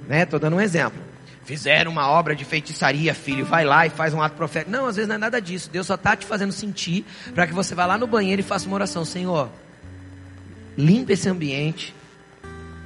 né? 0.08 0.26
Tô 0.26 0.38
dando 0.38 0.56
um 0.56 0.60
exemplo. 0.60 1.10
Fizeram 1.44 1.90
uma 1.90 2.08
obra 2.08 2.36
de 2.36 2.44
feitiçaria, 2.44 3.12
filho, 3.12 3.44
vai 3.44 3.64
lá 3.64 3.86
e 3.86 3.90
faz 3.90 4.14
um 4.14 4.22
ato 4.22 4.36
profético. 4.36 4.70
Não, 4.70 4.86
às 4.86 4.96
vezes 4.96 5.08
não 5.08 5.16
é 5.16 5.18
nada 5.18 5.40
disso. 5.40 5.68
Deus 5.70 5.86
só 5.86 5.94
está 5.94 6.14
te 6.14 6.24
fazendo 6.24 6.52
sentir 6.52 7.04
para 7.34 7.46
que 7.46 7.52
você 7.52 7.74
vá 7.74 7.86
lá 7.86 7.98
no 7.98 8.06
banheiro 8.06 8.40
e 8.40 8.44
faça 8.44 8.66
uma 8.66 8.74
oração, 8.74 9.04
Senhor 9.04 9.50
limpa 10.76 11.12
esse 11.12 11.28
ambiente. 11.28 11.94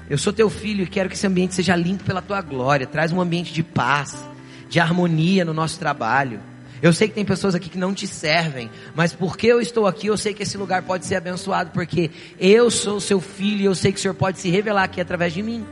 Eu 0.08 0.18
sou 0.18 0.32
teu 0.32 0.50
filho 0.50 0.84
e 0.84 0.86
quero 0.86 1.08
que 1.08 1.14
esse 1.14 1.26
ambiente 1.26 1.54
seja 1.54 1.74
limpo 1.74 2.04
pela 2.04 2.20
tua 2.20 2.40
glória. 2.40 2.86
Traz 2.86 3.12
um 3.12 3.20
ambiente 3.20 3.52
de 3.52 3.62
paz, 3.62 4.24
de 4.68 4.78
harmonia 4.78 5.44
no 5.44 5.54
nosso 5.54 5.78
trabalho. 5.78 6.40
Eu 6.82 6.92
sei 6.92 7.08
que 7.08 7.14
tem 7.14 7.24
pessoas 7.24 7.54
aqui 7.54 7.70
que 7.70 7.78
não 7.78 7.94
te 7.94 8.06
servem, 8.06 8.70
mas 8.94 9.14
porque 9.14 9.46
eu 9.46 9.60
estou 9.60 9.86
aqui, 9.86 10.08
eu 10.08 10.18
sei 10.18 10.34
que 10.34 10.42
esse 10.42 10.58
lugar 10.58 10.82
pode 10.82 11.06
ser 11.06 11.14
abençoado, 11.14 11.70
porque 11.70 12.10
eu 12.38 12.70
sou 12.70 13.00
seu 13.00 13.20
filho 13.20 13.62
e 13.62 13.64
eu 13.64 13.74
sei 13.74 13.90
que 13.90 13.98
o 13.98 14.02
Senhor 14.02 14.14
pode 14.14 14.38
se 14.38 14.50
revelar 14.50 14.84
aqui 14.84 15.00
através 15.00 15.32
de 15.32 15.42
mim. 15.42 15.64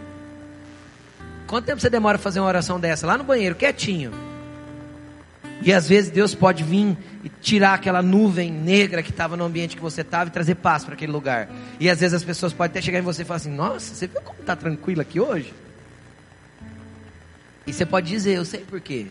Quanto 1.47 1.67
tempo 1.67 1.83
você 1.83 1.91
demora 1.91 2.17
a 2.17 2.19
fazer 2.19 2.41
uma 2.41 2.49
oração 2.49 2.81
dessa? 2.81 3.07
Lá 3.07 3.19
no 3.19 3.25
banheiro, 3.25 3.55
quietinho. 3.55 4.32
E 5.65 5.73
às 5.73 5.89
vezes 5.89 6.11
Deus 6.11 6.35
pode 6.35 6.65
vir 6.65 6.97
e 7.23 7.29
tirar 7.29 7.75
aquela 7.75 8.03
nuvem 8.03 8.51
negra 8.51 9.03
que 9.03 9.11
estava 9.11 9.37
no 9.37 9.45
ambiente 9.45 9.77
que 9.77 9.83
você 9.83 10.01
estava 10.01 10.29
e 10.29 10.33
trazer 10.33 10.57
paz 10.57 10.85
para 10.85 10.95
aquele 10.95 11.13
lugar. 11.13 11.49
E 11.79 11.89
às 11.89 12.01
vezes 12.01 12.15
as 12.15 12.25
pessoas 12.25 12.53
podem 12.53 12.71
até 12.71 12.83
chegar 12.83 12.99
em 12.99 13.03
você 13.03 13.23
e 13.23 13.25
falar 13.25 13.37
assim: 13.37 13.55
Nossa, 13.55 13.95
você 13.95 14.07
viu 14.09 14.21
como 14.23 14.41
está 14.41 14.57
tranquilo 14.57 15.01
aqui 15.01 15.21
hoje? 15.21 15.55
E 17.67 17.73
você 17.73 17.87
pode 17.87 18.09
dizer: 18.09 18.37
Eu 18.37 18.45
sei 18.45 18.61
por 18.61 18.81
quê. 18.81 19.07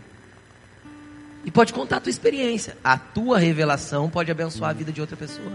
E 1.45 1.49
pode 1.49 1.73
contar 1.73 1.97
a 1.97 1.99
tua 2.01 2.09
experiência. 2.09 2.77
A 2.83 2.97
tua 2.97 3.39
revelação 3.39 4.09
pode 4.09 4.29
abençoar 4.29 4.71
a 4.71 4.73
vida 4.73 4.91
de 4.91 4.99
outra 4.99 5.15
pessoa. 5.15 5.51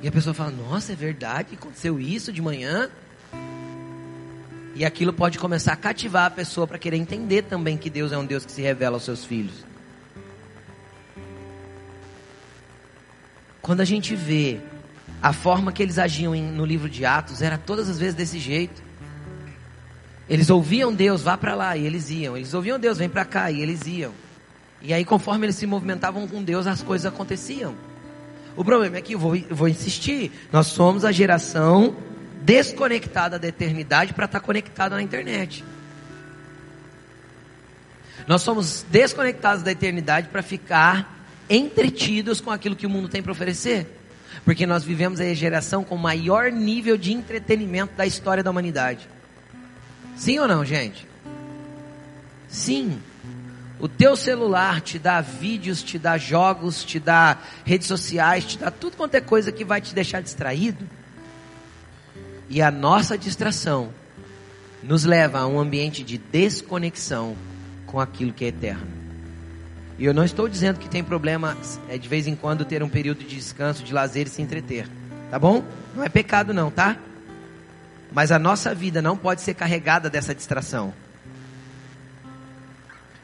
E 0.00 0.06
a 0.06 0.12
pessoa 0.12 0.32
fala: 0.32 0.50
Nossa, 0.50 0.92
é 0.92 0.96
verdade, 0.96 1.54
aconteceu 1.54 1.98
isso 1.98 2.32
de 2.32 2.40
manhã. 2.40 2.88
E 4.78 4.84
aquilo 4.84 5.12
pode 5.12 5.40
começar 5.40 5.72
a 5.72 5.76
cativar 5.76 6.26
a 6.26 6.30
pessoa 6.30 6.64
para 6.64 6.78
querer 6.78 6.98
entender 6.98 7.42
também 7.42 7.76
que 7.76 7.90
Deus 7.90 8.12
é 8.12 8.16
um 8.16 8.24
Deus 8.24 8.46
que 8.46 8.52
se 8.52 8.62
revela 8.62 8.94
aos 8.94 9.02
seus 9.02 9.24
filhos. 9.24 9.66
Quando 13.60 13.80
a 13.80 13.84
gente 13.84 14.14
vê 14.14 14.60
a 15.20 15.32
forma 15.32 15.72
que 15.72 15.82
eles 15.82 15.98
agiam 15.98 16.32
no 16.32 16.64
livro 16.64 16.88
de 16.88 17.04
Atos, 17.04 17.42
era 17.42 17.58
todas 17.58 17.88
as 17.88 17.98
vezes 17.98 18.14
desse 18.14 18.38
jeito. 18.38 18.80
Eles 20.28 20.48
ouviam 20.48 20.94
Deus, 20.94 21.22
vá 21.22 21.36
para 21.36 21.56
lá, 21.56 21.76
e 21.76 21.84
eles 21.84 22.08
iam. 22.08 22.36
Eles 22.36 22.54
ouviam 22.54 22.78
Deus, 22.78 22.98
vem 22.98 23.08
para 23.08 23.24
cá, 23.24 23.50
e 23.50 23.60
eles 23.60 23.84
iam. 23.84 24.12
E 24.80 24.94
aí, 24.94 25.04
conforme 25.04 25.46
eles 25.46 25.56
se 25.56 25.66
movimentavam 25.66 26.28
com 26.28 26.40
Deus, 26.40 26.68
as 26.68 26.84
coisas 26.84 27.04
aconteciam. 27.04 27.74
O 28.54 28.64
problema 28.64 28.98
é 28.98 29.02
que 29.02 29.16
eu 29.16 29.18
vou, 29.18 29.34
eu 29.34 29.56
vou 29.56 29.66
insistir. 29.66 30.30
Nós 30.52 30.68
somos 30.68 31.04
a 31.04 31.10
geração 31.10 31.96
desconectada 32.42 33.38
da 33.38 33.48
eternidade 33.48 34.12
para 34.12 34.24
estar 34.24 34.40
tá 34.40 34.44
conectada 34.44 34.96
na 34.96 35.02
internet. 35.02 35.64
Nós 38.26 38.42
somos 38.42 38.84
desconectados 38.90 39.62
da 39.62 39.72
eternidade 39.72 40.28
para 40.28 40.42
ficar 40.42 41.18
entretidos 41.48 42.40
com 42.40 42.50
aquilo 42.50 42.76
que 42.76 42.86
o 42.86 42.90
mundo 42.90 43.08
tem 43.08 43.22
para 43.22 43.32
oferecer. 43.32 43.86
Porque 44.44 44.66
nós 44.66 44.84
vivemos 44.84 45.20
a 45.20 45.34
geração 45.34 45.82
com 45.82 45.94
o 45.94 45.98
maior 45.98 46.50
nível 46.52 46.96
de 46.96 47.12
entretenimento 47.12 47.94
da 47.94 48.06
história 48.06 48.42
da 48.42 48.50
humanidade. 48.50 49.08
Sim 50.16 50.38
ou 50.38 50.48
não, 50.48 50.64
gente? 50.64 51.06
Sim. 52.48 53.00
O 53.78 53.88
teu 53.88 54.16
celular 54.16 54.80
te 54.80 54.98
dá 54.98 55.20
vídeos, 55.20 55.82
te 55.82 55.98
dá 55.98 56.18
jogos, 56.18 56.84
te 56.84 56.98
dá 56.98 57.38
redes 57.64 57.86
sociais, 57.86 58.44
te 58.44 58.58
dá 58.58 58.70
tudo 58.70 58.96
quanto 58.96 59.14
é 59.14 59.20
coisa 59.20 59.52
que 59.52 59.64
vai 59.64 59.80
te 59.80 59.94
deixar 59.94 60.20
distraído. 60.20 60.84
E 62.48 62.62
a 62.62 62.70
nossa 62.70 63.18
distração 63.18 63.90
nos 64.82 65.04
leva 65.04 65.40
a 65.40 65.46
um 65.46 65.58
ambiente 65.58 66.02
de 66.02 66.18
desconexão 66.18 67.36
com 67.86 68.00
aquilo 68.00 68.32
que 68.32 68.44
é 68.44 68.48
eterno. 68.48 68.86
E 69.98 70.04
eu 70.04 70.14
não 70.14 70.24
estou 70.24 70.48
dizendo 70.48 70.78
que 70.78 70.88
tem 70.88 71.02
problema 71.02 71.56
é, 71.88 71.98
de 71.98 72.08
vez 72.08 72.26
em 72.26 72.36
quando 72.36 72.64
ter 72.64 72.82
um 72.82 72.88
período 72.88 73.24
de 73.24 73.34
descanso, 73.34 73.82
de 73.82 73.92
lazer 73.92 74.26
e 74.26 74.30
se 74.30 74.40
entreter. 74.40 74.88
Tá 75.30 75.38
bom? 75.38 75.64
Não 75.94 76.04
é 76.04 76.08
pecado 76.08 76.54
não, 76.54 76.70
tá? 76.70 76.96
Mas 78.12 78.30
a 78.30 78.38
nossa 78.38 78.74
vida 78.74 79.02
não 79.02 79.16
pode 79.16 79.40
ser 79.42 79.54
carregada 79.54 80.08
dessa 80.08 80.34
distração. 80.34 80.94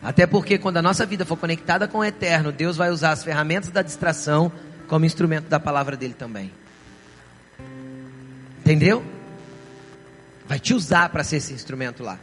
Até 0.02 0.26
porque 0.26 0.58
quando 0.58 0.76
a 0.76 0.82
nossa 0.82 1.06
vida 1.06 1.24
for 1.24 1.36
conectada 1.36 1.88
com 1.88 1.98
o 1.98 2.04
eterno, 2.04 2.52
Deus 2.52 2.76
vai 2.76 2.90
usar 2.90 3.12
as 3.12 3.24
ferramentas 3.24 3.70
da 3.70 3.80
distração 3.80 4.52
como 4.86 5.06
instrumento 5.06 5.48
da 5.48 5.58
palavra 5.58 5.96
dele 5.96 6.12
também. 6.12 6.52
Entendeu? 8.58 9.02
Vai 10.46 10.58
te 10.58 10.74
usar 10.74 11.08
para 11.08 11.24
ser 11.24 11.36
esse 11.36 11.52
instrumento 11.52 12.02
lá. 12.02 12.18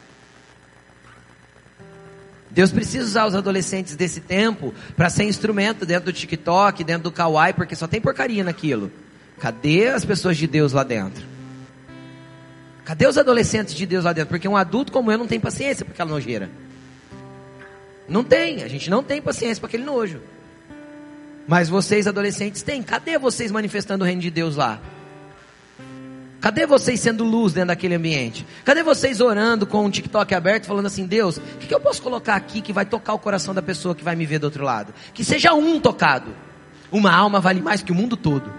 Deus 2.52 2.72
precisa 2.72 3.06
usar 3.06 3.26
os 3.26 3.36
adolescentes 3.36 3.96
desse 3.96 4.20
tempo 4.20 4.74
para 4.96 5.10
ser 5.10 5.24
instrumento 5.24 5.86
dentro 5.86 6.06
do 6.06 6.14
TikTok, 6.14 6.84
dentro 6.84 7.04
do 7.04 7.12
Kawaii, 7.12 7.54
porque 7.54 7.76
só 7.76 7.88
tem 7.88 8.02
porcaria 8.02 8.44
naquilo. 8.44 8.92
Cadê 9.40 9.88
as 9.88 10.04
pessoas 10.04 10.38
de 10.38 10.48
Deus 10.48 10.74
lá 10.74 10.84
dentro? 10.84 11.24
Cadê 12.84 13.08
os 13.08 13.18
adolescentes 13.18 13.74
de 13.74 13.86
Deus 13.86 14.04
lá 14.04 14.12
dentro? 14.12 14.30
Porque 14.30 14.48
um 14.48 14.58
adulto 14.58 14.92
como 14.92 15.12
eu 15.12 15.18
não 15.18 15.28
tem 15.28 15.40
paciência 15.40 15.86
para 15.86 15.94
aquela 15.94 16.10
nojeira. 16.10 16.50
Não 18.08 18.24
tem, 18.24 18.64
a 18.64 18.68
gente 18.68 18.90
não 18.90 19.02
tem 19.02 19.22
paciência 19.22 19.62
para 19.62 19.68
aquele 19.68 19.86
nojo. 19.86 20.22
Mas 21.48 21.70
vocês 21.70 22.06
adolescentes 22.06 22.62
têm. 22.62 22.84
Cadê 22.84 23.18
vocês 23.18 23.50
manifestando 23.50 24.04
o 24.04 24.08
reino 24.08 24.22
de 24.22 24.30
Deus 24.30 24.58
lá? 24.58 24.82
Cadê 26.42 26.66
vocês 26.66 27.00
sendo 27.00 27.24
luz 27.24 27.54
dentro 27.54 27.68
daquele 27.68 27.94
ambiente? 27.94 28.48
Cadê 28.66 28.82
vocês 28.82 29.22
orando 29.22 29.68
com 29.68 29.86
um 29.86 29.92
TikTok 29.92 30.34
aberto, 30.34 30.66
falando 30.66 30.88
assim: 30.88 31.06
Deus, 31.06 31.38
o 31.38 31.42
que, 31.60 31.68
que 31.68 31.74
eu 31.74 31.80
posso 31.80 32.02
colocar 32.02 32.36
aqui 32.36 32.62
que 32.62 32.74
vai 32.74 32.84
tocar 32.84 33.14
o 33.14 33.20
coração 33.20 33.54
da 33.54 33.62
pessoa 33.62 33.94
que 33.94 34.04
vai 34.04 34.16
me 34.16 34.26
ver 34.26 34.40
do 34.40 34.46
outro 34.46 34.64
lado? 34.64 34.92
Que 35.14 35.24
seja 35.24 35.54
um 35.54 35.80
tocado. 35.80 36.36
Uma 36.92 37.16
alma 37.16 37.40
vale 37.40 37.62
mais 37.62 37.84
que 37.84 37.92
o 37.92 37.96
mundo 37.96 38.18
todo. 38.18 38.52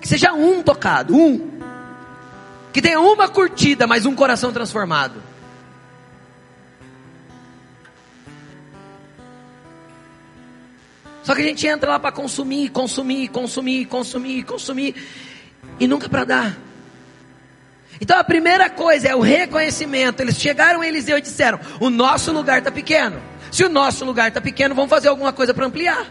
Que 0.00 0.08
seja 0.08 0.32
um 0.32 0.62
tocado, 0.62 1.14
um. 1.14 1.60
Que 2.72 2.80
tenha 2.80 2.98
uma 2.98 3.28
curtida, 3.28 3.86
mas 3.86 4.06
um 4.06 4.14
coração 4.14 4.50
transformado. 4.52 5.22
Só 11.22 11.34
que 11.34 11.42
a 11.42 11.44
gente 11.44 11.66
entra 11.66 11.90
lá 11.90 11.98
para 11.98 12.12
consumir, 12.12 12.70
consumir, 12.70 13.28
consumir, 13.28 13.86
consumir, 13.86 14.44
consumir 14.44 14.94
e 15.78 15.86
nunca 15.86 16.08
para 16.08 16.24
dar. 16.24 16.56
Então 18.00 18.18
a 18.18 18.24
primeira 18.24 18.68
coisa 18.68 19.08
é 19.08 19.14
o 19.14 19.20
reconhecimento. 19.20 20.20
Eles 20.20 20.38
chegaram 20.38 20.80
a 20.80 20.86
Eliseu 20.86 21.18
e 21.18 21.22
disseram: 21.22 21.58
O 21.80 21.90
nosso 21.90 22.32
lugar 22.32 22.58
está 22.58 22.70
pequeno. 22.70 23.20
Se 23.50 23.64
o 23.64 23.68
nosso 23.68 24.04
lugar 24.04 24.28
está 24.28 24.40
pequeno, 24.40 24.74
vamos 24.74 24.90
fazer 24.90 25.08
alguma 25.08 25.32
coisa 25.32 25.54
para 25.54 25.66
ampliar. 25.66 26.06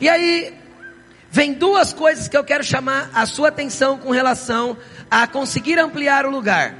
E 0.00 0.08
aí, 0.08 0.52
vem 1.30 1.52
duas 1.52 1.92
coisas 1.92 2.28
que 2.28 2.36
eu 2.36 2.44
quero 2.44 2.62
chamar 2.62 3.10
a 3.14 3.24
sua 3.24 3.48
atenção 3.48 3.96
com 3.96 4.10
relação 4.10 4.76
a 5.10 5.26
conseguir 5.26 5.78
ampliar 5.78 6.26
o 6.26 6.30
lugar. 6.30 6.74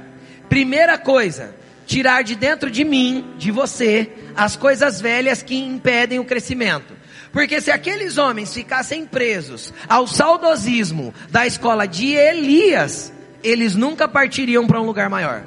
Primeira 0.49 0.97
coisa, 0.97 1.55
tirar 1.87 2.23
de 2.23 2.35
dentro 2.35 2.69
de 2.69 2.83
mim, 2.83 3.33
de 3.37 3.51
você, 3.51 4.11
as 4.35 4.55
coisas 4.55 5.01
velhas 5.01 5.41
que 5.41 5.55
impedem 5.55 6.19
o 6.19 6.25
crescimento. 6.25 6.94
Porque 7.35 7.59
se 7.59 7.69
aqueles 7.69 8.17
homens 8.17 8.53
ficassem 8.53 9.05
presos 9.05 9.73
ao 9.89 10.07
saudosismo 10.07 11.13
da 11.29 11.45
escola 11.45 11.85
de 11.85 12.13
Elias, 12.13 13.11
eles 13.43 13.75
nunca 13.75 14.07
partiriam 14.07 14.65
para 14.65 14.79
um 14.79 14.85
lugar 14.85 15.09
maior. 15.09 15.43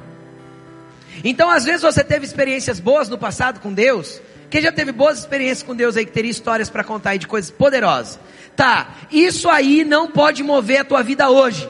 Então, 1.24 1.48
às 1.48 1.64
vezes 1.64 1.80
você 1.80 2.04
teve 2.04 2.26
experiências 2.26 2.78
boas 2.78 3.08
no 3.08 3.16
passado 3.16 3.60
com 3.60 3.72
Deus. 3.72 4.20
Quem 4.50 4.60
já 4.60 4.70
teve 4.70 4.92
boas 4.92 5.20
experiências 5.20 5.62
com 5.62 5.74
Deus 5.74 5.96
aí, 5.96 6.04
que 6.04 6.12
teria 6.12 6.30
histórias 6.30 6.68
para 6.68 6.84
contar 6.84 7.12
aí 7.12 7.18
de 7.18 7.26
coisas 7.26 7.50
poderosas. 7.50 8.20
Tá, 8.54 8.94
isso 9.10 9.48
aí 9.48 9.82
não 9.82 10.10
pode 10.10 10.42
mover 10.42 10.80
a 10.80 10.84
tua 10.84 11.02
vida 11.02 11.30
hoje. 11.30 11.66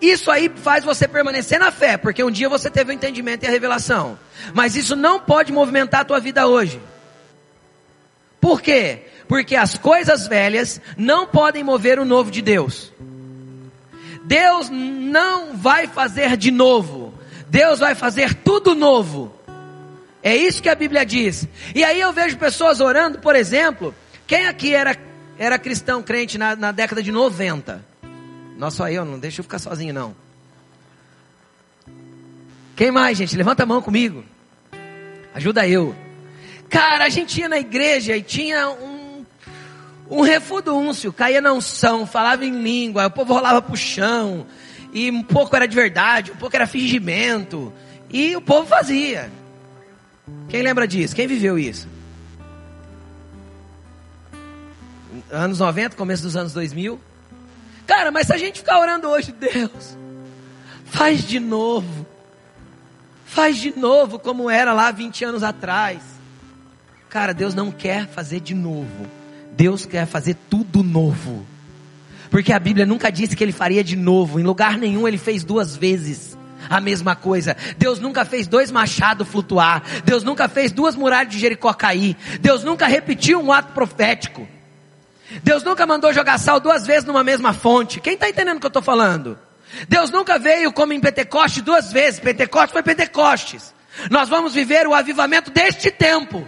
Isso 0.00 0.30
aí 0.30 0.50
faz 0.62 0.82
você 0.82 1.06
permanecer 1.06 1.58
na 1.58 1.70
fé, 1.70 1.98
porque 1.98 2.24
um 2.24 2.30
dia 2.30 2.48
você 2.48 2.70
teve 2.70 2.90
o 2.90 2.94
entendimento 2.94 3.44
e 3.44 3.46
a 3.46 3.50
revelação. 3.50 4.18
Mas 4.54 4.76
isso 4.76 4.96
não 4.96 5.20
pode 5.20 5.52
movimentar 5.52 6.00
a 6.00 6.04
tua 6.04 6.20
vida 6.20 6.46
hoje. 6.46 6.80
Por 8.40 8.62
quê? 8.62 9.04
Porque 9.28 9.54
as 9.54 9.76
coisas 9.76 10.26
velhas 10.26 10.80
não 10.96 11.26
podem 11.26 11.62
mover 11.62 11.98
o 11.98 12.04
novo 12.04 12.30
de 12.30 12.42
Deus. 12.42 12.92
Deus 14.24 14.70
não 14.70 15.56
vai 15.56 15.86
fazer 15.86 16.36
de 16.36 16.50
novo. 16.50 17.14
Deus 17.48 17.80
vai 17.80 17.94
fazer 17.94 18.34
tudo 18.34 18.74
novo. 18.74 19.34
É 20.22 20.36
isso 20.36 20.62
que 20.62 20.68
a 20.68 20.74
Bíblia 20.74 21.04
diz. 21.04 21.46
E 21.74 21.82
aí 21.82 22.00
eu 22.00 22.12
vejo 22.12 22.36
pessoas 22.36 22.80
orando, 22.80 23.18
por 23.18 23.34
exemplo, 23.34 23.94
quem 24.26 24.46
aqui 24.46 24.74
era, 24.74 24.96
era 25.38 25.58
cristão 25.58 26.02
crente 26.02 26.36
na, 26.38 26.54
na 26.54 26.72
década 26.72 27.02
de 27.02 27.10
90? 27.10 27.84
Não 28.56 28.70
só 28.70 28.88
eu, 28.88 29.04
não 29.04 29.18
deixa 29.18 29.40
eu 29.40 29.44
ficar 29.44 29.58
sozinho 29.58 29.94
não. 29.94 30.14
Quem 32.76 32.90
mais, 32.90 33.16
gente? 33.16 33.36
Levanta 33.36 33.62
a 33.62 33.66
mão 33.66 33.82
comigo. 33.82 34.24
Ajuda 35.34 35.66
eu. 35.66 35.94
Cara, 36.70 37.04
a 37.04 37.08
gente 37.08 37.40
ia 37.40 37.48
na 37.48 37.58
igreja 37.58 38.16
e 38.16 38.22
tinha 38.22 38.70
um, 38.70 39.26
um 40.08 40.20
refudúncio, 40.20 41.12
caía 41.12 41.40
na 41.40 41.52
unção, 41.52 42.06
falava 42.06 42.46
em 42.46 42.62
língua, 42.62 43.08
o 43.08 43.10
povo 43.10 43.34
rolava 43.34 43.60
pro 43.60 43.76
chão, 43.76 44.46
e 44.92 45.10
um 45.10 45.20
pouco 45.20 45.54
era 45.56 45.66
de 45.66 45.74
verdade, 45.74 46.30
um 46.30 46.36
pouco 46.36 46.54
era 46.54 46.68
fingimento, 46.68 47.72
e 48.08 48.36
o 48.36 48.40
povo 48.40 48.68
fazia. 48.68 49.32
Quem 50.48 50.62
lembra 50.62 50.86
disso? 50.86 51.14
Quem 51.14 51.26
viveu 51.26 51.58
isso? 51.58 51.88
Anos 55.28 55.58
90, 55.58 55.96
começo 55.96 56.22
dos 56.22 56.36
anos 56.36 56.52
2000. 56.52 57.00
Cara, 57.84 58.12
mas 58.12 58.28
se 58.28 58.32
a 58.32 58.38
gente 58.38 58.60
ficar 58.60 58.78
orando 58.78 59.08
hoje, 59.08 59.32
Deus, 59.32 59.96
faz 60.84 61.26
de 61.26 61.40
novo. 61.40 62.06
Faz 63.26 63.56
de 63.56 63.76
novo 63.76 64.20
como 64.20 64.48
era 64.48 64.72
lá 64.72 64.92
20 64.92 65.24
anos 65.24 65.42
atrás. 65.42 66.19
Cara, 67.10 67.34
Deus 67.34 67.56
não 67.56 67.72
quer 67.72 68.06
fazer 68.06 68.38
de 68.38 68.54
novo. 68.54 69.10
Deus 69.50 69.84
quer 69.84 70.06
fazer 70.06 70.36
tudo 70.48 70.84
novo. 70.84 71.44
Porque 72.30 72.52
a 72.52 72.58
Bíblia 72.60 72.86
nunca 72.86 73.10
disse 73.10 73.34
que 73.34 73.42
ele 73.42 73.50
faria 73.50 73.82
de 73.82 73.96
novo. 73.96 74.38
Em 74.38 74.44
lugar 74.44 74.78
nenhum 74.78 75.08
ele 75.08 75.18
fez 75.18 75.42
duas 75.42 75.74
vezes 75.74 76.38
a 76.68 76.80
mesma 76.80 77.16
coisa. 77.16 77.56
Deus 77.76 77.98
nunca 77.98 78.24
fez 78.24 78.46
dois 78.46 78.70
machados 78.70 79.26
flutuar. 79.26 79.82
Deus 80.04 80.22
nunca 80.22 80.48
fez 80.48 80.70
duas 80.70 80.94
muralhas 80.94 81.32
de 81.32 81.40
Jericó 81.40 81.72
cair. 81.72 82.16
Deus 82.40 82.62
nunca 82.62 82.86
repetiu 82.86 83.40
um 83.40 83.52
ato 83.52 83.72
profético. 83.72 84.46
Deus 85.42 85.64
nunca 85.64 85.84
mandou 85.84 86.12
jogar 86.12 86.38
sal 86.38 86.60
duas 86.60 86.86
vezes 86.86 87.04
numa 87.04 87.24
mesma 87.24 87.52
fonte. 87.52 87.98
Quem 87.98 88.14
está 88.14 88.28
entendendo 88.28 88.58
o 88.58 88.60
que 88.60 88.66
eu 88.66 88.68
estou 88.68 88.82
falando? 88.82 89.36
Deus 89.88 90.12
nunca 90.12 90.38
veio 90.38 90.72
como 90.72 90.92
em 90.92 91.00
Pentecoste 91.00 91.60
duas 91.60 91.92
vezes. 91.92 92.20
Pentecoste 92.20 92.72
foi 92.72 92.84
Pentecostes. 92.84 93.74
Nós 94.08 94.28
vamos 94.28 94.54
viver 94.54 94.86
o 94.86 94.94
avivamento 94.94 95.50
deste 95.50 95.90
tempo. 95.90 96.46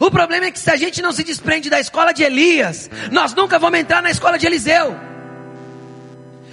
O 0.00 0.10
problema 0.10 0.46
é 0.46 0.50
que 0.50 0.58
se 0.58 0.70
a 0.70 0.76
gente 0.76 1.00
não 1.00 1.12
se 1.12 1.22
desprende 1.22 1.70
da 1.70 1.78
escola 1.78 2.12
de 2.12 2.22
Elias, 2.22 2.90
nós 3.10 3.34
nunca 3.34 3.58
vamos 3.58 3.78
entrar 3.78 4.02
na 4.02 4.10
escola 4.10 4.38
de 4.38 4.46
Eliseu. 4.46 4.96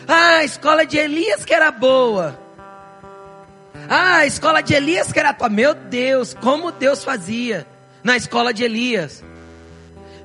Ah, 0.07 0.37
a 0.37 0.43
escola 0.43 0.85
de 0.85 0.97
Elias 0.97 1.45
que 1.45 1.53
era 1.53 1.71
boa. 1.71 2.39
Ah, 3.89 4.17
a 4.17 4.25
escola 4.25 4.61
de 4.61 4.73
Elias 4.73 5.11
que 5.11 5.19
era 5.19 5.33
tua. 5.33 5.49
Meu 5.49 5.73
Deus, 5.73 6.33
como 6.33 6.71
Deus 6.71 7.03
fazia 7.03 7.65
na 8.03 8.15
escola 8.15 8.53
de 8.53 8.63
Elias. 8.63 9.23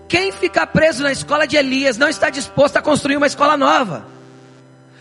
Quem 0.08 0.30
fica 0.30 0.66
preso 0.66 1.02
na 1.02 1.12
escola 1.12 1.46
de 1.46 1.56
Elias 1.56 1.96
não 1.96 2.08
está 2.08 2.30
disposto 2.30 2.76
a 2.76 2.82
construir 2.82 3.16
uma 3.16 3.26
escola 3.26 3.56
nova. 3.56 4.06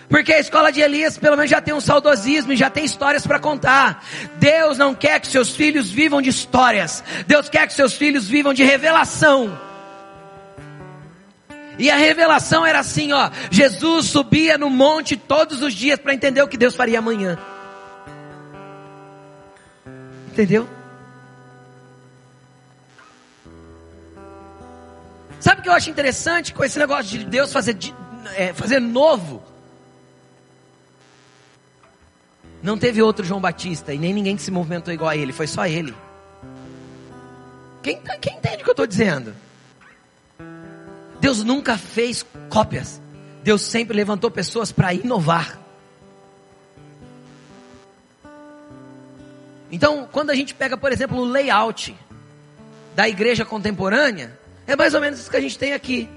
Porque 0.09 0.33
a 0.33 0.39
escola 0.39 0.71
de 0.71 0.81
Elias 0.81 1.17
pelo 1.17 1.35
menos 1.35 1.49
já 1.49 1.59
tem 1.59 1.73
um 1.73 1.81
saudosismo 1.81 2.53
e 2.53 2.55
já 2.55 2.69
tem 2.69 2.85
histórias 2.85 3.25
para 3.25 3.39
contar. 3.39 4.03
Deus 4.37 4.77
não 4.77 4.93
quer 4.93 5.19
que 5.19 5.27
seus 5.27 5.55
filhos 5.55 5.89
vivam 5.89 6.21
de 6.21 6.29
histórias. 6.29 7.03
Deus 7.25 7.49
quer 7.49 7.67
que 7.67 7.73
seus 7.73 7.93
filhos 7.93 8.27
vivam 8.27 8.53
de 8.53 8.63
revelação. 8.63 9.57
E 11.77 11.89
a 11.89 11.97
revelação 11.97 12.65
era 12.65 12.79
assim, 12.79 13.11
ó, 13.11 13.29
Jesus 13.51 14.05
subia 14.05 14.57
no 14.57 14.69
monte 14.69 15.17
todos 15.17 15.61
os 15.61 15.73
dias 15.73 15.99
para 15.99 16.13
entender 16.13 16.41
o 16.41 16.47
que 16.47 16.57
Deus 16.57 16.75
faria 16.75 16.99
amanhã. 16.99 17.37
Entendeu? 20.31 20.69
Sabe 25.39 25.59
o 25.59 25.63
que 25.63 25.69
eu 25.69 25.73
acho 25.73 25.89
interessante 25.89 26.53
com 26.53 26.63
esse 26.63 26.79
negócio 26.79 27.05
de 27.05 27.25
Deus 27.25 27.51
fazer, 27.51 27.77
é, 28.35 28.53
fazer 28.53 28.79
novo? 28.79 29.43
Não 32.65 32.79
teve 32.79 32.99
outro 32.99 33.23
João 33.23 33.39
Batista 33.39 33.93
e 33.93 33.99
nem 33.99 34.11
ninguém 34.11 34.35
que 34.35 34.41
se 34.41 34.49
movimentou 34.49 34.91
igual 34.91 35.11
a 35.11 35.15
ele, 35.15 35.31
foi 35.31 35.45
só 35.45 35.67
ele. 35.67 35.93
Quem, 37.83 38.01
quem 38.19 38.37
entende 38.37 38.55
o 38.55 38.63
que 38.63 38.69
eu 38.69 38.71
estou 38.71 38.87
dizendo? 38.87 39.35
Deus 41.19 41.43
nunca 41.43 41.77
fez 41.77 42.25
cópias. 42.49 42.99
Deus 43.43 43.61
sempre 43.61 43.95
levantou 43.95 44.31
pessoas 44.31 44.71
para 44.71 44.91
inovar. 44.95 45.59
Então, 49.71 50.09
quando 50.11 50.31
a 50.31 50.35
gente 50.35 50.55
pega, 50.55 50.75
por 50.75 50.91
exemplo, 50.91 51.19
o 51.19 51.25
layout 51.25 51.95
da 52.95 53.07
igreja 53.07 53.45
contemporânea, 53.45 54.39
é 54.65 54.75
mais 54.75 54.95
ou 54.95 55.01
menos 55.01 55.19
isso 55.19 55.29
que 55.29 55.37
a 55.37 55.41
gente 55.41 55.59
tem 55.59 55.73
aqui. 55.73 56.09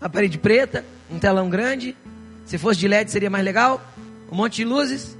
A 0.00 0.08
parede 0.08 0.38
preta, 0.38 0.84
um 1.10 1.18
telão 1.18 1.50
grande. 1.50 1.96
Se 2.46 2.56
fosse 2.58 2.78
de 2.78 2.86
LED 2.86 3.10
seria 3.10 3.28
mais 3.28 3.44
legal 3.44 3.89
um 4.30 4.36
monte 4.36 4.56
de 4.56 4.64
luzes, 4.64 5.16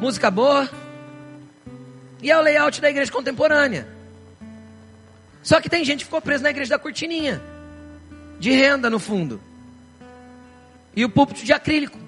música 0.00 0.30
boa. 0.30 0.68
E 2.22 2.30
é 2.30 2.38
o 2.38 2.40
layout 2.40 2.80
da 2.80 2.88
igreja 2.88 3.12
contemporânea. 3.12 3.86
Só 5.42 5.60
que 5.60 5.68
tem 5.68 5.84
gente 5.84 5.98
que 5.98 6.04
ficou 6.06 6.20
preso 6.20 6.42
na 6.42 6.50
igreja 6.50 6.70
da 6.70 6.78
cortininha, 6.78 7.40
de 8.38 8.50
renda 8.50 8.88
no 8.88 8.98
fundo. 8.98 9.40
E 10.94 11.04
o 11.04 11.10
púlpito 11.10 11.44
de 11.44 11.52
acrílico. 11.52 11.98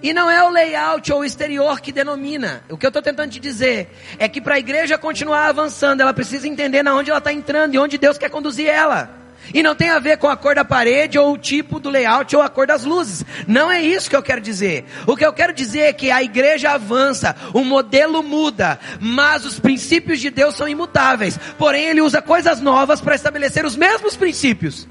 E 0.00 0.12
não 0.12 0.30
é 0.30 0.42
o 0.44 0.50
layout 0.50 1.12
ou 1.12 1.20
o 1.20 1.24
exterior 1.24 1.80
que 1.80 1.90
denomina. 1.90 2.62
O 2.70 2.78
que 2.78 2.86
eu 2.86 2.88
estou 2.88 3.02
tentando 3.02 3.32
te 3.32 3.40
dizer 3.40 3.90
é 4.16 4.28
que 4.28 4.40
para 4.40 4.54
a 4.54 4.58
igreja 4.58 4.96
continuar 4.96 5.48
avançando, 5.48 6.00
ela 6.00 6.14
precisa 6.14 6.46
entender 6.46 6.84
na 6.84 6.94
onde 6.94 7.10
ela 7.10 7.18
está 7.18 7.32
entrando 7.32 7.74
e 7.74 7.78
onde 7.78 7.98
Deus 7.98 8.16
quer 8.16 8.30
conduzir 8.30 8.68
ela. 8.68 9.10
E 9.52 9.62
não 9.62 9.74
tem 9.74 9.88
a 9.88 9.98
ver 9.98 10.18
com 10.18 10.28
a 10.28 10.36
cor 10.36 10.54
da 10.54 10.64
parede 10.64 11.18
ou 11.18 11.32
o 11.32 11.38
tipo 11.38 11.80
do 11.80 11.88
layout 11.88 12.34
ou 12.36 12.42
a 12.42 12.48
cor 12.48 12.66
das 12.66 12.84
luzes. 12.84 13.24
Não 13.46 13.70
é 13.70 13.80
isso 13.80 14.10
que 14.10 14.16
eu 14.16 14.22
quero 14.22 14.40
dizer. 14.40 14.84
O 15.06 15.16
que 15.16 15.24
eu 15.24 15.32
quero 15.32 15.54
dizer 15.54 15.80
é 15.80 15.92
que 15.92 16.10
a 16.10 16.22
igreja 16.22 16.72
avança, 16.72 17.34
o 17.54 17.64
modelo 17.64 18.22
muda, 18.22 18.78
mas 19.00 19.44
os 19.44 19.58
princípios 19.58 20.20
de 20.20 20.28
Deus 20.28 20.54
são 20.54 20.68
imutáveis. 20.68 21.38
Porém, 21.56 21.86
ele 21.86 22.02
usa 22.02 22.20
coisas 22.20 22.60
novas 22.60 23.00
para 23.00 23.14
estabelecer 23.14 23.64
os 23.64 23.76
mesmos 23.76 24.16
princípios. 24.16 24.86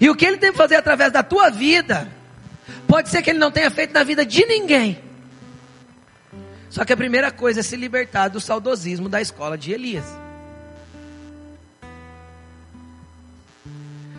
E 0.00 0.08
o 0.08 0.14
que 0.14 0.26
ele 0.26 0.36
tem 0.36 0.52
que 0.52 0.58
fazer 0.58 0.76
através 0.76 1.10
da 1.10 1.22
tua 1.22 1.50
vida, 1.50 2.08
pode 2.86 3.08
ser 3.08 3.22
que 3.22 3.30
ele 3.30 3.38
não 3.38 3.50
tenha 3.50 3.70
feito 3.70 3.92
na 3.92 4.04
vida 4.04 4.24
de 4.24 4.44
ninguém. 4.46 5.00
Só 6.70 6.84
que 6.84 6.92
a 6.92 6.96
primeira 6.96 7.30
coisa 7.30 7.60
é 7.60 7.62
se 7.62 7.74
libertar 7.74 8.28
do 8.28 8.40
saudosismo 8.40 9.08
da 9.08 9.20
escola 9.20 9.56
de 9.56 9.72
Elias. 9.72 10.04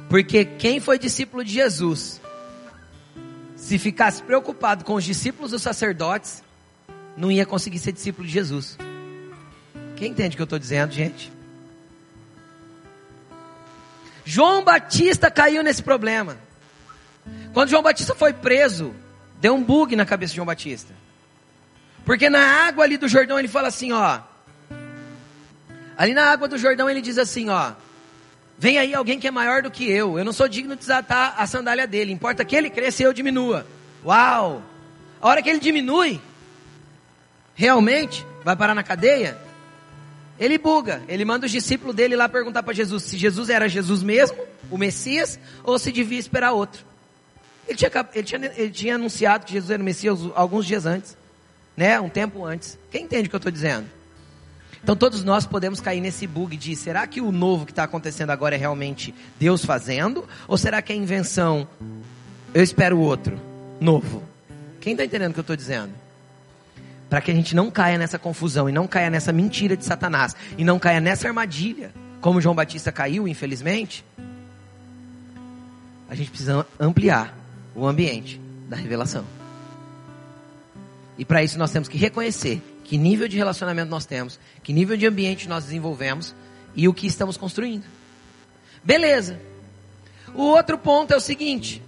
Porque 0.09 0.45
quem 0.45 0.79
foi 0.79 0.97
discípulo 0.97 1.43
de 1.43 1.51
Jesus, 1.53 2.21
se 3.55 3.77
ficasse 3.77 4.23
preocupado 4.23 4.85
com 4.85 4.93
os 4.93 5.03
discípulos 5.03 5.51
dos 5.51 5.61
sacerdotes, 5.61 6.43
não 7.15 7.31
ia 7.31 7.45
conseguir 7.45 7.79
ser 7.79 7.91
discípulo 7.91 8.25
de 8.25 8.33
Jesus. 8.33 8.77
Quem 9.95 10.11
entende 10.11 10.35
o 10.35 10.37
que 10.37 10.41
eu 10.41 10.45
estou 10.45 10.59
dizendo, 10.59 10.93
gente? 10.93 11.31
João 14.23 14.63
Batista 14.63 15.31
caiu 15.31 15.63
nesse 15.63 15.81
problema. 15.81 16.37
Quando 17.53 17.69
João 17.69 17.81
Batista 17.81 18.13
foi 18.13 18.33
preso, 18.33 18.93
deu 19.41 19.55
um 19.55 19.63
bug 19.63 19.95
na 19.95 20.05
cabeça 20.05 20.31
de 20.31 20.35
João 20.35 20.45
Batista. 20.45 20.93
Porque 22.05 22.29
na 22.29 22.39
água 22.67 22.83
ali 22.83 22.97
do 22.97 23.07
Jordão 23.07 23.39
ele 23.39 23.47
fala 23.47 23.67
assim, 23.67 23.91
ó. 23.91 24.19
Ali 25.97 26.13
na 26.13 26.29
água 26.29 26.47
do 26.47 26.57
Jordão 26.57 26.89
ele 26.89 27.01
diz 27.01 27.17
assim, 27.17 27.49
ó. 27.49 27.73
Vem 28.59 28.79
aí 28.79 28.93
alguém 28.93 29.19
que 29.19 29.27
é 29.27 29.31
maior 29.31 29.61
do 29.61 29.69
que 29.69 29.89
eu. 29.89 30.17
Eu 30.17 30.25
não 30.25 30.33
sou 30.33 30.47
digno 30.47 30.75
de 30.75 30.79
desatar 30.79 31.35
a 31.37 31.45
sandália 31.45 31.85
dele. 31.85 32.11
Importa 32.11 32.43
que 32.43 32.55
ele 32.55 32.69
cresça 32.69 33.03
e 33.03 33.05
eu 33.05 33.13
diminua. 33.13 33.67
Uau! 34.03 34.63
A 35.21 35.27
hora 35.27 35.41
que 35.41 35.49
ele 35.49 35.59
diminui, 35.59 36.19
realmente 37.55 38.25
vai 38.43 38.55
parar 38.55 38.73
na 38.73 38.83
cadeia. 38.83 39.37
Ele 40.39 40.57
buga. 40.57 41.03
Ele 41.07 41.23
manda 41.23 41.45
os 41.45 41.51
discípulos 41.51 41.95
dele 41.95 42.15
lá 42.15 42.27
perguntar 42.27 42.63
para 42.63 42.73
Jesus 42.73 43.03
se 43.03 43.17
Jesus 43.17 43.49
era 43.49 43.67
Jesus 43.69 44.01
mesmo, 44.01 44.37
o 44.71 44.77
Messias, 44.77 45.39
ou 45.63 45.77
se 45.77 45.91
devia 45.91 46.19
esperar 46.19 46.51
outro. 46.51 46.85
Ele 47.67 47.77
tinha, 47.77 47.91
ele 48.13 48.23
tinha, 48.23 48.51
ele 48.55 48.71
tinha 48.71 48.95
anunciado 48.95 49.45
que 49.45 49.53
Jesus 49.53 49.69
era 49.69 49.81
o 49.81 49.85
Messias 49.85 50.19
alguns 50.33 50.65
dias 50.65 50.85
antes, 50.85 51.17
né? 51.75 51.99
Um 51.99 52.09
tempo 52.09 52.45
antes. 52.45 52.77
Quem 52.89 53.03
entende 53.03 53.27
o 53.27 53.29
que 53.29 53.35
eu 53.35 53.39
estou 53.39 53.51
dizendo? 53.51 53.96
Então 54.83 54.95
todos 54.95 55.23
nós 55.23 55.45
podemos 55.45 55.79
cair 55.79 56.01
nesse 56.01 56.25
bug 56.27 56.55
de 56.55 56.75
será 56.75 57.05
que 57.07 57.19
o 57.19 57.31
novo 57.31 57.65
que 57.65 57.71
está 57.71 57.83
acontecendo 57.83 58.29
agora 58.29 58.55
é 58.55 58.57
realmente 58.57 59.13
Deus 59.39 59.65
fazendo? 59.65 60.27
Ou 60.47 60.57
será 60.57 60.81
que 60.81 60.93
é 60.93 60.95
invenção? 60.95 61.67
Eu 62.53 62.63
espero 62.63 62.99
outro, 62.99 63.39
novo. 63.79 64.23
Quem 64.79 64.93
está 64.93 65.03
entendendo 65.03 65.31
o 65.31 65.33
que 65.33 65.39
eu 65.39 65.41
estou 65.41 65.55
dizendo? 65.55 65.91
Para 67.09 67.21
que 67.21 67.31
a 67.31 67.33
gente 67.33 67.55
não 67.55 67.71
caia 67.71 67.97
nessa 67.97 68.19
confusão 68.19 68.69
e 68.69 68.71
não 68.71 68.87
caia 68.87 69.09
nessa 69.09 69.31
mentira 69.31 69.75
de 69.75 69.85
Satanás 69.85 70.35
e 70.57 70.63
não 70.63 70.79
caia 70.79 70.99
nessa 70.99 71.27
armadilha, 71.27 71.91
como 72.21 72.41
João 72.41 72.55
Batista 72.55 72.91
caiu, 72.91 73.27
infelizmente, 73.27 74.03
a 76.09 76.15
gente 76.15 76.29
precisa 76.29 76.65
ampliar 76.79 77.37
o 77.75 77.85
ambiente 77.85 78.41
da 78.69 78.75
revelação. 78.75 79.25
E 81.17 81.25
para 81.25 81.43
isso 81.43 81.57
nós 81.57 81.71
temos 81.71 81.87
que 81.87 81.97
reconhecer 81.97 82.61
que 82.87 82.97
nível 82.97 83.27
de 83.27 83.35
relacionamento 83.35 83.91
nós 83.91 84.05
temos, 84.05 84.39
que 84.63 84.71
nível 84.71 84.95
de 84.95 85.05
ambiente 85.05 85.47
nós 85.47 85.65
desenvolvemos 85.65 86.33
e 86.73 86.87
o 86.87 86.93
que 86.93 87.05
estamos 87.05 87.35
construindo. 87.35 87.83
Beleza. 88.81 89.39
O 90.33 90.43
outro 90.43 90.77
ponto 90.77 91.13
é 91.13 91.17
o 91.17 91.19
seguinte: 91.19 91.83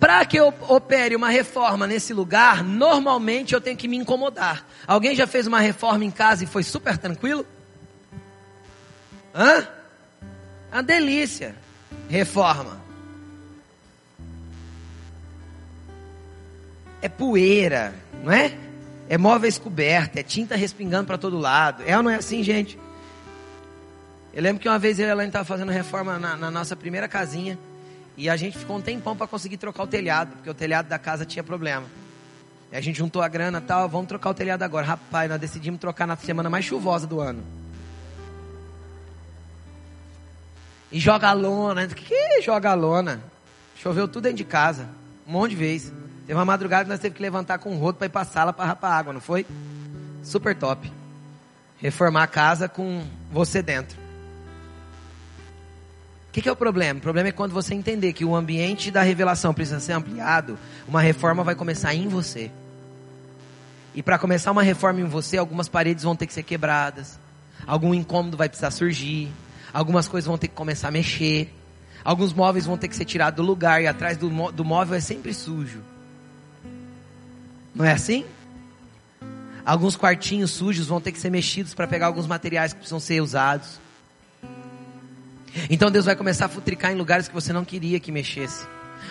para 0.00 0.24
que 0.24 0.36
eu 0.36 0.52
opere 0.68 1.14
uma 1.14 1.28
reforma 1.28 1.86
nesse 1.86 2.12
lugar, 2.12 2.64
normalmente 2.64 3.54
eu 3.54 3.60
tenho 3.60 3.76
que 3.76 3.86
me 3.86 3.96
incomodar. 3.96 4.66
Alguém 4.84 5.14
já 5.14 5.28
fez 5.28 5.46
uma 5.46 5.60
reforma 5.60 6.04
em 6.04 6.10
casa 6.10 6.42
e 6.42 6.48
foi 6.48 6.64
super 6.64 6.98
tranquilo? 6.98 7.46
Hã? 9.32 9.68
Uma 10.72 10.82
delícia. 10.82 11.54
Reforma. 12.08 12.82
É 17.00 17.08
poeira, 17.08 17.94
não 18.24 18.32
é? 18.32 18.63
É 19.08 19.18
móveis 19.18 19.58
cobertos, 19.58 20.16
é 20.18 20.22
tinta 20.22 20.56
respingando 20.56 21.06
para 21.06 21.18
todo 21.18 21.38
lado. 21.38 21.82
É 21.86 21.96
ou 21.96 22.02
não 22.02 22.10
é 22.10 22.16
assim, 22.16 22.42
gente? 22.42 22.78
Eu 24.32 24.42
lembro 24.42 24.60
que 24.60 24.68
uma 24.68 24.78
vez 24.78 24.98
e 24.98 25.02
Elaine 25.02 25.28
estava 25.28 25.44
fazendo 25.44 25.70
reforma 25.70 26.18
na, 26.18 26.36
na, 26.36 26.50
nossa 26.50 26.74
primeira 26.74 27.06
casinha. 27.06 27.58
E 28.16 28.28
a 28.28 28.36
gente 28.36 28.58
ficou 28.58 28.76
um 28.76 28.80
tempão 28.80 29.16
para 29.16 29.26
conseguir 29.26 29.56
trocar 29.56 29.84
o 29.84 29.86
telhado, 29.86 30.32
porque 30.36 30.50
o 30.50 30.54
telhado 30.54 30.88
da 30.88 30.98
casa 30.98 31.24
tinha 31.24 31.42
problema. 31.42 31.86
E 32.72 32.76
a 32.76 32.80
gente 32.80 32.98
juntou 32.98 33.22
a 33.22 33.28
grana 33.28 33.58
e 33.58 33.60
tal, 33.60 33.88
vamos 33.88 34.08
trocar 34.08 34.30
o 34.30 34.34
telhado 34.34 34.62
agora. 34.62 34.86
Rapaz, 34.86 35.30
nós 35.30 35.40
decidimos 35.40 35.80
trocar 35.80 36.06
na 36.06 36.16
semana 36.16 36.50
mais 36.50 36.64
chuvosa 36.64 37.06
do 37.06 37.20
ano. 37.20 37.44
E 40.90 40.98
joga 40.98 41.28
a 41.28 41.32
lona. 41.32 41.86
Que 41.88 42.40
joga 42.40 42.70
a 42.70 42.74
lona? 42.74 43.20
Choveu 43.76 44.08
tudo 44.08 44.24
dentro 44.24 44.38
de 44.38 44.44
casa. 44.44 44.88
Um 45.26 45.32
monte 45.32 45.50
de 45.50 45.56
vezes. 45.56 45.92
Teve 46.26 46.38
uma 46.38 46.44
madrugada 46.44 46.84
que 46.84 46.90
nós 46.90 47.00
teve 47.00 47.14
que 47.14 47.22
levantar 47.22 47.58
com 47.58 47.70
um 47.70 47.78
rodo 47.78 47.98
para 47.98 48.06
ir 48.06 48.10
para 48.10 48.22
a 48.22 48.24
sala 48.24 48.52
para 48.52 48.64
rapar 48.64 48.92
água, 48.92 49.12
não 49.12 49.20
foi? 49.20 49.46
Super 50.22 50.56
top. 50.56 50.90
Reformar 51.78 52.22
a 52.22 52.26
casa 52.26 52.68
com 52.68 53.04
você 53.30 53.62
dentro. 53.62 53.98
O 56.28 56.32
que, 56.32 56.42
que, 56.42 56.48
é 56.48 56.52
o 56.52 56.56
problema? 56.56 56.98
O 56.98 57.02
problema 57.02 57.28
é 57.28 57.32
quando 57.32 57.52
você 57.52 57.74
entender 57.74 58.12
que 58.12 58.24
o 58.24 58.34
ambiente 58.34 58.90
da 58.90 59.02
revelação 59.02 59.54
precisa 59.54 59.78
ser 59.78 59.92
ampliado, 59.92 60.58
uma 60.88 61.00
reforma 61.00 61.44
vai 61.44 61.54
começar 61.54 61.94
em 61.94 62.08
você. 62.08 62.50
E 63.94 64.02
para 64.02 64.18
começar 64.18 64.50
uma 64.50 64.62
reforma 64.62 65.00
em 65.00 65.04
você, 65.04 65.36
algumas 65.36 65.68
paredes 65.68 66.02
vão 66.02 66.16
ter 66.16 66.26
que 66.26 66.32
ser 66.32 66.42
quebradas. 66.42 67.20
Algum 67.66 67.94
incômodo 67.94 68.36
vai 68.36 68.48
precisar 68.48 68.72
surgir. 68.72 69.30
Algumas 69.72 70.08
coisas 70.08 70.26
vão 70.26 70.36
ter 70.36 70.48
que 70.48 70.54
começar 70.54 70.88
a 70.88 70.90
mexer. 70.90 71.54
Alguns 72.02 72.32
móveis 72.32 72.66
vão 72.66 72.76
ter 72.76 72.88
que 72.88 72.96
ser 72.96 73.04
tirados 73.04 73.36
do 73.36 73.42
lugar 73.42 73.80
e 73.80 73.86
atrás 73.86 74.16
do, 74.16 74.28
do 74.50 74.64
móvel 74.64 74.96
é 74.96 75.00
sempre 75.00 75.32
sujo. 75.32 75.93
Não 77.74 77.84
é 77.84 77.92
assim? 77.92 78.24
Alguns 79.64 79.96
quartinhos 79.96 80.50
sujos 80.50 80.86
vão 80.86 81.00
ter 81.00 81.10
que 81.10 81.18
ser 81.18 81.30
mexidos 81.30 81.74
para 81.74 81.86
pegar 81.86 82.06
alguns 82.06 82.26
materiais 82.26 82.72
que 82.72 82.78
precisam 82.78 83.00
ser 83.00 83.20
usados. 83.22 83.80
Então 85.70 85.90
Deus 85.90 86.04
vai 86.04 86.14
começar 86.14 86.46
a 86.46 86.48
futricar 86.48 86.92
em 86.92 86.96
lugares 86.96 87.28
que 87.28 87.34
você 87.34 87.52
não 87.52 87.64
queria 87.64 87.98
que 87.98 88.12
mexesse. 88.12 88.66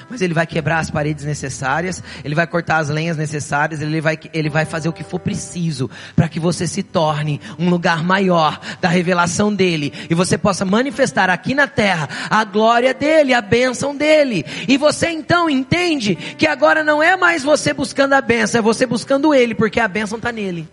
Mas 0.10 0.22
ele 0.22 0.34
vai 0.34 0.46
quebrar 0.46 0.80
as 0.80 0.90
paredes 0.90 1.26
necessárias, 1.26 2.04
ele 2.24 2.36
vai 2.36 2.48
cortar 2.48 2.78
as 2.78 2.90
lenhas 2.90 3.18
necessárias, 3.18 3.82
ele 3.82 4.02
vai, 4.02 4.20
ele 4.34 4.50
vai 4.50 4.66
fazer 4.66 4.90
o 4.90 4.94
que 4.94 5.04
for 5.04 5.20
preciso 5.20 5.90
para 6.16 6.28
que 6.28 6.40
você 6.40 6.68
se 6.68 6.84
torne 6.84 7.40
um 7.58 7.70
lugar 7.70 8.04
maior 8.04 8.60
da 8.82 8.90
revelação 8.90 9.54
dele 9.54 9.94
e 10.10 10.16
você 10.16 10.38
possa 10.38 10.66
manifestar 10.66 11.30
aqui 11.30 11.54
na 11.54 11.68
terra 11.68 12.10
a 12.30 12.44
glória 12.44 12.94
dele, 12.94 13.34
a 13.34 13.42
bênção 13.42 13.96
dele. 13.96 14.46
E 14.68 14.78
você 14.78 15.10
então 15.10 15.50
entende 15.50 16.16
que 16.16 16.48
agora 16.48 16.84
não 16.84 17.02
é 17.02 17.16
mais 17.16 17.44
você 17.44 17.74
buscando 17.74 18.14
a 18.14 18.22
bênção, 18.22 18.60
é 18.60 18.62
você 18.62 18.86
buscando 18.86 19.34
ele, 19.34 19.56
porque 19.56 19.80
a 19.80 19.88
bênção 19.88 20.18
está 20.18 20.32
nele. 20.32 20.68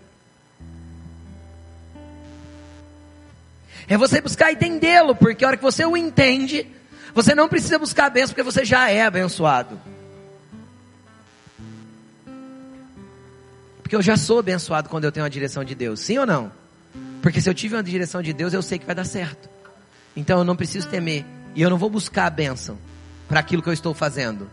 É 3.87 3.97
você 3.97 4.21
buscar 4.21 4.53
entendê-lo, 4.53 5.13
porque 5.13 5.43
a 5.43 5.49
hora 5.49 5.57
que 5.57 5.63
você 5.63 5.85
o 5.85 5.97
entende, 5.97 6.65
você 7.13 7.35
não 7.35 7.49
precisa 7.49 7.77
buscar 7.77 8.05
a 8.05 8.09
bênção 8.09 8.29
porque 8.29 8.43
você 8.43 8.63
já 8.63 8.89
é 8.89 9.03
abençoado. 9.03 9.79
Porque 13.81 13.95
eu 13.95 14.01
já 14.01 14.15
sou 14.15 14.39
abençoado 14.39 14.87
quando 14.87 15.03
eu 15.03 15.11
tenho 15.11 15.25
a 15.25 15.29
direção 15.29 15.63
de 15.63 15.75
Deus, 15.75 15.99
sim 15.99 16.17
ou 16.17 16.25
não? 16.25 16.51
Porque 17.21 17.41
se 17.41 17.49
eu 17.49 17.53
tive 17.53 17.75
uma 17.75 17.83
direção 17.83 18.21
de 18.21 18.33
Deus, 18.33 18.53
eu 18.53 18.61
sei 18.61 18.79
que 18.79 18.85
vai 18.85 18.95
dar 18.95 19.05
certo. 19.05 19.49
Então 20.15 20.39
eu 20.39 20.45
não 20.45 20.55
preciso 20.55 20.87
temer. 20.87 21.25
E 21.55 21.61
eu 21.61 21.69
não 21.69 21.77
vou 21.77 21.89
buscar 21.89 22.25
a 22.25 22.29
bênção 22.29 22.77
para 23.27 23.39
aquilo 23.39 23.61
que 23.61 23.69
eu 23.69 23.73
estou 23.73 23.93
fazendo. 23.93 24.49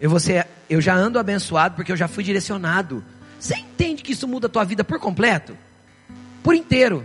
Eu, 0.00 0.16
ser, 0.18 0.46
eu 0.68 0.80
já 0.80 0.94
ando 0.94 1.18
abençoado 1.18 1.74
porque 1.74 1.92
eu 1.92 1.96
já 1.96 2.08
fui 2.08 2.22
direcionado. 2.24 3.04
Você 3.38 3.56
entende 3.56 4.02
que 4.02 4.12
isso 4.12 4.26
muda 4.26 4.46
a 4.46 4.50
tua 4.50 4.64
vida 4.64 4.84
por 4.84 4.98
completo? 4.98 5.56
Por 6.42 6.54
inteiro. 6.54 7.04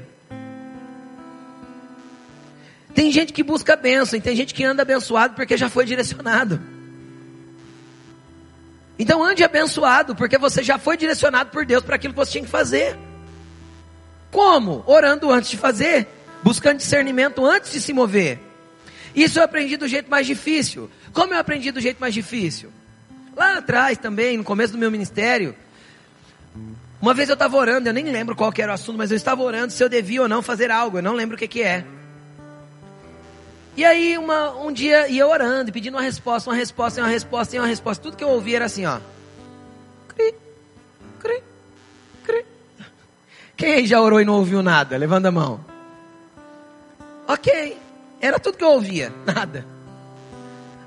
Tem 2.93 3.11
gente 3.11 3.33
que 3.33 3.43
busca 3.43 3.75
bênção 3.75 4.17
e 4.17 4.21
tem 4.21 4.35
gente 4.35 4.53
que 4.53 4.63
anda 4.63 4.83
abençoado 4.83 5.33
porque 5.33 5.57
já 5.57 5.69
foi 5.69 5.85
direcionado. 5.85 6.61
Então 8.97 9.23
ande 9.23 9.43
abençoado 9.43 10.15
porque 10.15 10.37
você 10.37 10.61
já 10.61 10.77
foi 10.77 10.95
direcionado 10.95 11.49
por 11.49 11.65
Deus 11.65 11.83
para 11.83 11.95
aquilo 11.95 12.13
que 12.13 12.19
você 12.19 12.33
tinha 12.33 12.43
que 12.43 12.49
fazer. 12.49 12.97
Como? 14.31 14.83
Orando 14.85 15.31
antes 15.31 15.49
de 15.49 15.57
fazer, 15.57 16.07
buscando 16.43 16.77
discernimento 16.77 17.45
antes 17.45 17.71
de 17.71 17.81
se 17.81 17.93
mover. 17.93 18.39
Isso 19.15 19.39
eu 19.39 19.43
aprendi 19.43 19.77
do 19.77 19.87
jeito 19.87 20.09
mais 20.09 20.25
difícil. 20.25 20.89
Como 21.11 21.33
eu 21.33 21.39
aprendi 21.39 21.71
do 21.71 21.79
jeito 21.79 21.99
mais 21.99 22.13
difícil? 22.13 22.71
Lá 23.35 23.57
atrás 23.57 23.97
também, 23.97 24.37
no 24.37 24.43
começo 24.43 24.73
do 24.73 24.79
meu 24.79 24.91
ministério, 24.91 25.55
uma 27.01 27.13
vez 27.13 27.29
eu 27.29 27.33
estava 27.33 27.57
orando, 27.57 27.89
eu 27.89 27.93
nem 27.93 28.05
lembro 28.05 28.35
qual 28.35 28.53
era 28.57 28.71
o 28.71 28.75
assunto, 28.75 28.97
mas 28.97 29.11
eu 29.11 29.17
estava 29.17 29.41
orando 29.41 29.73
se 29.73 29.83
eu 29.83 29.89
devia 29.89 30.21
ou 30.21 30.29
não 30.29 30.41
fazer 30.41 30.71
algo, 30.71 30.99
eu 30.99 31.03
não 31.03 31.13
lembro 31.13 31.35
o 31.35 31.39
que, 31.39 31.47
que 31.47 31.61
é. 31.61 31.85
E 33.75 33.83
aí 33.83 34.17
uma, 34.17 34.51
um 34.57 34.71
dia 34.71 35.07
ia 35.07 35.25
orando, 35.27 35.71
pedindo 35.71 35.95
uma 35.95 36.01
resposta, 36.01 36.49
uma 36.49 36.55
resposta, 36.55 37.01
uma 37.01 37.07
resposta, 37.07 37.57
uma 37.57 37.67
resposta. 37.67 38.03
Tudo 38.03 38.17
que 38.17 38.23
eu 38.23 38.29
ouvi 38.29 38.55
era 38.55 38.65
assim, 38.65 38.85
ó. 38.85 38.99
Cri, 40.09 40.35
cri, 41.19 41.43
cri. 42.23 42.45
Quem 43.57 43.73
aí 43.73 43.87
já 43.87 43.99
orou 43.99 44.21
e 44.21 44.25
não 44.25 44.35
ouviu 44.35 44.61
nada? 44.61 44.95
Levanta 44.95 45.29
a 45.29 45.31
mão. 45.31 45.59
Ok. 47.27 47.77
Era 48.21 48.39
tudo 48.39 48.57
que 48.57 48.63
eu 48.63 48.69
ouvia, 48.69 49.11
nada. 49.25 49.65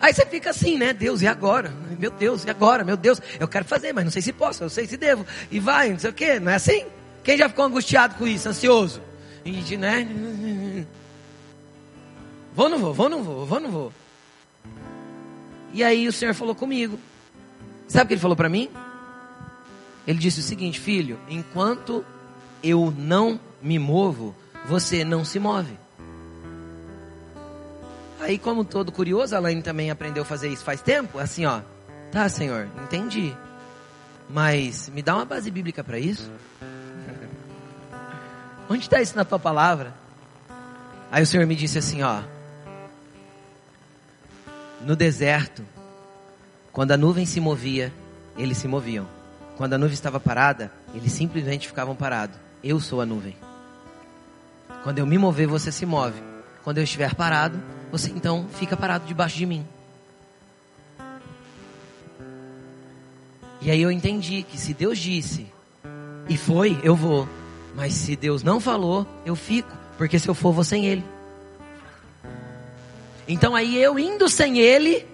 Aí 0.00 0.14
você 0.14 0.24
fica 0.24 0.50
assim, 0.50 0.78
né? 0.78 0.92
Deus, 0.92 1.22
e 1.22 1.26
agora? 1.26 1.72
Meu 1.98 2.10
Deus, 2.10 2.44
e 2.44 2.50
agora? 2.50 2.84
Meu 2.84 2.96
Deus, 2.96 3.20
eu 3.40 3.48
quero 3.48 3.64
fazer, 3.64 3.92
mas 3.92 4.04
não 4.04 4.10
sei 4.10 4.22
se 4.22 4.32
posso, 4.32 4.62
eu 4.62 4.70
sei 4.70 4.86
se 4.86 4.96
devo. 4.96 5.26
E 5.50 5.58
vai, 5.58 5.90
não 5.90 5.98
sei 5.98 6.10
o 6.10 6.12
quê, 6.12 6.38
não 6.38 6.52
é 6.52 6.54
assim? 6.54 6.86
Quem 7.24 7.36
já 7.36 7.48
ficou 7.48 7.64
angustiado 7.64 8.14
com 8.14 8.26
isso, 8.26 8.48
ansioso? 8.48 9.02
E, 9.44 9.76
né? 9.76 10.06
Vou 12.56 12.64
ou 12.64 12.70
não 12.70 12.78
vou? 12.78 12.94
Vou 12.94 13.04
ou 13.04 13.10
não 13.10 13.22
vou? 13.22 13.44
Vou 13.44 13.58
ou 13.58 13.62
não 13.62 13.70
vou? 13.70 13.92
E 15.74 15.84
aí 15.84 16.08
o 16.08 16.12
Senhor 16.12 16.32
falou 16.32 16.54
comigo. 16.54 16.98
Sabe 17.86 18.04
o 18.04 18.08
que 18.08 18.14
ele 18.14 18.20
falou 18.20 18.34
para 18.34 18.48
mim? 18.48 18.70
Ele 20.06 20.18
disse 20.18 20.40
o 20.40 20.42
seguinte, 20.42 20.80
filho, 20.80 21.18
enquanto 21.28 22.02
eu 22.62 22.90
não 22.96 23.38
me 23.60 23.78
movo, 23.78 24.34
você 24.64 25.04
não 25.04 25.22
se 25.22 25.38
move. 25.38 25.76
Aí, 28.20 28.38
como 28.38 28.64
todo 28.64 28.90
curioso, 28.90 29.36
a 29.36 29.38
Laine 29.38 29.62
também 29.62 29.90
aprendeu 29.90 30.22
a 30.22 30.26
fazer 30.26 30.48
isso 30.48 30.64
faz 30.64 30.80
tempo. 30.80 31.18
Assim, 31.18 31.44
ó. 31.44 31.60
Tá, 32.10 32.26
Senhor, 32.26 32.70
entendi. 32.84 33.36
Mas 34.30 34.88
me 34.88 35.02
dá 35.02 35.14
uma 35.14 35.26
base 35.26 35.50
bíblica 35.50 35.84
para 35.84 35.98
isso? 35.98 36.32
Onde 38.70 38.84
está 38.84 39.02
isso 39.02 39.14
na 39.14 39.26
tua 39.26 39.38
palavra? 39.38 39.92
Aí 41.12 41.22
o 41.22 41.26
Senhor 41.26 41.46
me 41.46 41.54
disse 41.54 41.78
assim, 41.78 42.02
ó 42.02 42.22
no 44.80 44.94
deserto, 44.94 45.64
quando 46.72 46.92
a 46.92 46.96
nuvem 46.96 47.24
se 47.24 47.40
movia, 47.40 47.92
eles 48.36 48.58
se 48.58 48.68
moviam. 48.68 49.06
Quando 49.56 49.72
a 49.72 49.78
nuvem 49.78 49.94
estava 49.94 50.20
parada, 50.20 50.70
eles 50.94 51.12
simplesmente 51.12 51.66
ficavam 51.66 51.96
parados. 51.96 52.36
Eu 52.62 52.78
sou 52.78 53.00
a 53.00 53.06
nuvem. 53.06 53.36
Quando 54.82 54.98
eu 54.98 55.06
me 55.06 55.16
mover, 55.16 55.46
você 55.46 55.72
se 55.72 55.86
move. 55.86 56.22
Quando 56.62 56.78
eu 56.78 56.84
estiver 56.84 57.14
parado, 57.14 57.60
você 57.90 58.10
então 58.10 58.46
fica 58.52 58.76
parado 58.76 59.06
debaixo 59.06 59.36
de 59.36 59.46
mim. 59.46 59.66
E 63.60 63.70
aí 63.70 63.80
eu 63.80 63.90
entendi 63.90 64.42
que 64.42 64.58
se 64.58 64.74
Deus 64.74 64.98
disse 64.98 65.46
e 66.28 66.36
foi, 66.36 66.78
eu 66.82 66.94
vou. 66.94 67.28
Mas 67.74 67.94
se 67.94 68.14
Deus 68.16 68.42
não 68.42 68.60
falou, 68.60 69.06
eu 69.24 69.34
fico. 69.34 69.70
Porque 69.96 70.18
se 70.18 70.28
eu 70.28 70.34
for, 70.34 70.52
vou 70.52 70.64
sem 70.64 70.86
Ele. 70.86 71.04
Então 73.28 73.54
aí 73.54 73.76
eu 73.76 73.98
indo 73.98 74.28
sem 74.28 74.58
ele, 74.58 75.06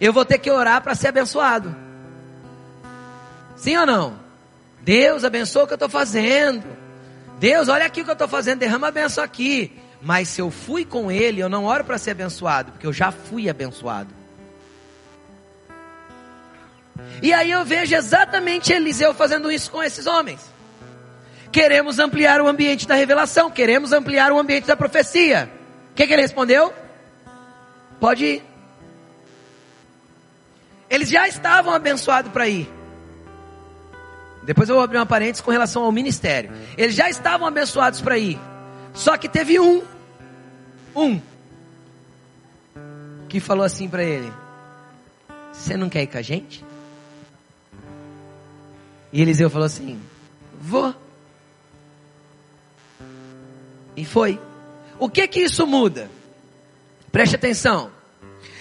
eu 0.00 0.12
vou 0.12 0.24
ter 0.24 0.38
que 0.38 0.50
orar 0.50 0.82
para 0.82 0.94
ser 0.94 1.08
abençoado. 1.08 1.74
Sim 3.56 3.76
ou 3.76 3.86
não? 3.86 4.18
Deus 4.80 5.24
abençoa 5.24 5.64
o 5.64 5.66
que 5.66 5.72
eu 5.72 5.76
estou 5.76 5.88
fazendo. 5.88 6.64
Deus, 7.38 7.68
olha 7.68 7.86
aqui 7.86 8.00
o 8.00 8.04
que 8.04 8.10
eu 8.10 8.14
estou 8.14 8.28
fazendo, 8.28 8.60
derrama 8.60 8.88
a 8.88 8.90
benção 8.90 9.22
aqui. 9.22 9.78
Mas 10.00 10.28
se 10.28 10.40
eu 10.40 10.50
fui 10.50 10.84
com 10.84 11.10
ele, 11.10 11.40
eu 11.40 11.48
não 11.48 11.64
oro 11.64 11.84
para 11.84 11.98
ser 11.98 12.12
abençoado, 12.12 12.72
porque 12.72 12.86
eu 12.86 12.92
já 12.92 13.10
fui 13.10 13.48
abençoado. 13.50 14.08
E 17.22 17.32
aí 17.32 17.50
eu 17.50 17.64
vejo 17.64 17.94
exatamente 17.94 18.72
Eliseu 18.72 19.12
fazendo 19.12 19.50
isso 19.50 19.70
com 19.70 19.82
esses 19.82 20.06
homens. 20.06 20.40
Queremos 21.52 21.98
ampliar 21.98 22.40
o 22.40 22.46
ambiente 22.46 22.86
da 22.86 22.94
revelação, 22.94 23.50
queremos 23.50 23.92
ampliar 23.92 24.32
o 24.32 24.38
ambiente 24.38 24.66
da 24.66 24.76
profecia. 24.76 25.50
O 25.90 25.94
que, 25.94 26.06
que 26.06 26.12
ele 26.12 26.22
respondeu? 26.22 26.72
Pode 28.00 28.24
ir. 28.24 28.42
Eles 30.88 31.08
já 31.08 31.28
estavam 31.28 31.72
abençoados 31.72 32.32
para 32.32 32.48
ir. 32.48 32.68
Depois 34.42 34.68
eu 34.68 34.74
vou 34.74 34.82
abrir 34.82 34.96
uma 34.98 35.06
parênteses 35.06 35.40
com 35.40 35.50
relação 35.50 35.84
ao 35.84 35.92
ministério. 35.92 36.50
Eles 36.76 36.96
já 36.96 37.08
estavam 37.08 37.46
abençoados 37.46 38.00
para 38.00 38.18
ir. 38.18 38.38
Só 38.94 39.16
que 39.16 39.28
teve 39.28 39.60
um, 39.60 39.82
um, 40.96 41.20
que 43.28 43.38
falou 43.38 43.64
assim 43.64 43.88
para 43.88 44.02
ele: 44.02 44.32
Você 45.52 45.76
não 45.76 45.88
quer 45.88 46.02
ir 46.02 46.06
com 46.08 46.18
a 46.18 46.22
gente? 46.22 46.64
E 49.12 49.20
Eliseu 49.20 49.50
falou 49.50 49.66
assim: 49.66 50.00
Vou. 50.60 50.94
E 53.96 54.04
foi. 54.04 54.40
O 54.98 55.08
que 55.08 55.28
que 55.28 55.40
isso 55.40 55.66
muda? 55.66 56.10
Preste 57.12 57.34
atenção. 57.34 57.90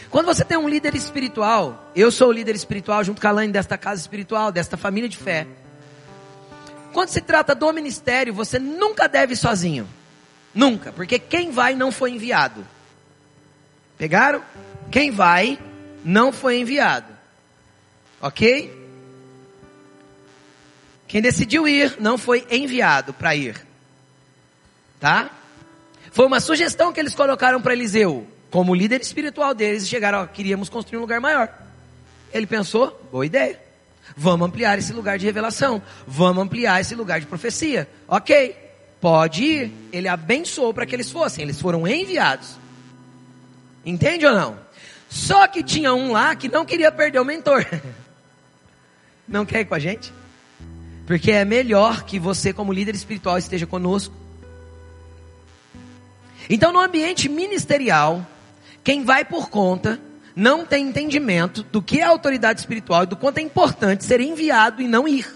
Quando 0.09 0.25
você 0.25 0.43
tem 0.43 0.57
um 0.57 0.67
líder 0.67 0.95
espiritual, 0.95 1.91
eu 1.95 2.11
sou 2.11 2.29
o 2.29 2.31
líder 2.31 2.55
espiritual 2.55 3.03
junto 3.03 3.21
com 3.21 3.27
a 3.27 3.31
Laine 3.31 3.53
desta 3.53 3.77
casa 3.77 4.01
espiritual, 4.01 4.51
desta 4.51 4.75
família 4.75 5.07
de 5.07 5.17
fé. 5.17 5.45
Quando 6.91 7.09
se 7.09 7.21
trata 7.21 7.53
do 7.53 7.71
ministério, 7.71 8.33
você 8.33 8.57
nunca 8.57 9.07
deve 9.07 9.33
ir 9.33 9.37
sozinho. 9.37 9.87
Nunca, 10.53 10.91
porque 10.91 11.19
quem 11.19 11.51
vai 11.51 11.75
não 11.75 11.91
foi 11.91 12.11
enviado. 12.11 12.65
Pegaram? 13.99 14.43
Quem 14.89 15.11
vai 15.11 15.59
não 16.03 16.31
foi 16.33 16.59
enviado. 16.59 17.13
Ok? 18.19 18.75
Quem 21.07 21.21
decidiu 21.21 21.67
ir 21.67 21.97
não 21.99 22.17
foi 22.17 22.47
enviado 22.49 23.13
para 23.13 23.35
ir. 23.35 23.63
Tá? 24.99 25.29
Foi 26.11 26.25
uma 26.25 26.39
sugestão 26.39 26.91
que 26.91 26.99
eles 26.99 27.13
colocaram 27.13 27.61
para 27.61 27.73
Eliseu 27.73 28.27
como 28.51 28.73
líder 28.73 29.01
espiritual 29.01 29.53
deles, 29.53 29.87
chegaram, 29.87 30.23
ó, 30.23 30.25
queríamos 30.25 30.69
construir 30.69 30.97
um 30.97 31.01
lugar 31.01 31.19
maior. 31.21 31.49
Ele 32.33 32.47
pensou, 32.47 32.99
boa 33.11 33.25
ideia. 33.25 33.59
Vamos 34.17 34.47
ampliar 34.47 34.77
esse 34.79 34.91
lugar 34.91 35.17
de 35.17 35.25
revelação. 35.25 35.81
Vamos 36.07 36.43
ampliar 36.43 36.81
esse 36.81 36.95
lugar 36.95 37.19
de 37.19 37.27
profecia. 37.27 37.87
Ok, 38.07 38.55
pode 38.99 39.43
ir. 39.43 39.71
Ele 39.91 40.07
abençoou 40.07 40.73
para 40.73 40.85
que 40.85 40.95
eles 40.95 41.11
fossem. 41.11 41.43
Eles 41.43 41.61
foram 41.61 41.87
enviados. 41.87 42.57
Entende 43.85 44.25
ou 44.25 44.33
não? 44.33 44.59
Só 45.09 45.47
que 45.47 45.63
tinha 45.63 45.93
um 45.93 46.11
lá 46.11 46.35
que 46.35 46.47
não 46.47 46.65
queria 46.65 46.91
perder 46.91 47.19
o 47.19 47.25
mentor. 47.25 47.65
Não 49.27 49.45
quer 49.45 49.59
ir 49.59 49.65
com 49.65 49.75
a 49.75 49.79
gente? 49.79 50.11
Porque 51.05 51.31
é 51.31 51.45
melhor 51.45 52.03
que 52.03 52.17
você, 52.17 52.51
como 52.51 52.73
líder 52.73 52.95
espiritual, 52.95 53.37
esteja 53.37 53.67
conosco. 53.67 54.11
Então, 56.49 56.73
no 56.73 56.79
ambiente 56.79 57.29
ministerial, 57.29 58.25
quem 58.89 59.03
vai 59.03 59.23
por 59.23 59.51
conta 59.51 59.99
não 60.35 60.65
tem 60.65 60.87
entendimento 60.87 61.61
do 61.61 61.79
que 61.79 61.99
é 61.99 62.03
autoridade 62.03 62.59
espiritual 62.59 63.03
e 63.03 63.05
do 63.05 63.15
quanto 63.15 63.37
é 63.37 63.41
importante 63.41 64.03
ser 64.03 64.19
enviado 64.19 64.81
e 64.81 64.87
não 64.87 65.07
ir. 65.07 65.31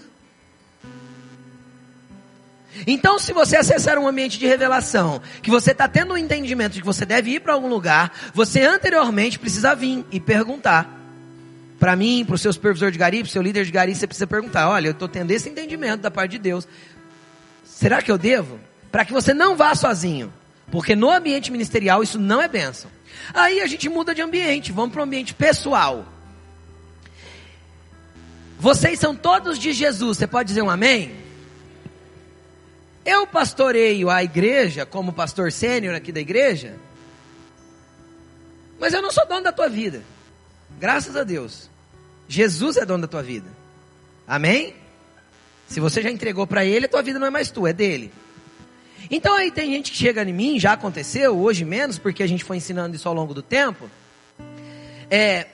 Então, 2.84 3.16
se 3.16 3.32
você 3.32 3.56
acessar 3.56 3.96
um 3.96 4.08
ambiente 4.08 4.40
de 4.40 4.46
revelação, 4.48 5.22
que 5.40 5.52
você 5.52 5.70
está 5.70 5.86
tendo 5.86 6.14
um 6.14 6.16
entendimento 6.16 6.72
de 6.72 6.80
que 6.80 6.86
você 6.86 7.06
deve 7.06 7.30
ir 7.30 7.42
para 7.42 7.52
algum 7.52 7.68
lugar, 7.68 8.12
você 8.34 8.62
anteriormente 8.62 9.38
precisa 9.38 9.72
vir 9.72 10.04
e 10.10 10.18
perguntar. 10.18 10.90
Para 11.78 11.94
mim, 11.94 12.24
para 12.26 12.34
o 12.34 12.38
seu 12.38 12.52
supervisor 12.52 12.90
de 12.90 12.98
gari, 12.98 13.18
para 13.18 13.28
o 13.28 13.30
seu 13.30 13.40
líder 13.40 13.64
de 13.64 13.70
gari, 13.70 13.94
você 13.94 14.08
precisa 14.08 14.26
perguntar: 14.26 14.68
olha, 14.68 14.88
eu 14.88 14.92
estou 14.92 15.06
tendo 15.06 15.30
esse 15.30 15.48
entendimento 15.48 16.00
da 16.00 16.10
parte 16.10 16.32
de 16.32 16.38
Deus. 16.40 16.66
Será 17.62 18.02
que 18.02 18.10
eu 18.10 18.18
devo? 18.18 18.58
Para 18.90 19.04
que 19.04 19.12
você 19.12 19.32
não 19.32 19.54
vá 19.54 19.76
sozinho. 19.76 20.32
Porque 20.70 20.96
no 20.96 21.10
ambiente 21.10 21.50
ministerial 21.50 22.02
isso 22.02 22.18
não 22.18 22.40
é 22.40 22.48
bênção. 22.48 22.90
Aí 23.32 23.60
a 23.60 23.66
gente 23.66 23.88
muda 23.88 24.14
de 24.14 24.22
ambiente, 24.22 24.72
vamos 24.72 24.92
para 24.92 25.00
o 25.00 25.04
ambiente 25.04 25.34
pessoal. 25.34 26.06
Vocês 28.58 28.98
são 28.98 29.14
todos 29.14 29.58
de 29.58 29.72
Jesus, 29.72 30.18
você 30.18 30.26
pode 30.26 30.48
dizer 30.48 30.62
um 30.62 30.70
amém? 30.70 31.14
Eu 33.04 33.26
pastoreio 33.26 34.08
a 34.08 34.24
igreja 34.24 34.86
como 34.86 35.12
pastor 35.12 35.52
sênior 35.52 35.94
aqui 35.94 36.10
da 36.10 36.20
igreja, 36.20 36.76
mas 38.78 38.94
eu 38.94 39.02
não 39.02 39.12
sou 39.12 39.26
dono 39.26 39.42
da 39.42 39.52
tua 39.52 39.68
vida. 39.68 40.02
Graças 40.78 41.14
a 41.16 41.24
Deus. 41.24 41.68
Jesus 42.26 42.76
é 42.76 42.86
dono 42.86 43.02
da 43.02 43.08
tua 43.08 43.22
vida. 43.22 43.48
Amém? 44.26 44.74
Se 45.68 45.80
você 45.80 46.02
já 46.02 46.10
entregou 46.10 46.46
para 46.46 46.64
ele, 46.64 46.86
a 46.86 46.88
tua 46.88 47.02
vida 47.02 47.18
não 47.18 47.26
é 47.26 47.30
mais 47.30 47.50
tua, 47.50 47.70
é 47.70 47.72
dele. 47.72 48.10
Então 49.10 49.34
aí 49.34 49.50
tem 49.50 49.70
gente 49.70 49.90
que 49.90 49.96
chega 49.96 50.22
em 50.22 50.32
mim, 50.32 50.58
já 50.58 50.72
aconteceu, 50.72 51.36
hoje 51.38 51.64
menos, 51.64 51.98
porque 51.98 52.22
a 52.22 52.26
gente 52.26 52.44
foi 52.44 52.56
ensinando 52.56 52.96
isso 52.96 53.08
ao 53.08 53.14
longo 53.14 53.34
do 53.34 53.42
tempo. 53.42 53.90
É, 55.10 55.46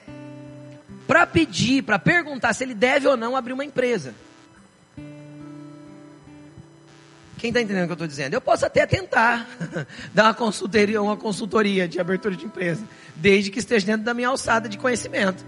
para 1.07 1.27
pedir, 1.27 1.83
para 1.83 1.99
perguntar 1.99 2.53
se 2.53 2.63
ele 2.63 2.75
deve 2.75 3.09
ou 3.09 3.17
não 3.17 3.35
abrir 3.35 3.53
uma 3.53 3.65
empresa. 3.65 4.15
Quem 7.37 7.49
está 7.49 7.61
entendendo 7.63 7.85
o 7.85 7.87
que 7.87 7.93
eu 7.93 7.95
estou 7.95 8.07
dizendo? 8.07 8.35
Eu 8.35 8.41
posso 8.41 8.67
até 8.67 8.87
tentar 8.87 9.49
dar 10.13 10.25
uma 10.25 10.35
consultoria, 10.35 11.01
uma 11.01 11.17
consultoria 11.17 11.89
de 11.89 11.99
abertura 11.99 12.37
de 12.37 12.45
empresa, 12.45 12.85
desde 13.17 13.51
que 13.51 13.59
esteja 13.59 13.87
dentro 13.87 14.03
da 14.03 14.13
minha 14.13 14.29
alçada 14.29 14.69
de 14.69 14.77
conhecimento. 14.77 15.45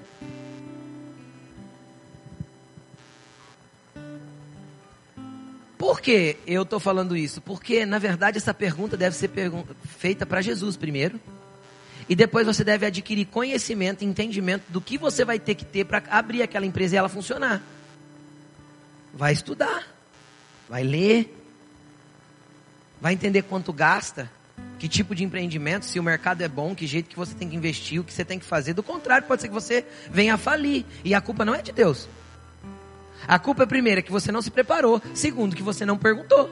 Por 5.83 6.01
que 6.01 6.37
eu 6.47 6.63
estou 6.63 6.79
falando 6.79 7.17
isso? 7.17 7.41
Porque, 7.41 7.85
na 7.85 7.99
verdade, 7.99 8.39
essa 8.39 8.55
pergunta 8.55 8.97
deve 8.97 9.17
ser 9.17 9.29
feita 9.99 10.25
para 10.25 10.41
Jesus 10.41 10.77
primeiro. 10.77 11.19
E 12.09 12.15
depois 12.15 12.47
você 12.47 12.63
deve 12.63 12.87
adquirir 12.87 13.27
conhecimento 13.27 14.05
entendimento 14.05 14.63
do 14.69 14.81
que 14.81 14.97
você 14.97 15.25
vai 15.25 15.41
ter 15.41 15.57
que 15.57 15.65
ter 15.65 15.85
para 15.85 16.01
abrir 16.09 16.41
aquela 16.41 16.65
empresa 16.65 16.95
e 16.95 16.99
ela 16.99 17.09
funcionar. 17.09 17.61
Vai 19.13 19.33
estudar, 19.33 19.85
vai 20.69 20.85
ler, 20.85 21.37
vai 23.01 23.15
entender 23.15 23.43
quanto 23.43 23.73
gasta, 23.73 24.31
que 24.79 24.89
tipo 24.89 25.17
de 25.17 25.25
empreendimento, 25.25 25.85
se 25.85 25.99
o 25.99 26.03
mercado 26.05 26.43
é 26.43 26.49
bom, 26.49 26.77
que 26.77 26.87
jeito 26.87 27.11
que 27.11 27.17
você 27.17 27.35
tem 27.35 27.49
que 27.49 27.57
investir, 27.57 28.01
o 28.01 28.05
que 28.05 28.13
você 28.13 28.25
tem 28.25 28.39
que 28.39 28.45
fazer. 28.45 28.73
Do 28.73 28.85
contrário, 28.85 29.27
pode 29.27 29.43
ser 29.43 29.49
que 29.49 29.55
você 29.55 29.85
venha 30.09 30.35
a 30.35 30.39
falir. 30.39 30.87
E 31.05 31.13
a 31.13 31.21
culpa 31.21 31.45
não 31.45 31.57
é 31.57 31.61
de 31.61 31.73
Deus. 31.73 32.09
A 33.27 33.39
culpa 33.39 33.63
é 33.63 33.67
primeiro 33.67 34.03
que 34.03 34.13
você 34.13 34.33
não 34.33 34.43
se 34.43 34.51
preparou, 34.51 35.01
segundo 35.15 35.57
que 35.57 35.63
você 35.63 35.87
não 35.87 35.97
perguntou. 35.97 36.51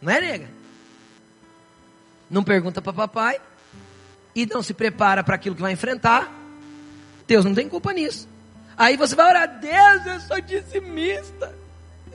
Não 0.00 0.12
é, 0.12 0.20
nega? 0.20 0.48
Não 2.30 2.44
pergunta 2.44 2.80
para 2.80 2.92
papai 2.92 3.40
e 4.34 4.46
não 4.46 4.62
se 4.62 4.72
prepara 4.72 5.22
para 5.22 5.34
aquilo 5.34 5.56
que 5.56 5.62
vai 5.62 5.72
enfrentar. 5.72 6.32
Deus 7.26 7.44
não 7.44 7.54
tem 7.54 7.68
culpa 7.68 7.92
nisso. 7.92 8.28
Aí 8.76 8.96
você 8.96 9.14
vai 9.14 9.28
orar, 9.28 9.60
Deus, 9.60 10.06
eu 10.06 10.20
sou 10.20 10.40
dizimista. 10.40 11.59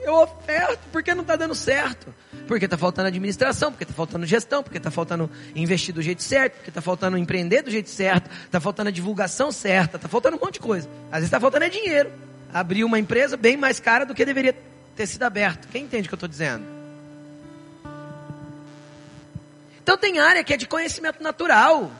Eu 0.02 0.14
oferto 0.14 0.80
porque 0.92 1.14
não 1.14 1.22
está 1.22 1.36
dando 1.36 1.54
certo. 1.54 2.14
Porque 2.46 2.64
está 2.64 2.78
faltando 2.78 3.08
administração, 3.08 3.72
porque 3.72 3.84
está 3.84 3.94
faltando 3.94 4.24
gestão, 4.24 4.62
porque 4.62 4.78
está 4.78 4.90
faltando 4.90 5.30
investir 5.54 5.94
do 5.94 6.00
jeito 6.00 6.22
certo, 6.22 6.54
porque 6.54 6.70
está 6.70 6.80
faltando 6.80 7.18
empreender 7.18 7.62
do 7.62 7.70
jeito 7.70 7.90
certo, 7.90 8.30
está 8.44 8.60
faltando 8.60 8.88
a 8.88 8.92
divulgação 8.92 9.50
certa, 9.50 9.96
está 9.96 10.08
faltando 10.08 10.36
um 10.36 10.40
monte 10.40 10.54
de 10.54 10.60
coisa. 10.60 10.88
Às 11.06 11.18
vezes 11.18 11.26
está 11.26 11.40
faltando 11.40 11.64
é 11.64 11.68
dinheiro. 11.68 12.12
Abrir 12.52 12.84
uma 12.84 12.98
empresa 12.98 13.36
bem 13.36 13.56
mais 13.56 13.80
cara 13.80 14.06
do 14.06 14.14
que 14.14 14.24
deveria 14.24 14.54
ter 14.94 15.06
sido 15.06 15.24
aberto. 15.24 15.68
Quem 15.68 15.84
entende 15.84 16.06
o 16.06 16.08
que 16.08 16.14
eu 16.14 16.16
estou 16.16 16.28
dizendo? 16.28 16.64
Então 19.82 19.96
tem 19.96 20.18
área 20.18 20.42
que 20.42 20.52
é 20.52 20.56
de 20.56 20.66
conhecimento 20.66 21.22
natural. 21.22 21.90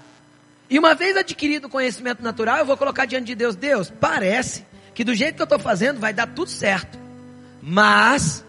E 0.68 0.78
uma 0.78 0.94
vez 0.94 1.16
adquirido 1.16 1.66
o 1.66 1.70
conhecimento 1.70 2.22
natural, 2.22 2.59
eu 2.59 2.66
vou 2.66 2.76
colocar 2.76 3.05
diante 3.05 3.26
de 3.26 3.34
Deus, 3.34 3.55
Deus, 3.55 3.92
parece 4.01 4.64
que 4.94 5.05
do 5.05 5.14
jeito 5.14 5.36
que 5.36 5.42
eu 5.42 5.44
estou 5.44 5.59
fazendo 5.59 6.01
vai 6.01 6.12
dar 6.12 6.26
tudo 6.26 6.51
certo. 6.51 7.06
Mas 7.69 8.45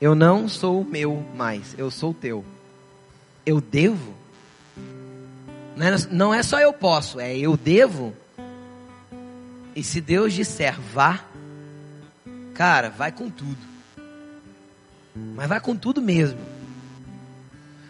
eu 0.00 0.14
não 0.14 0.48
sou 0.48 0.84
meu 0.84 1.26
mais, 1.34 1.74
eu 1.76 1.90
sou 1.90 2.14
teu. 2.14 2.44
Eu 3.44 3.60
devo? 3.60 4.14
Não 5.74 5.84
é, 5.84 5.96
não 6.12 6.32
é 6.32 6.44
só 6.44 6.60
eu 6.60 6.72
posso, 6.72 7.18
é 7.18 7.36
eu 7.36 7.56
devo. 7.56 8.14
E 9.74 9.82
se 9.82 10.00
Deus 10.00 10.32
disser 10.32 10.80
vá, 10.80 11.24
cara, 12.54 12.88
vai 12.88 13.10
com 13.10 13.28
tudo. 13.28 13.58
Mas 15.34 15.48
vai 15.48 15.58
com 15.58 15.74
tudo 15.74 16.00
mesmo. 16.00 16.38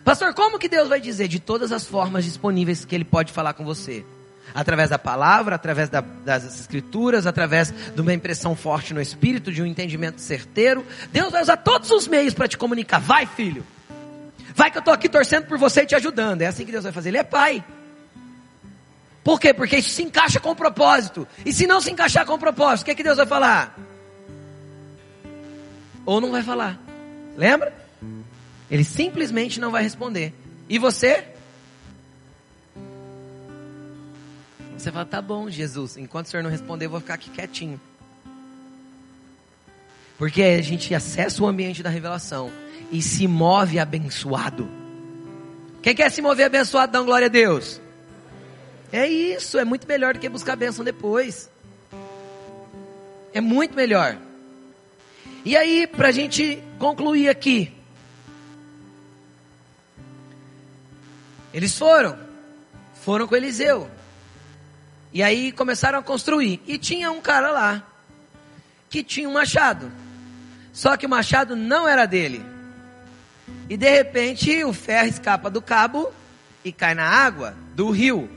Pastor, 0.03 0.33
como 0.33 0.59
que 0.59 0.71
Deus 0.71 0.89
vai 0.89 1.03
dizer? 1.03 1.29
De 1.29 1.39
todas 1.39 1.71
as 1.71 1.85
formas 1.85 2.25
disponíveis 2.25 2.87
que 2.87 2.95
Ele 2.95 3.05
pode 3.05 3.31
falar 3.31 3.53
com 3.53 3.63
você 3.63 4.07
através 4.55 4.91
da 4.91 4.99
palavra, 4.99 5.57
através 5.57 5.89
da, 5.89 6.01
das 6.01 6.45
escrituras, 6.45 7.27
através 7.27 7.71
de 7.71 8.01
uma 8.01 8.13
impressão 8.13 8.55
forte 8.55 8.93
no 8.93 9.01
espírito, 9.01 9.53
de 9.53 9.63
um 9.63 9.67
entendimento 9.67 10.21
certeiro. 10.21 10.85
Deus 11.13 11.31
vai 11.31 11.43
usar 11.43 11.57
todos 11.59 11.91
os 11.91 12.07
meios 12.07 12.35
para 12.35 12.49
te 12.49 12.59
comunicar. 12.59 12.99
Vai, 12.99 13.27
filho. 13.27 13.65
Vai 14.55 14.71
que 14.71 14.79
eu 14.79 14.81
estou 14.81 14.95
aqui 14.95 15.09
torcendo 15.09 15.47
por 15.47 15.59
você 15.59 15.83
e 15.83 15.87
te 15.87 15.95
ajudando. 15.95 16.43
É 16.43 16.47
assim 16.47 16.65
que 16.65 16.73
Deus 16.73 16.85
vai 16.85 16.93
fazer. 16.93 17.11
Ele 17.11 17.19
é 17.19 17.25
pai. 17.25 17.65
Por 19.23 19.39
quê? 19.39 19.53
Porque 19.53 19.77
isso 19.77 19.91
se 19.91 20.03
encaixa 20.03 20.41
com 20.41 20.51
o 20.51 20.57
propósito. 20.57 21.27
E 21.45 21.53
se 21.53 21.67
não 21.67 21.81
se 21.81 21.91
encaixar 21.91 22.25
com 22.27 22.35
o 22.35 22.39
propósito, 22.39 22.83
o 22.83 22.85
que, 22.87 22.91
é 22.91 22.95
que 22.95 23.03
Deus 23.03 23.17
vai 23.17 23.27
falar? 23.27 23.77
Ou 26.07 26.21
não 26.21 26.31
vai 26.31 26.43
falar. 26.43 26.79
Lembra? 27.37 27.73
Ele 28.71 28.85
simplesmente 28.85 29.61
não 29.61 29.71
vai 29.71 29.83
responder. 29.83 30.33
E 30.69 30.79
você? 30.79 31.25
Você 34.81 34.91
fala, 34.91 35.05
tá 35.05 35.21
bom, 35.21 35.51
Jesus, 35.51 35.99
enquanto 35.99 36.25
o 36.25 36.31
Senhor 36.31 36.43
não 36.43 36.49
responder, 36.49 36.87
eu 36.87 36.91
vou 36.91 37.01
ficar 37.01 37.13
aqui 37.13 37.29
quietinho. 37.29 37.79
Porque 40.17 40.43
a 40.43 40.63
gente 40.63 40.95
acessa 40.95 41.43
o 41.43 41.47
ambiente 41.47 41.83
da 41.83 41.91
revelação 41.91 42.51
e 42.91 43.03
se 43.03 43.27
move 43.29 43.79
abençoado. 43.79 44.67
Quem 45.83 45.95
quer 45.95 46.11
se 46.11 46.23
mover 46.23 46.47
abençoado, 46.47 46.93
dá 46.93 47.03
glória 47.03 47.27
a 47.27 47.29
Deus. 47.29 47.79
É 48.91 49.07
isso, 49.07 49.59
é 49.59 49.67
muito 49.67 49.87
melhor 49.87 50.15
do 50.15 50.21
que 50.21 50.31
buscar 50.31 50.57
bênção 50.57 50.83
depois. 50.83 51.51
É 53.35 53.41
muito 53.41 53.77
melhor. 53.77 54.17
E 55.45 55.59
aí, 55.59 55.87
para 55.87 56.09
a 56.09 56.13
gente 56.13 56.59
concluir 56.79 57.29
aqui. 57.29 57.71
Eles 61.53 61.77
foram. 61.77 62.19
Foram 62.95 63.27
com 63.27 63.37
Eliseu. 63.37 64.00
E 65.13 65.23
aí 65.23 65.53
começaram 65.53 65.99
a 65.99 66.03
construir. 66.03 66.61
E 66.67 66.79
tinha 66.79 67.11
um 67.11 67.21
cara 67.21 67.51
lá 67.51 67.87
que 68.89 69.03
tinha 69.03 69.29
um 69.29 69.33
machado. 69.33 69.91
Só 70.73 70.97
que 70.97 71.07
o 71.07 71.09
machado 71.09 71.57
não 71.57 71.89
era 71.89 72.07
dele. 72.07 72.45
E 73.69 73.77
de 73.77 73.91
repente 73.91 74.65
o 74.65 74.73
ferro 74.73 75.09
escapa 75.09 75.51
do 75.51 75.63
cabo 75.63 76.13
e 76.65 76.73
cai 76.73 76.95
na 76.95 77.05
água 77.05 77.55
do 77.75 77.91
rio. 77.91 78.29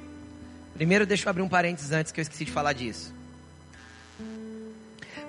Primeiro, 0.75 1.05
deixa 1.05 1.25
eu 1.25 1.29
abrir 1.29 1.41
um 1.41 1.49
parênteses 1.49 1.91
antes 1.91 2.11
que 2.11 2.19
eu 2.19 2.23
esqueci 2.23 2.45
de 2.45 2.51
falar 2.51 2.73
disso. 2.73 3.13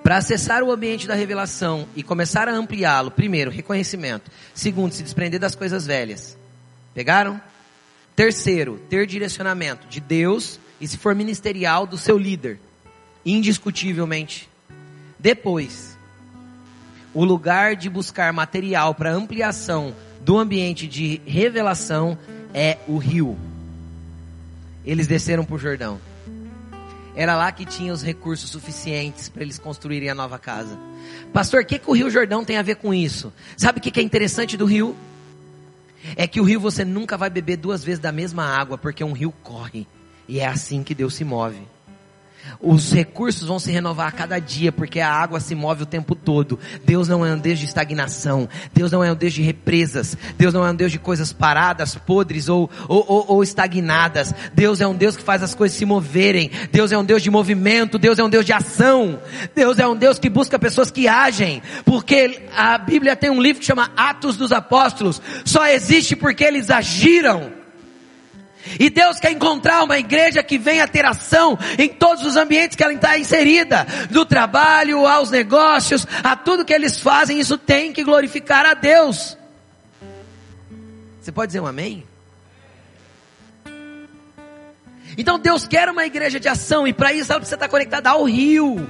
Para 0.01 0.17
acessar 0.17 0.61
o 0.61 0.71
ambiente 0.71 1.07
da 1.07 1.15
revelação 1.15 1.87
e 1.95 2.03
começar 2.03 2.47
a 2.47 2.53
ampliá-lo, 2.53 3.09
primeiro, 3.09 3.49
reconhecimento. 3.49 4.29
Segundo, 4.53 4.93
se 4.93 5.01
desprender 5.01 5.39
das 5.39 5.55
coisas 5.55 5.85
velhas. 5.85 6.37
Pegaram? 6.93 7.41
Terceiro, 8.15 8.79
ter 8.89 9.05
direcionamento 9.07 9.87
de 9.87 9.99
Deus 9.99 10.59
e 10.79 10.87
se 10.87 10.97
for 10.97 11.15
ministerial, 11.15 11.87
do 11.87 11.97
seu 11.97 12.17
líder, 12.17 12.59
indiscutivelmente. 13.25 14.49
Depois, 15.17 15.97
o 17.13 17.23
lugar 17.23 17.75
de 17.75 17.89
buscar 17.89 18.31
material 18.33 18.93
para 18.93 19.11
ampliação 19.11 19.95
do 20.21 20.37
ambiente 20.37 20.87
de 20.87 21.21
revelação 21.25 22.17
é 22.53 22.77
o 22.87 22.97
rio. 22.97 23.37
Eles 24.85 25.07
desceram 25.07 25.45
para 25.45 25.55
o 25.55 25.59
Jordão. 25.59 25.99
Era 27.15 27.35
lá 27.35 27.51
que 27.51 27.65
tinha 27.65 27.93
os 27.93 28.03
recursos 28.03 28.49
suficientes 28.49 29.29
para 29.29 29.43
eles 29.43 29.57
construírem 29.57 30.09
a 30.09 30.15
nova 30.15 30.37
casa. 30.37 30.77
Pastor, 31.31 31.61
o 31.61 31.65
que, 31.65 31.79
que 31.79 31.89
o 31.89 31.93
Rio 31.93 32.09
Jordão 32.09 32.43
tem 32.43 32.57
a 32.57 32.61
ver 32.61 32.75
com 32.75 32.93
isso? 32.93 33.31
Sabe 33.55 33.79
o 33.79 33.81
que, 33.81 33.89
que 33.89 33.99
é 33.99 34.03
interessante 34.03 34.57
do 34.57 34.65
rio? 34.65 34.95
É 36.15 36.27
que 36.27 36.41
o 36.41 36.43
rio 36.43 36.59
você 36.59 36.83
nunca 36.83 37.17
vai 37.17 37.29
beber 37.29 37.57
duas 37.57 37.83
vezes 37.83 37.99
da 37.99 38.11
mesma 38.11 38.45
água, 38.45 38.77
porque 38.77 39.03
um 39.03 39.13
rio 39.13 39.33
corre. 39.41 39.87
E 40.27 40.39
é 40.39 40.47
assim 40.47 40.83
que 40.83 40.95
Deus 40.95 41.13
se 41.15 41.23
move. 41.23 41.75
Os 42.59 42.91
recursos 42.91 43.47
vão 43.47 43.59
se 43.59 43.71
renovar 43.71 44.07
a 44.07 44.11
cada 44.11 44.39
dia, 44.39 44.71
porque 44.71 44.99
a 44.99 45.11
água 45.11 45.39
se 45.39 45.55
move 45.55 45.83
o 45.83 45.85
tempo 45.85 46.15
todo. 46.15 46.59
Deus 46.83 47.07
não 47.07 47.25
é 47.25 47.33
um 47.33 47.37
Deus 47.37 47.59
de 47.59 47.65
estagnação. 47.65 48.47
Deus 48.73 48.91
não 48.91 49.03
é 49.03 49.11
um 49.11 49.15
Deus 49.15 49.33
de 49.33 49.41
represas. 49.41 50.17
Deus 50.37 50.53
não 50.53 50.65
é 50.65 50.71
um 50.71 50.75
Deus 50.75 50.91
de 50.91 50.99
coisas 50.99 51.33
paradas, 51.33 51.95
podres 51.95 52.49
ou, 52.49 52.69
ou, 52.87 53.05
ou, 53.07 53.25
ou 53.29 53.43
estagnadas. 53.43 54.33
Deus 54.53 54.81
é 54.81 54.87
um 54.87 54.95
Deus 54.95 55.15
que 55.17 55.23
faz 55.23 55.43
as 55.43 55.55
coisas 55.55 55.77
se 55.77 55.85
moverem. 55.85 56.51
Deus 56.71 56.91
é 56.91 56.97
um 56.97 57.05
Deus 57.05 57.21
de 57.21 57.29
movimento. 57.29 57.97
Deus 57.97 58.19
é 58.19 58.23
um 58.23 58.29
Deus 58.29 58.45
de 58.45 58.53
ação. 58.53 59.19
Deus 59.53 59.79
é 59.79 59.87
um 59.87 59.95
Deus 59.95 60.19
que 60.19 60.29
busca 60.29 60.59
pessoas 60.59 60.91
que 60.91 61.07
agem. 61.07 61.61
Porque 61.83 62.43
a 62.55 62.77
Bíblia 62.77 63.15
tem 63.15 63.29
um 63.29 63.41
livro 63.41 63.59
que 63.59 63.65
chama 63.65 63.91
Atos 63.97 64.37
dos 64.37 64.51
Apóstolos. 64.51 65.21
Só 65.43 65.67
existe 65.67 66.15
porque 66.15 66.43
eles 66.43 66.69
agiram. 66.69 67.64
E 68.79 68.89
Deus 68.89 69.19
quer 69.19 69.31
encontrar 69.31 69.83
uma 69.83 69.97
igreja 69.97 70.41
que 70.41 70.57
venha 70.57 70.87
ter 70.87 71.05
ação 71.05 71.57
em 71.77 71.87
todos 71.87 72.25
os 72.25 72.35
ambientes 72.35 72.75
que 72.75 72.83
ela 72.83 72.93
está 72.93 73.17
inserida, 73.17 73.85
do 74.09 74.25
trabalho 74.25 75.05
aos 75.05 75.29
negócios, 75.29 76.05
a 76.23 76.35
tudo 76.35 76.65
que 76.65 76.73
eles 76.73 76.99
fazem, 76.99 77.39
isso 77.39 77.57
tem 77.57 77.93
que 77.93 78.03
glorificar 78.03 78.65
a 78.65 78.73
Deus. 78.73 79.37
Você 81.21 81.31
pode 81.31 81.49
dizer 81.49 81.59
um 81.59 81.67
amém? 81.67 82.03
Então 85.17 85.39
Deus 85.39 85.65
quer 85.67 85.89
uma 85.89 86.05
igreja 86.05 86.39
de 86.39 86.47
ação 86.47 86.87
e 86.87 86.93
para 86.93 87.13
isso 87.13 87.31
ela 87.31 87.39
precisa 87.39 87.55
estar 87.55 87.69
conectada 87.69 88.09
ao 88.09 88.23
rio. 88.23 88.87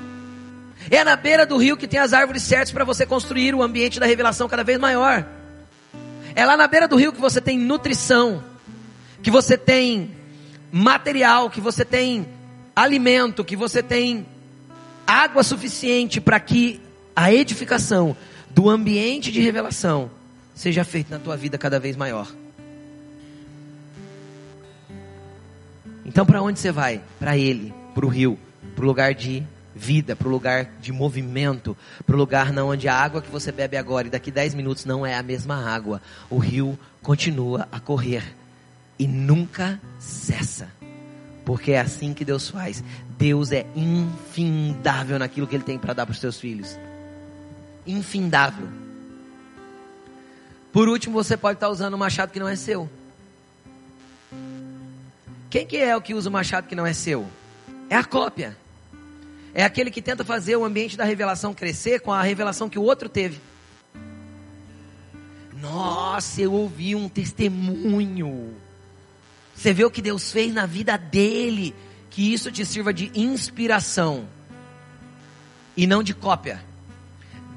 É 0.90 1.04
na 1.04 1.16
beira 1.16 1.46
do 1.46 1.58
rio 1.58 1.78
que 1.78 1.88
tem 1.88 2.00
as 2.00 2.14
árvores 2.14 2.44
certas 2.44 2.72
para 2.72 2.84
você 2.84 3.06
construir 3.06 3.54
o 3.54 3.62
ambiente 3.62 4.00
da 4.00 4.06
revelação 4.06 4.48
cada 4.48 4.64
vez 4.64 4.80
maior. 4.80 5.26
É 6.34 6.46
lá 6.46 6.58
na 6.58 6.68
beira 6.68 6.88
do 6.88 6.96
rio 6.96 7.14
que 7.14 7.22
você 7.22 7.40
tem 7.40 7.58
nutrição 7.58 8.44
que 9.26 9.32
você 9.32 9.58
tem 9.58 10.12
material, 10.72 11.50
que 11.50 11.60
você 11.60 11.84
tem 11.84 12.28
alimento, 12.76 13.44
que 13.44 13.56
você 13.56 13.82
tem 13.82 14.24
água 15.08 15.42
suficiente 15.42 16.22
para 16.22 16.40
que 16.40 16.80
a 17.16 17.34
edificação 17.34 18.16
do 18.52 18.70
ambiente 18.70 19.32
de 19.32 19.42
revelação 19.42 20.12
seja 20.54 20.84
feita 20.84 21.18
na 21.18 21.20
tua 21.20 21.36
vida 21.36 21.58
cada 21.58 21.80
vez 21.80 21.96
maior. 21.98 22.32
Então, 26.06 26.24
para 26.24 26.40
onde 26.44 26.60
você 26.60 26.72
vai? 26.72 27.02
Para 27.18 27.36
Ele, 27.36 27.74
para 27.96 28.06
o 28.06 28.10
rio, 28.10 28.38
para 28.76 28.84
o 28.84 28.88
lugar 28.88 29.16
de 29.16 29.42
vida, 29.74 30.16
para 30.16 30.28
o 30.28 30.32
lugar 30.32 30.66
de 30.80 30.92
movimento, 30.92 31.76
para 32.06 32.16
o 32.16 32.20
lugar 32.20 32.54
não 32.54 32.70
onde 32.70 32.88
a 32.88 32.94
água 32.94 33.24
que 33.24 33.32
você 33.32 33.52
bebe 33.52 33.76
agora 33.76 34.06
e 34.06 34.12
daqui 34.12 34.30
10 34.30 34.54
minutos 34.54 34.86
não 34.86 35.04
é 35.04 35.16
a 35.16 35.24
mesma 35.24 35.68
água. 35.68 36.00
O 36.30 36.38
rio 36.38 36.78
continua 37.02 37.68
a 37.72 37.80
correr 37.80 38.45
e 38.98 39.08
nunca 39.08 39.80
cessa. 40.00 40.70
Porque 41.44 41.74
é 41.74 41.80
assim 41.80 42.14
que 42.14 42.26
Deus 42.26 42.50
faz. 42.50 42.84
Deus 43.18 43.52
é 43.52 43.66
infindável 43.76 45.20
naquilo 45.20 45.46
que 45.46 45.56
Ele 45.56 45.64
tem 45.64 45.78
para 45.78 45.94
dar 45.94 46.06
para 46.06 46.14
os 46.14 46.20
seus 46.20 46.40
filhos. 46.40 46.78
Infindável. 47.86 48.68
Por 50.72 50.90
último, 50.90 51.14
você 51.14 51.38
pode 51.38 51.58
estar 51.58 51.70
usando 51.70 51.94
um 51.94 51.98
machado 51.98 52.32
que 52.32 52.40
não 52.40 52.48
é 52.48 52.56
seu. 52.56 52.90
Quem 55.50 55.66
que 55.66 55.78
é 55.78 55.96
o 55.96 56.02
que 56.02 56.14
usa 56.14 56.30
o 56.30 56.34
machado 56.34 56.68
que 56.68 56.76
não 56.76 56.86
é 56.86 56.92
seu? 56.92 57.26
É 57.90 57.96
a 57.96 58.04
cópia. 58.04 58.58
É 59.54 59.64
aquele 59.64 59.90
que 59.90 60.02
tenta 60.02 60.26
fazer 60.26 60.58
o 60.58 60.66
ambiente 60.66 60.98
da 60.98 61.06
revelação 61.06 61.54
crescer 61.54 62.02
com 62.02 62.12
a 62.12 62.22
revelação 62.22 62.68
que 62.68 62.78
o 62.78 62.84
outro 62.84 63.08
teve. 63.08 63.40
Nossa, 65.62 66.42
eu 66.42 66.52
ouvi 66.52 66.94
um 66.94 67.08
testemunho 67.08 68.54
você 69.56 69.74
vê 69.74 69.86
o 69.86 69.92
que 69.92 70.02
Deus 70.02 70.32
fez 70.32 70.54
na 70.54 70.66
vida 70.66 70.98
dele. 70.98 71.74
Que 72.10 72.34
isso 72.34 72.52
te 72.52 72.66
sirva 72.66 72.94
de 72.94 73.12
inspiração 73.14 74.28
e 75.76 75.86
não 75.86 76.02
de 76.02 76.14
cópia. 76.14 76.64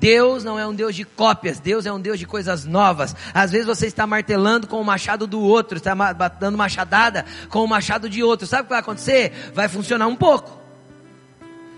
Deus 0.00 0.44
não 0.44 0.58
é 0.58 0.66
um 0.66 0.74
Deus 0.74 0.94
de 0.94 1.04
cópias, 1.04 1.58
Deus 1.58 1.84
é 1.84 1.92
um 1.92 2.00
Deus 2.00 2.18
de 2.18 2.26
coisas 2.26 2.64
novas. 2.64 3.14
Às 3.34 3.50
vezes 3.50 3.66
você 3.66 3.86
está 3.86 4.06
martelando 4.06 4.66
com 4.66 4.80
o 4.80 4.84
machado 4.84 5.26
do 5.26 5.40
outro, 5.40 5.76
está 5.76 5.92
dando 6.40 6.56
machadada 6.56 7.24
com 7.48 7.64
o 7.64 7.68
machado 7.68 8.08
de 8.08 8.22
outro. 8.22 8.46
Sabe 8.46 8.62
o 8.62 8.64
que 8.64 8.70
vai 8.70 8.80
acontecer? 8.80 9.32
Vai 9.52 9.68
funcionar 9.68 10.06
um 10.06 10.16
pouco. 10.16 10.56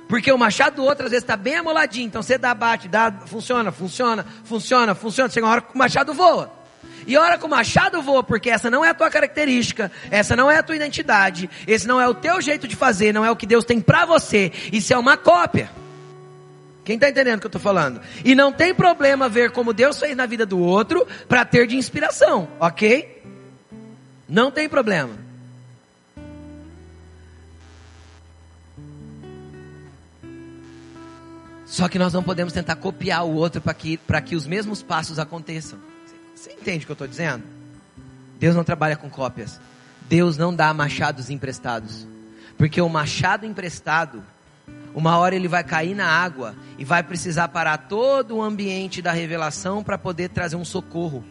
Porque 0.09 0.31
o 0.31 0.37
machado 0.37 0.77
do 0.77 0.85
outro 0.85 1.05
às 1.05 1.11
vezes 1.11 1.23
está 1.23 1.37
bem 1.37 1.57
amoladinho, 1.57 2.07
então 2.07 2.23
você 2.23 2.37
dá, 2.37 2.53
bate, 2.53 2.89
dá, 2.89 3.13
funciona, 3.27 3.71
funciona, 3.71 4.27
funciona, 4.45 4.95
funciona. 4.95 5.31
Chega 5.31 5.47
uma 5.47 5.53
hora 5.53 5.61
que 5.63 5.75
o 5.75 5.79
machado 5.79 6.13
voa. 6.13 6.60
E 7.07 7.17
hora 7.17 7.39
que 7.39 7.45
o 7.45 7.49
machado 7.49 8.01
voa, 8.03 8.23
porque 8.23 8.51
essa 8.51 8.71
não 8.71 8.85
é 8.85 8.91
a 8.91 8.95
tua 8.95 9.11
característica, 9.11 9.91
essa 10.11 10.37
não 10.37 10.51
é 10.51 10.59
a 10.59 10.63
tua 10.63 10.77
identidade, 10.77 11.49
esse 11.67 11.87
não 11.87 12.01
é 12.01 12.09
o 12.09 12.15
teu 12.15 12.41
jeito 12.41 12.69
de 12.69 12.77
fazer, 12.77 13.13
não 13.13 13.25
é 13.25 13.31
o 13.31 13.37
que 13.37 13.47
Deus 13.47 13.65
tem 13.65 13.81
para 13.81 14.05
você. 14.05 14.53
Isso 14.73 14.93
é 14.93 14.99
uma 14.99 15.17
cópia. 15.17 15.71
Quem 16.85 16.97
está 16.97 17.09
entendendo 17.09 17.39
o 17.39 17.41
que 17.41 17.47
eu 17.47 17.49
estou 17.49 17.61
falando? 17.61 18.01
E 18.25 18.35
não 18.35 18.53
tem 18.53 18.75
problema 18.75 19.29
ver 19.29 19.51
como 19.51 19.73
Deus 19.73 19.99
fez 19.99 20.17
na 20.17 20.27
vida 20.27 20.45
do 20.45 20.59
outro 20.59 21.07
para 21.29 21.45
ter 21.45 21.67
de 21.67 21.77
inspiração, 21.77 22.49
ok? 22.59 23.23
Não 24.29 24.51
tem 24.51 24.69
problema. 24.69 25.31
Só 31.71 31.89
que 31.89 32.01
nós 32.01 32.13
não 32.13 32.23
podemos 32.23 32.53
tentar 32.53 32.75
copiar 32.75 33.25
o 33.25 33.35
outro 33.35 33.61
para 33.61 33.73
que, 33.73 33.99
que 34.27 34.35
os 34.35 34.45
mesmos 34.45 34.83
passos 34.83 35.21
aconteçam. 35.21 35.79
Você 36.41 36.53
entende 36.53 36.85
o 36.85 36.87
que 36.87 36.93
eu 36.93 36.95
estou 36.95 37.07
dizendo? 37.07 37.45
Deus 38.39 38.57
não 38.57 38.65
trabalha 38.65 38.97
com 38.97 39.11
cópias. 39.11 39.61
Deus 40.09 40.39
não 40.39 40.55
dá 40.55 40.73
machados 40.73 41.29
emprestados. 41.29 42.07
Porque 42.57 42.81
o 42.81 42.89
machado 42.89 43.45
emprestado, 43.45 44.23
uma 44.95 45.19
hora 45.19 45.35
ele 45.35 45.49
vai 45.49 45.63
cair 45.63 45.95
na 45.95 46.07
água 46.07 46.55
e 46.79 46.85
vai 46.85 47.03
precisar 47.03 47.49
parar 47.49 47.77
todo 47.77 48.37
o 48.37 48.43
ambiente 48.43 49.03
da 49.03 49.13
revelação 49.13 49.85
para 49.85 49.99
poder 49.99 50.31
trazer 50.31 50.57
um 50.57 50.65
socorro. 50.65 51.23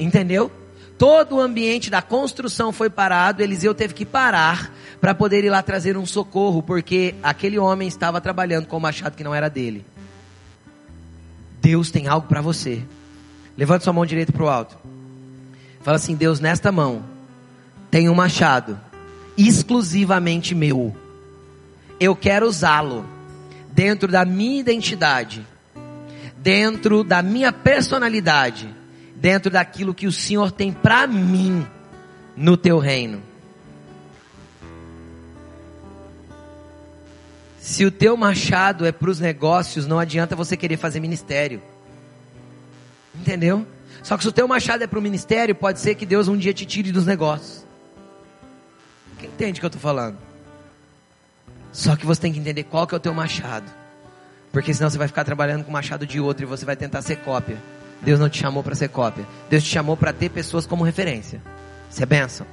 Entendeu? 0.00 0.50
Todo 0.96 1.36
o 1.36 1.40
ambiente 1.42 1.90
da 1.90 2.00
construção 2.00 2.72
foi 2.72 2.88
parado, 2.88 3.42
Eliseu 3.42 3.74
teve 3.74 3.92
que 3.92 4.06
parar 4.06 4.72
para 4.98 5.14
poder 5.14 5.44
ir 5.44 5.50
lá 5.50 5.62
trazer 5.62 5.94
um 5.98 6.06
socorro, 6.06 6.62
porque 6.62 7.14
aquele 7.22 7.58
homem 7.58 7.86
estava 7.86 8.18
trabalhando 8.18 8.66
com 8.66 8.78
o 8.78 8.80
machado 8.80 9.14
que 9.14 9.22
não 9.22 9.34
era 9.34 9.50
dele. 9.50 9.84
Deus 11.60 11.90
tem 11.90 12.06
algo 12.06 12.26
para 12.26 12.40
você. 12.40 12.82
Levante 13.56 13.84
sua 13.84 13.92
mão 13.92 14.06
direita 14.06 14.32
para 14.32 14.44
o 14.44 14.48
alto. 14.48 14.78
Fala 15.82 15.96
assim: 15.96 16.14
Deus, 16.14 16.40
nesta 16.40 16.70
mão 16.70 17.02
tem 17.90 18.08
um 18.08 18.14
machado 18.14 18.78
exclusivamente 19.36 20.54
meu. 20.54 20.94
Eu 22.00 22.14
quero 22.14 22.46
usá-lo 22.46 23.04
dentro 23.72 24.08
da 24.08 24.24
minha 24.24 24.60
identidade, 24.60 25.46
dentro 26.36 27.02
da 27.04 27.22
minha 27.22 27.52
personalidade, 27.52 28.68
dentro 29.14 29.50
daquilo 29.50 29.94
que 29.94 30.06
o 30.06 30.12
Senhor 30.12 30.50
tem 30.50 30.72
para 30.72 31.06
mim 31.06 31.66
no 32.36 32.56
teu 32.56 32.78
reino. 32.78 33.27
Se 37.68 37.84
o 37.84 37.90
teu 37.90 38.16
machado 38.16 38.86
é 38.86 38.90
para 38.90 39.10
os 39.10 39.20
negócios, 39.20 39.86
não 39.86 39.98
adianta 39.98 40.34
você 40.34 40.56
querer 40.56 40.78
fazer 40.78 41.00
ministério. 41.00 41.60
Entendeu? 43.14 43.66
Só 44.02 44.16
que 44.16 44.22
se 44.22 44.28
o 44.30 44.32
teu 44.32 44.48
machado 44.48 44.84
é 44.84 44.86
para 44.86 44.98
o 44.98 45.02
ministério, 45.02 45.54
pode 45.54 45.78
ser 45.78 45.94
que 45.94 46.06
Deus 46.06 46.28
um 46.28 46.36
dia 46.38 46.54
te 46.54 46.64
tire 46.64 46.90
dos 46.90 47.04
negócios. 47.04 47.66
Quem 49.18 49.28
entende 49.28 49.58
o 49.58 49.60
que 49.60 49.66
eu 49.66 49.68
estou 49.68 49.82
falando? 49.82 50.16
Só 51.70 51.94
que 51.94 52.06
você 52.06 52.22
tem 52.22 52.32
que 52.32 52.38
entender 52.38 52.62
qual 52.62 52.86
que 52.86 52.94
é 52.94 52.96
o 52.96 53.00
teu 53.00 53.12
machado. 53.12 53.70
Porque 54.50 54.72
senão 54.72 54.88
você 54.88 54.96
vai 54.96 55.06
ficar 55.06 55.24
trabalhando 55.24 55.62
com 55.62 55.68
o 55.68 55.74
machado 55.74 56.06
de 56.06 56.18
outro 56.18 56.44
e 56.44 56.46
você 56.46 56.64
vai 56.64 56.74
tentar 56.74 57.02
ser 57.02 57.16
cópia. 57.16 57.58
Deus 58.00 58.18
não 58.18 58.30
te 58.30 58.40
chamou 58.40 58.62
para 58.62 58.74
ser 58.74 58.88
cópia. 58.88 59.26
Deus 59.50 59.62
te 59.62 59.68
chamou 59.68 59.94
para 59.94 60.14
ter 60.14 60.30
pessoas 60.30 60.66
como 60.66 60.84
referência. 60.84 61.42
Isso 61.90 62.02
é 62.02 62.06
bênção. 62.06 62.46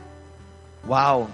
Uau! 0.86 1.30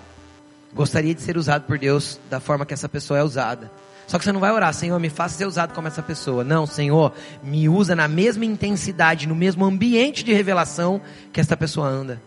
Gostaria 0.74 1.14
de 1.14 1.22
ser 1.22 1.38
usado 1.38 1.64
por 1.64 1.78
Deus 1.78 2.20
da 2.30 2.40
forma 2.40 2.66
que 2.66 2.74
essa 2.74 2.90
pessoa 2.90 3.20
é 3.20 3.24
usada. 3.24 3.72
Só 4.08 4.18
que 4.18 4.26
você 4.26 4.32
não 4.32 4.42
vai 4.42 4.52
orar, 4.52 4.74
Senhor, 4.74 5.00
me 5.00 5.10
faça 5.10 5.38
ser 5.38 5.46
usado 5.46 5.74
como 5.74 5.88
essa 5.88 6.04
pessoa. 6.04 6.44
Não, 6.44 6.66
Senhor, 6.66 7.14
me 7.42 7.70
usa 7.70 7.96
na 7.96 8.08
mesma 8.08 8.44
intensidade, 8.44 9.28
no 9.28 9.36
mesmo 9.36 9.64
ambiente 9.64 10.24
de 10.24 10.34
revelação 10.34 11.02
que 11.32 11.40
essa 11.40 11.56
pessoa 11.56 11.88
anda. 11.88 12.22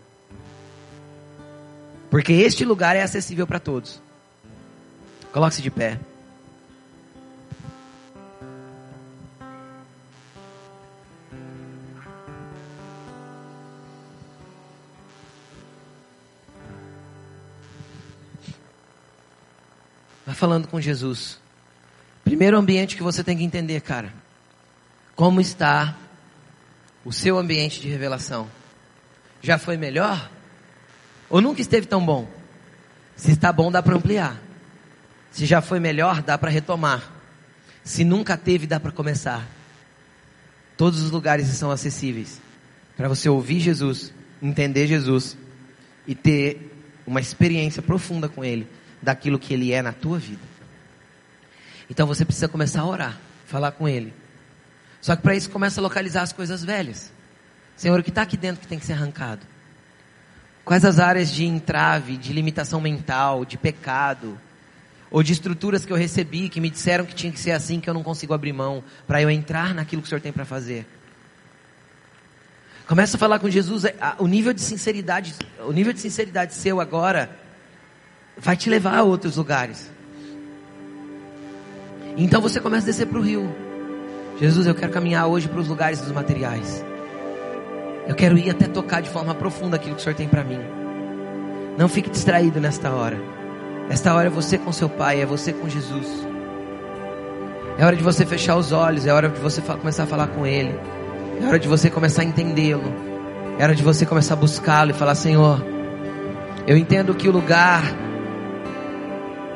Porque 2.09 2.33
este 2.33 2.65
lugar 2.65 2.95
é 2.95 3.03
acessível 3.03 3.45
para 3.45 3.59
todos. 3.59 4.01
Coloque-se 5.31 5.61
de 5.61 5.69
pé. 5.69 5.99
Vai 20.25 20.33
falando 20.33 20.67
com 20.67 20.81
Jesus. 20.81 21.39
Primeiro 22.23 22.57
ambiente 22.57 22.95
que 22.95 23.03
você 23.03 23.23
tem 23.23 23.37
que 23.37 23.43
entender, 23.43 23.81
cara. 23.81 24.11
Como 25.15 25.39
está 25.39 25.95
o 27.03 27.13
seu 27.13 27.37
ambiente 27.37 27.79
de 27.79 27.87
revelação? 27.87 28.49
Já 29.41 29.59
foi 29.59 29.77
melhor? 29.77 30.31
Ou 31.29 31.39
nunca 31.41 31.61
esteve 31.61 31.85
tão 31.85 32.03
bom? 32.03 32.27
Se 33.15 33.31
está 33.31 33.53
bom, 33.53 33.71
dá 33.71 33.83
para 33.83 33.95
ampliar. 33.95 34.41
Se 35.31 35.45
já 35.45 35.61
foi 35.61 35.79
melhor, 35.79 36.23
dá 36.23 36.37
para 36.37 36.49
retomar. 36.49 37.11
Se 37.83 38.03
nunca 38.03 38.35
teve, 38.35 38.65
dá 38.65 38.79
para 38.79 38.91
começar. 38.91 39.47
Todos 40.75 41.01
os 41.01 41.11
lugares 41.11 41.47
são 41.47 41.69
acessíveis 41.69 42.41
para 42.97 43.07
você 43.07 43.29
ouvir 43.29 43.59
Jesus, 43.59 44.11
entender 44.41 44.87
Jesus 44.87 45.37
e 46.07 46.15
ter 46.15 46.71
uma 47.05 47.21
experiência 47.21 47.81
profunda 47.81 48.27
com 48.27 48.43
Ele 48.43 48.67
daquilo 49.05 49.39
que 49.39 49.53
Ele 49.53 49.71
é 49.71 49.81
na 49.81 49.93
tua 49.93 50.17
vida. 50.17 50.41
Então 51.89 52.07
você 52.07 52.25
precisa 52.25 52.47
começar 52.47 52.81
a 52.81 52.85
orar, 52.85 53.19
falar 53.45 53.71
com 53.71 53.87
Ele. 53.87 54.13
Só 54.99 55.15
que 55.15 55.21
para 55.21 55.35
isso 55.35 55.49
começa 55.49 55.79
a 55.79 55.83
localizar 55.83 56.23
as 56.23 56.33
coisas 56.33 56.65
velhas. 56.65 57.13
Senhor, 57.77 57.99
o 57.99 58.03
que 58.03 58.09
está 58.09 58.23
aqui 58.23 58.35
dentro 58.35 58.61
que 58.61 58.67
tem 58.67 58.79
que 58.79 58.85
ser 58.85 58.93
arrancado? 58.93 59.45
Quais 60.63 60.83
as 60.83 60.99
áreas 60.99 61.31
de 61.31 61.45
entrave, 61.45 62.17
de 62.17 62.33
limitação 62.33 62.81
mental, 62.81 63.45
de 63.45 63.55
pecado, 63.55 64.39
ou 65.11 65.21
de 65.21 65.31
estruturas 65.31 65.85
que 65.85 65.93
eu 65.93 65.97
recebi 65.97 66.49
que 66.49 66.59
me 66.59 66.71
disseram 66.71 67.05
que 67.05 67.13
tinha 67.13 67.31
que 67.31 67.39
ser 67.39 67.51
assim 67.51 67.79
que 67.79 67.87
eu 67.87 67.93
não 67.93 68.01
consigo 68.01 68.33
abrir 68.33 68.51
mão 68.51 68.83
para 69.05 69.21
eu 69.21 69.29
entrar 69.29 69.75
naquilo 69.75 70.01
que 70.01 70.07
o 70.07 70.09
Senhor 70.09 70.21
tem 70.21 70.33
para 70.33 70.43
fazer? 70.43 70.87
Começa 72.87 73.15
a 73.15 73.19
falar 73.19 73.37
com 73.37 73.49
Jesus, 73.49 73.83
o 74.17 74.27
nível 74.27 74.53
de 74.53 74.61
sinceridade, 74.61 75.35
o 75.59 75.71
nível 75.71 75.93
de 75.93 75.99
sinceridade 75.99 76.55
seu 76.55 76.81
agora 76.81 77.44
vai 78.37 78.55
te 78.55 78.69
levar 78.69 78.97
a 78.97 79.03
outros 79.03 79.37
lugares. 79.37 79.89
Então 82.17 82.41
você 82.41 82.59
começa 82.59 82.85
a 82.85 82.87
descer 82.87 83.07
para 83.07 83.19
o 83.19 83.21
rio. 83.21 83.53
Jesus, 84.39 84.67
eu 84.67 84.75
quero 84.75 84.91
caminhar 84.91 85.27
hoje 85.27 85.47
para 85.47 85.59
os 85.59 85.67
lugares 85.67 86.01
dos 86.01 86.11
materiais. 86.11 86.83
Eu 88.07 88.15
quero 88.15 88.37
ir 88.37 88.49
até 88.49 88.67
tocar 88.67 89.01
de 89.01 89.09
forma 89.09 89.33
profunda 89.33 89.75
aquilo 89.75 89.95
que 89.95 90.01
o 90.01 90.03
Senhor 90.03 90.15
tem 90.15 90.27
para 90.27 90.43
mim. 90.43 90.59
Não 91.77 91.89
fique 91.89 92.09
distraído 92.09 92.59
nesta 92.59 92.91
hora. 92.91 93.17
Esta 93.89 94.13
hora 94.13 94.27
é 94.27 94.29
você 94.29 94.57
com 94.57 94.71
seu 94.71 94.89
Pai, 94.89 95.21
é 95.21 95.25
você 95.25 95.51
com 95.51 95.67
Jesus. 95.67 96.07
É 97.77 97.85
hora 97.85 97.95
de 97.95 98.03
você 98.03 98.25
fechar 98.25 98.55
os 98.55 98.71
olhos, 98.71 99.05
é 99.05 99.13
hora 99.13 99.27
de 99.27 99.39
você 99.39 99.61
começar 99.61 100.03
a 100.03 100.07
falar 100.07 100.27
com 100.27 100.45
Ele. 100.45 100.73
É 101.41 101.45
hora 101.45 101.59
de 101.59 101.67
você 101.67 101.89
começar 101.89 102.21
a 102.21 102.25
entendê-lo. 102.25 102.93
É 103.59 103.63
hora 103.63 103.75
de 103.75 103.83
você 103.83 104.05
começar 104.05 104.35
a 104.35 104.37
buscá-lo 104.37 104.91
e 104.91 104.93
falar: 104.93 105.15
Senhor, 105.15 105.63
eu 106.65 106.77
entendo 106.77 107.13
que 107.13 107.27
o 107.27 107.31
lugar 107.31 107.83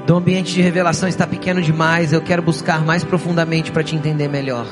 do 0.09 0.15
ambiente 0.15 0.55
de 0.55 0.59
revelação 0.59 1.07
está 1.07 1.27
pequeno 1.27 1.61
demais. 1.61 2.11
Eu 2.11 2.19
quero 2.19 2.41
buscar 2.41 2.83
mais 2.83 3.03
profundamente 3.03 3.71
para 3.71 3.83
te 3.83 3.95
entender 3.95 4.27
melhor. 4.27 4.65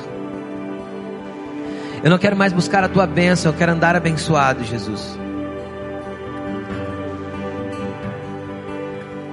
Eu 2.02 2.10
não 2.10 2.18
quero 2.18 2.36
mais 2.36 2.52
buscar 2.52 2.82
a 2.82 2.88
tua 2.88 3.06
bênção, 3.06 3.52
eu 3.52 3.56
quero 3.56 3.70
andar 3.70 3.94
abençoado, 3.94 4.64
Jesus. 4.64 5.16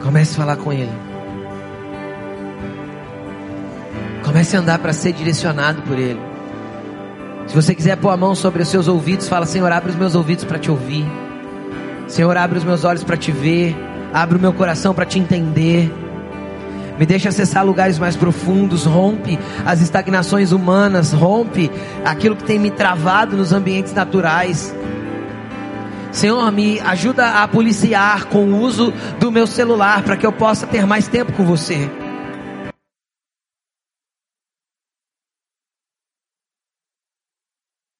Comece 0.03 0.34
a 0.34 0.38
falar 0.38 0.58
com 0.58 0.72
Ele. 0.72 0.91
Comece 4.24 4.56
a 4.56 4.60
andar 4.60 4.78
para 4.78 4.93
ser 4.93 5.12
direcionado 5.12 5.82
por 5.82 5.97
Ele. 5.97 6.22
Se 7.47 7.56
você 7.56 7.74
quiser 7.74 7.97
pôr 7.97 8.12
a 8.12 8.18
mão 8.18 8.36
sobre 8.36 8.62
os 8.62 8.70
seus 8.70 8.88
ouvidos, 8.88 9.28
fala: 9.28 9.47
Senhor, 9.47 9.72
abre 9.72 9.89
os 9.89 9.97
meus 9.97 10.14
ouvidos 10.14 10.45
para 10.45 10.60
te 10.60 10.70
ouvir. 10.70 11.03
Senhor, 12.08 12.38
abre 12.38 12.60
os 12.60 12.64
meus 12.64 12.84
olhos 12.84 13.03
para 13.03 13.18
te 13.18 13.32
ver. 13.32 13.95
Abre 14.16 14.38
o 14.38 14.39
meu 14.39 14.53
coração 14.53 14.93
para 14.93 15.05
te 15.05 15.20
entender. 15.20 15.93
Me 16.97 17.05
deixa 17.05 17.28
acessar 17.28 17.66
lugares 17.66 17.99
mais 17.99 18.16
profundos, 18.16 18.86
rompe 18.86 19.38
as 19.66 19.82
estagnações 19.82 20.53
humanas, 20.53 21.11
rompe 21.11 21.70
aquilo 22.05 22.38
que 22.38 22.45
tem 22.45 22.57
me 22.57 22.72
travado 22.72 23.36
nos 23.36 23.51
ambientes 23.51 23.91
naturais. 23.93 24.74
Senhor, 26.13 26.49
me 26.49 26.80
ajuda 26.80 27.43
a 27.43 27.47
policiar 27.49 28.28
com 28.28 28.45
o 28.45 28.61
uso 28.61 28.93
do 29.20 29.30
meu 29.30 29.45
celular 29.45 30.01
para 30.01 30.16
que 30.16 30.26
eu 30.26 30.32
possa 30.32 30.66
ter 30.66 30.86
mais 30.86 31.09
tempo 31.09 31.34
com 31.34 31.43
você. 31.43 31.91